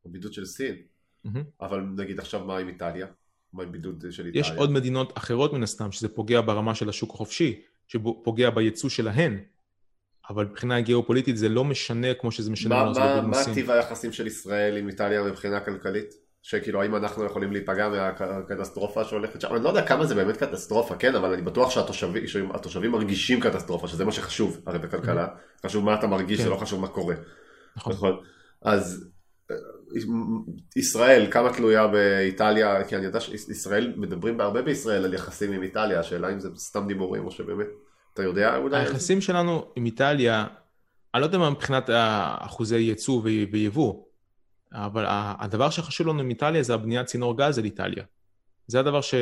[0.07, 0.77] הבידוד של סין?
[1.27, 1.39] Mm-hmm.
[1.61, 3.07] אבל נגיד עכשיו מה עם איטליה?
[3.53, 4.41] מה עם בידוד של איטליה?
[4.41, 9.39] יש עוד מדינות אחרות מן הסתם, שזה פוגע ברמה של השוק החופשי, שפוגע בייצוא שלהן,
[10.31, 14.27] אבל מבחינה גיאופוליטית זה לא משנה כמו שזה משנה מה, מה, מה טיב היחסים של
[14.27, 16.15] ישראל עם איטליה מבחינה כלכלית?
[16.43, 20.97] שכאילו האם אנחנו יכולים להיפגע מהקטסטרופה שהולכת שם, אני לא יודע כמה זה באמת קטסטרופה,
[20.97, 25.29] כן, אבל אני בטוח שהתושבים מרגישים קטסטרופה, שזה מה שחשוב הרי בכלכלה.
[25.67, 26.51] חשוב מה אתה מרגיש, זה כן.
[26.51, 27.15] לא חשוב מה קורה.
[27.77, 27.93] נכון.
[27.93, 28.17] נכון.
[28.63, 29.11] אז
[30.77, 36.01] ישראל, כמה תלויה באיטליה, כי אני יודע שישראל, מדברים הרבה בישראל על יחסים עם איטליה,
[36.01, 37.67] השאלה אם זה סתם דיבורים או שבאמת,
[38.15, 38.77] אתה יודע אולי?
[38.81, 40.47] היחסים שלנו עם איטליה,
[41.15, 41.91] אני לא יודע מה מבחינת
[42.39, 43.23] אחוזי ייצוא
[43.53, 44.05] ויבוא,
[44.73, 48.05] אבל הדבר שחשוב לנו עם איטליה זה הבניית צינור גז אל איטליה.
[48.67, 49.15] זה הדבר ש...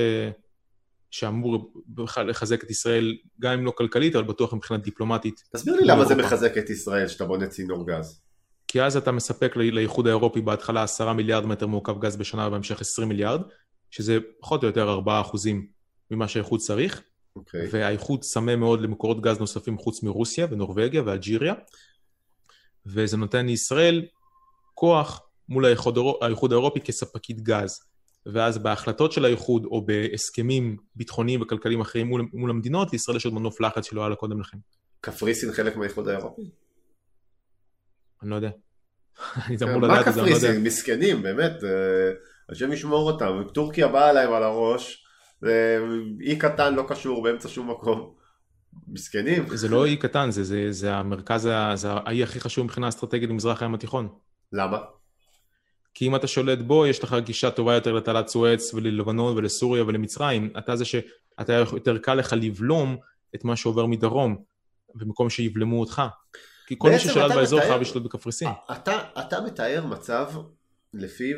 [1.10, 5.42] שאמור בכלל לחזק את ישראל, גם אם לא כלכלית, אבל בטוח מבחינה דיפלומטית.
[5.52, 8.22] תסביר לי למה זה מחזק את ישראל שאתה בונה צינור גז.
[8.72, 13.08] כי אז אתה מספק לאיחוד האירופי בהתחלה 10 מיליארד מטר מעוקב גז בשנה ובהמשך 20
[13.08, 13.40] מיליארד,
[13.90, 15.66] שזה פחות או יותר 4 אחוזים
[16.10, 17.02] ממה שהאיחוד צריך, okay.
[17.36, 17.68] אוקיי.
[17.72, 21.54] והאיחוד צמא מאוד למקורות גז נוספים חוץ מרוסיה ונורבגיה ואלג'יריה,
[22.86, 24.04] וזה נותן לישראל
[24.74, 27.80] כוח מול האיחוד, האיחוד האירופי כספקית גז.
[28.26, 33.34] ואז בהחלטות של האיחוד או בהסכמים ביטחוניים וכלכליים אחרים מול, מול המדינות, לישראל יש עוד
[33.34, 34.58] מנוף לחץ שלא היה לה קודם לכן.
[35.00, 36.42] קפריסין חלק מהאיחוד האירופי?
[38.22, 38.50] אני לא יודע.
[39.46, 40.48] אני אמור לדעת את זה, אני לא יודע.
[40.48, 40.64] מה קפריסין?
[40.64, 42.12] מסכנים, באמת, אה,
[42.48, 43.42] השם ישמור אותם.
[43.54, 45.04] טורקיה באה להם על הראש,
[46.20, 48.14] אי קטן לא קשור באמצע שום מקום.
[48.88, 49.46] מסכנים.
[49.48, 53.62] זה לא אי קטן, זה, זה, זה המרכז, זה האי הכי חשוב מבחינה אסטרטגית במזרח
[53.62, 54.08] הים התיכון.
[54.52, 54.78] למה?
[55.94, 60.50] כי אם אתה שולט בו, יש לך גישה טובה יותר לתעלת סואץ וללבנון ולסוריה ולמצרים.
[60.58, 62.96] אתה זה שאתה יותר קל לך לבלום
[63.34, 64.36] את מה שעובר מדרום,
[64.94, 66.02] במקום שיבלמו אותך.
[66.66, 68.48] כי כל מי ששלט באזור חייב לשלוט בקפריסין.
[68.72, 70.30] אתה, אתה מתאר מצב
[70.94, 71.36] לפיו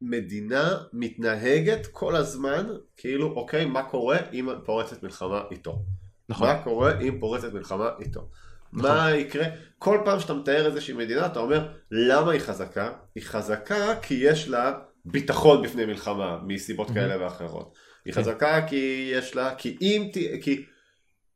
[0.00, 2.66] מדינה מתנהגת כל הזמן
[2.96, 5.82] כאילו אוקיי מה קורה אם פורצת מלחמה איתו.
[6.28, 6.48] נכון.
[6.48, 8.28] מה קורה אם פורצת מלחמה איתו.
[8.72, 8.90] נכון.
[8.90, 9.44] מה יקרה?
[9.78, 12.92] כל פעם שאתה מתאר איזושהי מדינה אתה אומר למה היא חזקה?
[13.14, 17.74] היא חזקה כי יש לה ביטחון בפני מלחמה מסיבות כאלה ואחרות.
[18.04, 18.20] היא כן.
[18.20, 20.10] חזקה כי יש לה, כי אם,
[20.42, 20.64] כי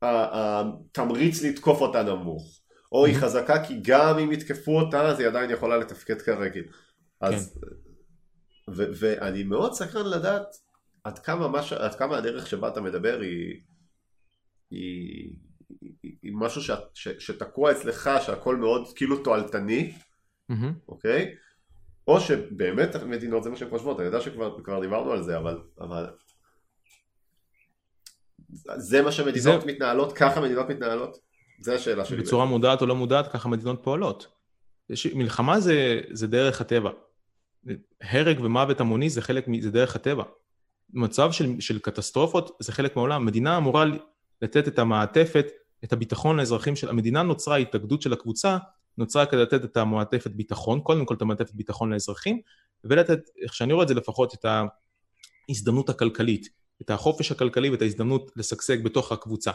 [0.02, 2.60] התמריץ לתקוף אותה נמוך.
[2.96, 6.64] או היא חזקה כי גם אם יתקפו אותה אז היא עדיין יכולה לתפקד כרגיל.
[7.20, 8.82] אז, כן.
[8.98, 10.56] ואני מאוד סקרן לדעת
[11.04, 13.60] עד כמה, מש, עד כמה הדרך שבה אתה מדבר היא,
[14.70, 15.36] היא,
[15.80, 19.92] היא, היא משהו ש, ש, שתקוע אצלך שהכל מאוד כאילו תועלתני,
[20.52, 20.54] mm-hmm.
[20.88, 21.34] אוקיי?
[22.08, 26.06] או שבאמת מדינות זה מה שהן חושבות, אני יודע שכבר דיברנו על זה, אבל, אבל
[28.76, 29.66] זה מה שמדינות זה...
[29.66, 31.25] מתנהלות, ככה מדינות מתנהלות?
[31.60, 32.16] זה השאלה שלי.
[32.16, 32.52] בצורה בעצם.
[32.52, 34.26] מודעת או לא מודעת, ככה מדינות פועלות.
[34.90, 36.90] יש, מלחמה זה, זה דרך הטבע.
[38.00, 40.24] הרג ומוות המוני זה חלק, זה דרך הטבע.
[40.90, 43.26] מצב של, של קטסטרופות זה חלק מהעולם.
[43.26, 43.84] מדינה אמורה
[44.42, 45.46] לתת את המעטפת,
[45.84, 46.88] את הביטחון לאזרחים של...
[46.88, 48.58] המדינה נוצרה, ההתאגדות של הקבוצה,
[48.98, 52.40] נוצרה כדי לתת את המעטפת ביטחון, קודם כל את המעטפת ביטחון לאזרחים,
[52.84, 54.46] ולתת, איך שאני רואה את זה לפחות, את
[55.48, 56.48] ההזדמנות הכלכלית,
[56.82, 59.50] את החופש הכלכלי ואת ההזדמנות לשגשג בתוך הקבוצה.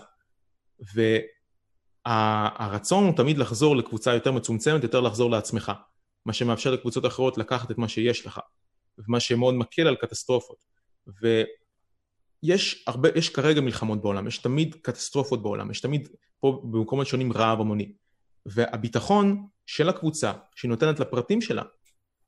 [2.08, 5.72] והרצון הוא תמיד לחזור לקבוצה יותר מצומצמת, יותר לחזור לעצמך,
[6.26, 8.40] מה שמאפשר לקבוצות אחרות לקחת את מה שיש לך,
[8.98, 10.66] ומה שמאוד מקל על קטסטרופות.
[12.44, 17.34] ויש הרבה, יש כרגע מלחמות בעולם, יש תמיד קטסטרופות בעולם, יש תמיד פה במקומות שונים
[17.34, 17.94] רעב המוני.
[18.46, 21.64] והביטחון של הקבוצה, שהיא נותנת לפרטים שלה,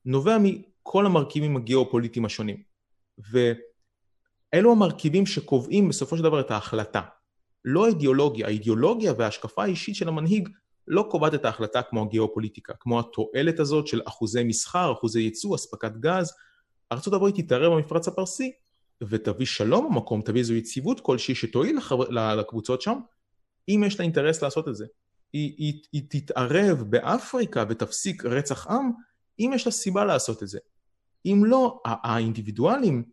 [0.04, 2.62] נובע מכל המרכיבים הגיאופוליטיים השונים.
[4.54, 7.00] ואלו המרכיבים שקובעים בסופו של דבר את ההחלטה.
[7.64, 10.48] לא האידיאולוגיה, האידיאולוגיה וההשקפה האישית של המנהיג
[10.88, 15.92] לא קובעת את ההחלטה כמו הגיאופוליטיקה, כמו התועלת הזאת של אחוזי מסחר, אחוזי ייצוא, אספקת
[16.00, 16.32] גז.
[16.92, 18.52] ארה"ב תתערב במפרץ הפרסי
[19.02, 21.78] ותביא שלום במקום, תביא איזו יציבות כלשהי שתועיל
[22.10, 22.98] לקבוצות שם,
[23.68, 24.86] אם יש לה אינטרס לעשות את זה.
[25.32, 28.90] היא, היא, היא תתערב באפריקה ותפסיק רצח עם,
[29.38, 30.58] אם יש לה סיבה לעשות את זה.
[31.26, 33.04] אם לא, האינדיבידואלים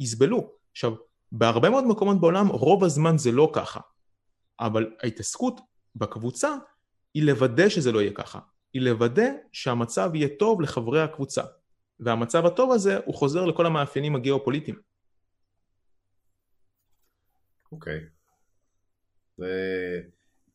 [0.00, 0.50] יסבלו.
[0.72, 0.92] עכשיו,
[1.32, 3.80] בהרבה מאוד מקומות בעולם רוב הזמן זה לא ככה,
[4.60, 5.60] אבל ההתעסקות
[5.96, 6.54] בקבוצה
[7.14, 8.38] היא לוודא שזה לא יהיה ככה.
[8.72, 11.42] היא לוודא שהמצב יהיה טוב לחברי הקבוצה.
[12.00, 14.80] והמצב הטוב הזה הוא חוזר לכל המאפיינים הגיאופוליטיים.
[17.72, 18.00] אוקיי.
[19.40, 19.44] Okay.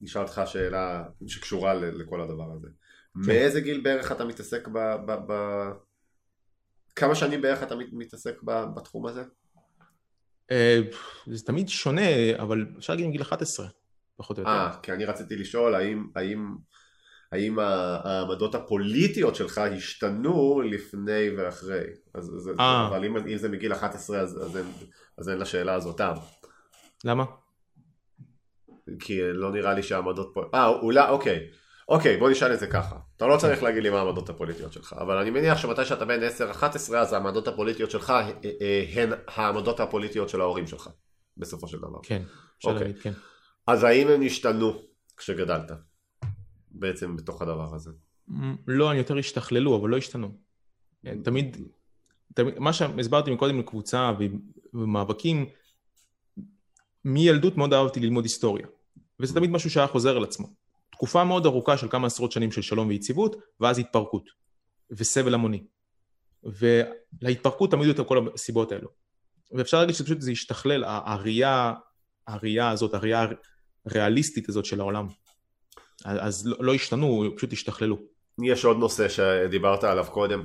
[0.02, 2.68] נשאל אותך שאלה שקשורה לכל הדבר הזה.
[2.68, 3.32] כן.
[3.32, 4.78] מאיזה גיל בערך אתה מתעסק ב...
[5.06, 5.34] ב, ב
[6.96, 9.24] כמה שנים בערך אתה מתעסק ב, בתחום הזה?
[10.52, 10.80] אה,
[11.28, 12.02] זה תמיד שונה,
[12.42, 13.68] אבל אפשר להגיד מגיל 11,
[14.18, 14.52] פחות או יותר.
[14.52, 16.56] אה, כי אני רציתי לשאול האם, האם,
[17.32, 21.84] האם העמדות הפוליטיות שלך השתנו לפני ואחרי.
[22.14, 22.88] אז, אז, אה.
[22.88, 24.66] אבל אם, אם זה מגיל 11 אז, אז, אין,
[25.18, 26.18] אז אין לשאלה הזאת טעם.
[27.04, 27.26] למה?
[29.00, 30.44] כי לא נראה לי שהעמדות פה...
[30.54, 31.48] אה, אולי, אוקיי.
[31.90, 32.96] אוקיי, בוא נשאל את זה ככה.
[33.18, 36.20] אתה לא צריך להגיד לי מה העמדות הפוליטיות שלך, אבל אני מניח שמתי שאתה בן
[36.54, 40.90] 10-11 אז העמדות הפוליטיות שלך אה, אה, הן העמדות הפוליטיות של ההורים שלך,
[41.38, 42.00] בסופו של דבר.
[42.04, 42.22] כן,
[42.58, 42.88] אפשר אוקיי.
[42.88, 43.12] להגיד, כן.
[43.68, 44.74] אז האם הם השתנו
[45.18, 45.72] כשגדלת,
[46.72, 47.92] בעצם בתוך הדבר הזה?
[48.68, 50.38] לא, אני יותר השתכללו, אבל לא השתנו.
[51.24, 51.58] תמיד,
[52.34, 54.12] תמיד מה שהסברתי מקודם לקבוצה
[54.74, 55.46] ומאבקים,
[57.06, 58.68] מילדות מאוד אהבתי ללמוד היסטוריה,
[59.20, 60.48] וזה תמיד משהו שהיה חוזר על עצמו.
[60.92, 64.30] תקופה מאוד ארוכה של כמה עשרות שנים של שלום ויציבות, ואז התפרקות,
[64.92, 65.64] וסבל המוני.
[66.44, 68.90] ולהתפרקות תמיד יותר כל הסיבות האלו.
[69.52, 71.74] ואפשר להגיד שפשוט זה השתכלל, הראייה,
[72.28, 73.28] הראייה הזאת, הראייה
[73.86, 75.08] הריאליסטית הזאת של העולם.
[76.06, 77.98] אז לא, לא השתנו, פשוט השתכללו.
[78.44, 80.44] יש עוד נושא שדיברת עליו קודם,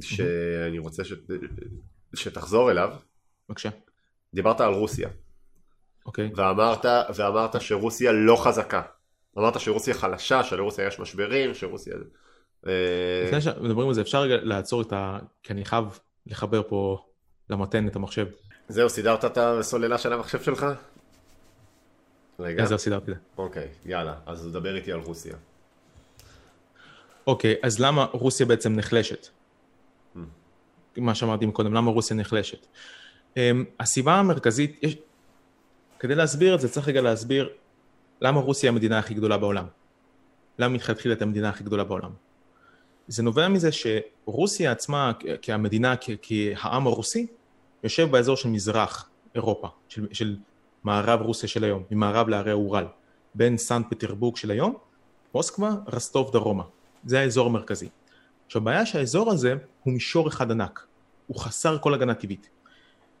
[0.00, 1.12] שאני רוצה ש...
[2.14, 2.90] שתחזור אליו.
[3.48, 3.68] בבקשה.
[4.34, 5.08] דיברת על רוסיה.
[6.06, 6.30] אוקיי.
[6.36, 6.84] ואמרת,
[7.14, 8.82] ואמרת שרוסיה לא חזקה.
[9.38, 11.94] אמרת שרוסיה חלשה, שלרוסיה יש משברים, שרוסיה...
[12.66, 12.72] אה,
[13.26, 15.18] לפני שמדברים על זה, אפשר רגע לעצור את ה...
[15.42, 16.98] כי אני חייב לחבר פה
[17.50, 18.26] למתן את המחשב.
[18.68, 20.66] זהו, סידרת את הסוללה של המחשב שלך?
[22.38, 22.66] רגע.
[22.66, 23.22] זהו, סידרתי את זה.
[23.38, 25.34] אוקיי, יאללה, אז דבר איתי על רוסיה.
[27.26, 29.26] אוקיי, אז למה רוסיה בעצם נחלשת?
[29.26, 30.18] Hmm.
[30.96, 32.66] מה שאמרתי קודם, למה רוסיה נחלשת?
[33.36, 34.96] אמ, הסיבה המרכזית, יש...
[35.98, 37.50] כדי להסביר את זה צריך רגע להסביר
[38.20, 39.66] למה רוסיה המדינה הכי גדולה בעולם?
[40.58, 42.10] למה מלכתחילה את המדינה הכי גדולה בעולם?
[43.08, 45.12] זה נובע מזה שרוסיה עצמה
[45.42, 47.26] כהמדינה, כעם הרוסי,
[47.84, 50.36] יושב באזור של מזרח אירופה, של, של
[50.88, 52.84] מערב רוסיה של היום, ממערב להרי האורל,
[53.34, 54.74] בין סנט פטרבורג של היום,
[55.34, 56.64] מוסקבה, רסטוב דרומה.
[57.04, 57.88] זה האזור המרכזי.
[58.46, 60.86] עכשיו הבעיה שהאזור הזה הוא מישור אחד ענק,
[61.26, 62.48] הוא חסר כל הגנה טבעית.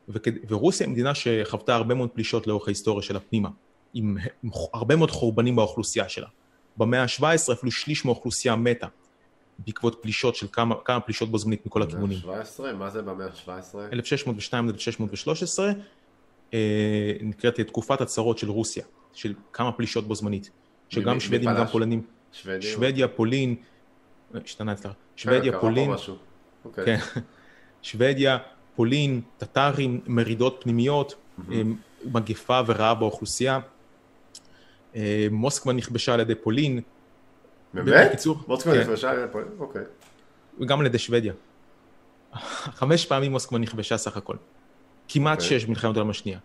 [0.08, 0.32] וכד...
[0.48, 3.48] ורוסיה היא מדינה שחוותה הרבה מאוד פלישות לאורך ההיסטוריה של הפנימה.
[3.94, 6.28] עם, עם הרבה מאוד חורבנים באוכלוסייה שלה.
[6.76, 8.86] במאה ה-17 אפילו שליש מהאוכלוסייה מתה
[9.58, 12.18] בעקבות פלישות של כמה, כמה פלישות בו זמנית מכל הכיוונים.
[12.24, 12.72] במאה ה-17?
[12.72, 13.78] מה זה במאה ה-17?
[13.92, 15.72] 1602 עד 1613 אה,
[17.22, 20.50] נקראת תקופת הצרות של רוסיה, של כמה פלישות בו זמנית,
[20.88, 22.02] שגם שוודים וגם פולנים.
[22.32, 23.56] שוודיה, שוודיה פולין,
[24.34, 25.90] השתנה אצלך, שוודיה, כן, פולין,
[26.64, 26.84] אוקיי.
[26.84, 27.20] כן,
[27.82, 28.38] שוודיה,
[28.76, 31.14] פולין, טטרים, מרידות פנימיות.
[32.04, 33.60] מגפה ורעה באוכלוסייה.
[34.94, 36.80] אה, מוסקבה נכבשה על ידי פולין.
[37.74, 38.08] באמת?
[38.08, 38.80] בקיצור, מוסקבה כן.
[38.80, 39.48] נכבשה על ידי פולין?
[39.58, 39.82] אוקיי.
[40.60, 41.32] וגם על ידי שוודיה.
[42.78, 44.36] חמש פעמים מוסקבה נכבשה סך הכל.
[45.08, 45.60] כמעט אוקיי.
[45.60, 46.38] שש במלחמת העולם השנייה.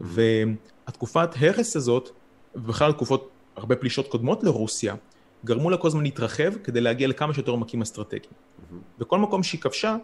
[0.00, 2.10] והתקופת הרס הזאת,
[2.54, 4.94] ובכלל תקופות, הרבה פלישות קודמות לרוסיה,
[5.44, 8.32] גרמו לה כל הזמן להתרחב כדי להגיע לכמה שיותר עומקים אסטרטגיים.
[8.98, 9.96] וכל מקום שהיא כבשה,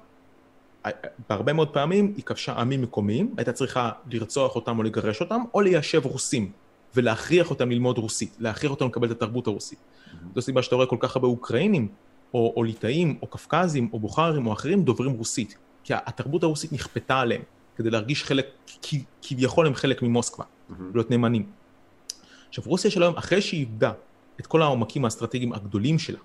[1.28, 5.60] בהרבה מאוד פעמים היא כבשה עמים מקומיים, הייתה צריכה לרצוח אותם או לגרש אותם, או
[5.60, 6.52] ליישב רוסים.
[6.96, 9.78] ולהכריח אותם ללמוד רוסית, להכריח אותם לקבל את התרבות הרוסית.
[9.78, 10.14] Mm-hmm.
[10.34, 11.88] זו סיבה שאתה רואה כל כך הרבה אוקראינים,
[12.34, 15.56] או, או ליטאים, או קפקזים, או בוכרים, או אחרים דוברים רוסית.
[15.84, 17.42] כי התרבות הרוסית נכפתה עליהם,
[17.76, 18.46] כדי להרגיש חלק,
[19.22, 20.74] כביכול הם חלק ממוסקבה, mm-hmm.
[20.94, 21.46] להיות נאמנים.
[22.48, 23.92] עכשיו רוסיה של היום, אחרי שהיא איבדה
[24.40, 26.18] את כל העומקים האסטרטגיים הגדולים שלה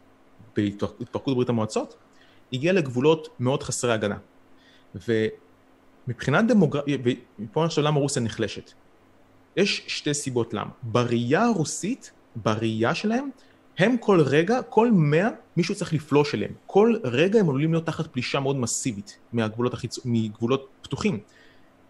[0.55, 1.95] בהתפרקות ברית המועצות,
[2.53, 4.17] הגיעה לגבולות מאוד חסרי הגנה.
[6.07, 6.97] ומבחינת דמוגרפיה,
[7.39, 8.71] ופה עכשיו למה רוסיה נחלשת.
[9.55, 10.69] יש שתי סיבות למה.
[10.83, 13.29] בראייה הרוסית, בראייה שלהם,
[13.77, 16.51] הם כל רגע, כל מאה, מישהו צריך לפלוש אליהם.
[16.65, 19.99] כל רגע הם עלולים להיות תחת פלישה מאוד מסיבית מהגבולות, החיצ...
[20.05, 21.19] מגבולות פתוחים.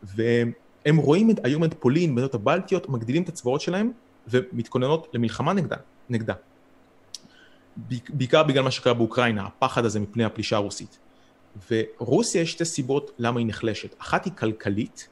[0.04, 3.92] והם רואים את, היום את פולין, מדינות הבלטיות, מגדילים את הצבאות שלהם
[4.28, 5.76] ומתכוננות למלחמה נגדה.
[6.10, 6.34] נגדה.
[8.10, 11.00] בעיקר בגלל מה שקרה באוקראינה, הפחד הזה מפני הפלישה הרוסית.
[11.72, 13.96] ורוסיה יש שתי סיבות למה היא נחלשת.
[14.00, 15.08] אחת היא כלכלית,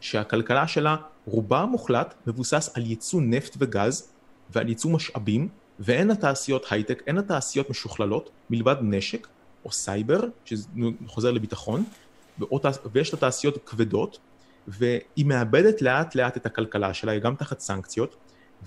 [0.00, 4.12] שהכלכלה שלה רובה המוחלט מבוסס על ייצוא נפט וגז
[4.50, 9.26] ועל ייצוא משאבים, ואין לה תעשיות הייטק, אין לה תעשיות משוכללות מלבד נשק
[9.64, 11.84] או סייבר, שחוזר לביטחון,
[12.92, 14.18] ויש לה תעשיות כבדות,
[14.68, 18.16] והיא מאבדת לאט לאט את הכלכלה שלה, היא גם תחת סנקציות,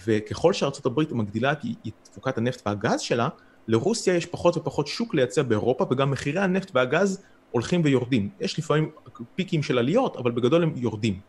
[0.05, 1.59] וככל שארצות הברית מגדילה את
[2.03, 3.29] תפוקת הנפט והגז שלה,
[3.67, 8.29] לרוסיה יש פחות ופחות שוק לייצא באירופה, וגם מחירי הנפט והגז הולכים ויורדים.
[8.39, 8.91] יש לפעמים
[9.35, 11.19] פיקים של עליות, אבל בגדול הם יורדים.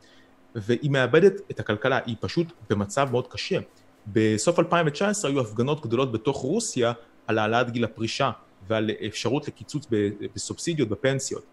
[0.55, 3.59] והיא מאבדת את הכלכלה, היא פשוט במצב מאוד קשה.
[4.07, 6.93] בסוף 2019 היו הפגנות גדולות בתוך רוסיה
[7.27, 8.31] על העלאת גיל הפרישה
[8.69, 9.87] ועל אפשרות לקיצוץ
[10.35, 11.45] בסובסידיות, בפנסיות.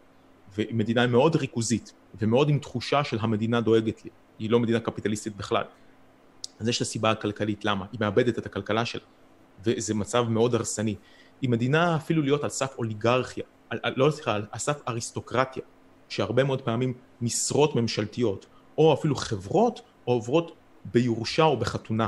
[0.57, 5.63] ומדינה מאוד ריכוזית ומאוד עם תחושה של המדינה דואגת לי, היא לא מדינה קפיטליסטית בכלל.
[6.59, 7.85] אז יש את הסיבה הכלכלית, למה?
[7.91, 9.01] היא מאבדת את הכלכלה שלה,
[9.65, 10.95] וזה מצב מאוד הרסני.
[11.41, 15.63] היא מדינה אפילו להיות על סף אוליגרכיה, על, על, לא סליחה, על סף אריסטוקרטיה,
[16.09, 18.45] שהרבה מאוד פעמים משרות ממשלתיות,
[18.77, 22.07] או אפילו חברות, עוברות בירושה או בחתונה,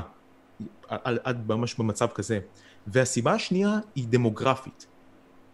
[0.88, 2.40] עד ממש במצב כזה.
[2.86, 4.86] והסיבה השנייה היא דמוגרפית.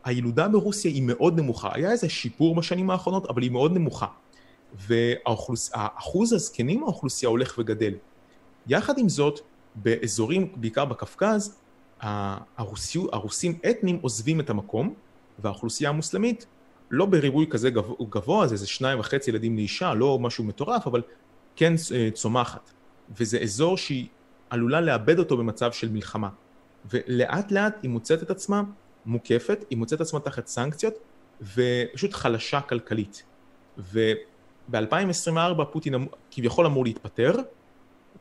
[0.05, 4.07] הילודה ברוסיה היא מאוד נמוכה, היה איזה שיפור בשנים האחרונות, אבל היא מאוד נמוכה.
[4.87, 7.95] ואחוז הזקנים האוכלוסייה הולך וגדל.
[8.67, 9.41] יחד עם זאת,
[9.75, 11.59] באזורים, בעיקר בקווקז,
[12.01, 14.95] הרוסים, הרוסים אתנים עוזבים את המקום,
[15.39, 16.47] והאוכלוסייה המוסלמית,
[16.91, 17.71] לא בריבוי כזה
[18.11, 21.03] גבוה, זה איזה שניים וחצי ילדים לאישה, לא משהו מטורף, אבל
[21.57, 22.71] כן אה, צומחת.
[23.19, 24.07] וזה אזור שהיא
[24.51, 26.29] עלולה לאבד אותו במצב של מלחמה.
[26.91, 28.63] ולאט לאט היא מוצאת את עצמה
[29.07, 30.95] מוקפת, היא מוצאת את עצמה תחת סנקציות,
[31.55, 33.23] ופשוט חלשה כלכלית.
[33.79, 37.33] וב-2024 פוטין אמ-, כביכול אמור להתפטר,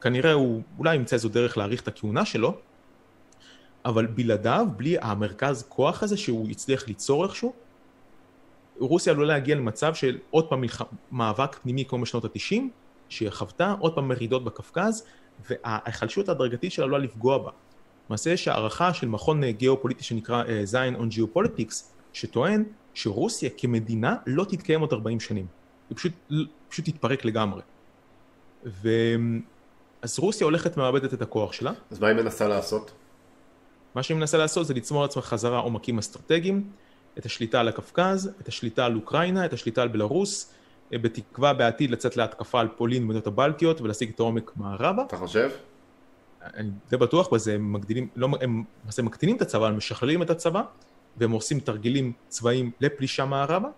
[0.01, 2.57] כנראה הוא אולי ימצא איזו דרך להאריך את הכהונה שלו,
[3.85, 7.53] אבל בלעדיו, בלי המרכז כוח הזה שהוא הצליח ליצור איכשהו,
[8.79, 10.81] רוסיה עלולה להגיע למצב של עוד פעם מלח...
[11.11, 12.71] מאבק פנימי כמו בשנות התשעים,
[13.09, 15.03] שהיא חוותה, עוד פעם מרידות בקווקז,
[15.49, 17.51] וההיחלשות ההדרגתית שלה עלולה לפגוע בה.
[18.09, 24.81] למעשה יש הערכה של מכון גיאופוליטי שנקרא Zeihan on Geopolitics, שטוען שרוסיה כמדינה לא תתקיים
[24.81, 25.45] עוד 40 שנים.
[25.89, 26.11] היא פשוט,
[26.69, 27.61] פשוט תתפרק לגמרי.
[28.65, 28.89] ו...
[30.01, 31.71] אז רוסיה הולכת ומאבדת את הכוח שלה.
[31.91, 32.91] אז מה היא מנסה לעשות?
[33.95, 36.69] מה שהיא מנסה לעשות זה לצמור לעצמה חזרה עומקים אסטרטגיים,
[37.17, 40.53] את השליטה על הקווקז, את השליטה על אוקראינה, את השליטה על בלרוס,
[40.93, 45.03] אה, בתקווה בעתיד לצאת להתקפה על פולין ומדינות הבלטיות ולהשיג את העומק מערבה.
[45.07, 45.49] אתה חושב?
[46.43, 50.29] אני די בטוח בזה, הם מגדילים, לא, הם למעשה מקטינים את הצבא, הם משכללים את
[50.29, 50.61] הצבא,
[51.17, 53.69] והם עושים תרגילים צבאיים לפלישה מערבה,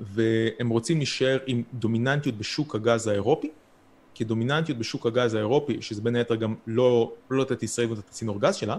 [0.00, 3.50] והם רוצים להישאר עם דומיננטיות בשוק הגז האירופי,
[4.14, 8.40] כי דומיננטיות בשוק הגז האירופי, שזה בין היתר גם לא, לא לתת ישראל את הצינור
[8.40, 8.76] גז שלה,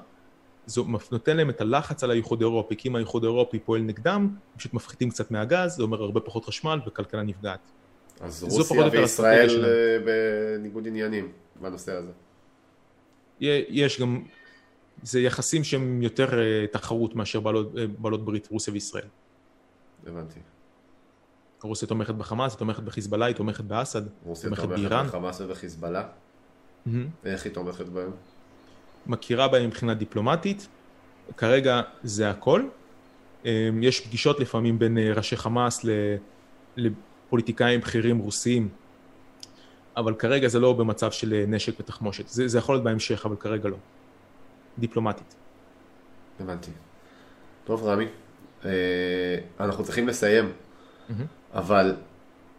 [0.65, 0.81] זה
[1.11, 4.73] נותן להם את הלחץ על האיחוד האירופי, כי אם האיחוד האירופי פועל נגדם, הם פשוט
[4.73, 7.59] מפחיתים קצת מהגז, זה אומר הרבה פחות חשמל וכלכלה נפגעת.
[8.21, 11.31] אז רוסיה וישראל אה, בניגוד עניינים
[11.61, 12.11] בנושא הזה.
[13.39, 14.23] יש גם,
[15.03, 19.07] זה יחסים שהם יותר אה, תחרות מאשר בעלות, אה, בעלות ברית רוסיה וישראל.
[20.07, 20.39] הבנתי.
[21.63, 24.81] רוסיה תומכת בחמאס, היא תומכת בחיזבאללה, היא תומכת באסד, רוסיה תומכת באיראן.
[24.83, 26.03] רוסיה תומכת בחמאס ובחיזבאללה?
[26.87, 26.89] Mm-hmm.
[27.25, 28.11] איך היא תומכת בהם?
[29.07, 30.67] מכירה בהם מבחינה דיפלומטית,
[31.37, 32.63] כרגע זה הכל.
[33.45, 33.49] אמ,
[33.83, 35.85] יש פגישות לפעמים בין אה, ראשי חמאס
[36.77, 38.69] לפוליטיקאים בכירים רוסיים,
[39.97, 42.27] אבל כרגע זה לא במצב של אה, נשק ותחמושת.
[42.27, 43.77] זה, זה יכול להיות בהמשך, אבל כרגע לא.
[44.79, 45.35] דיפלומטית.
[46.39, 46.71] הבנתי.
[47.65, 48.05] טוב, רמי,
[48.65, 48.71] אה,
[49.59, 51.13] אנחנו צריכים לסיים, mm-hmm.
[51.53, 51.95] אבל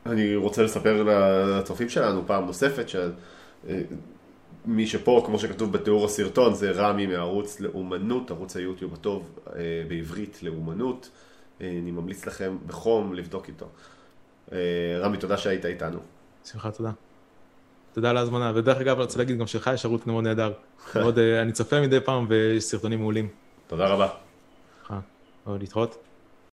[0.07, 3.13] אני רוצה לספר לצופים שלנו פעם נוספת, של...
[4.67, 10.43] מי שפה, כמו שכתוב בתיאור הסרטון, זה רמי מערוץ לאומנות, ערוץ היוטיוב הטוב אה, בעברית
[10.43, 11.11] לאומנות.
[11.61, 13.67] אה, אני ממליץ לכם בחום לבדוק איתו.
[14.53, 14.59] אה,
[15.01, 15.99] רמי, תודה שהיית איתנו.
[16.45, 16.91] שמחה, תודה.
[17.95, 20.53] תודה על ההזמנה, ודרך אגב, אני רוצה להגיד גם שלך יש ערוץ מאוד נהדר.
[20.95, 23.29] מאוד, אני צופה מדי פעם ויש סרטונים מעולים.
[23.67, 24.09] תודה רבה.
[25.47, 25.97] להתראות.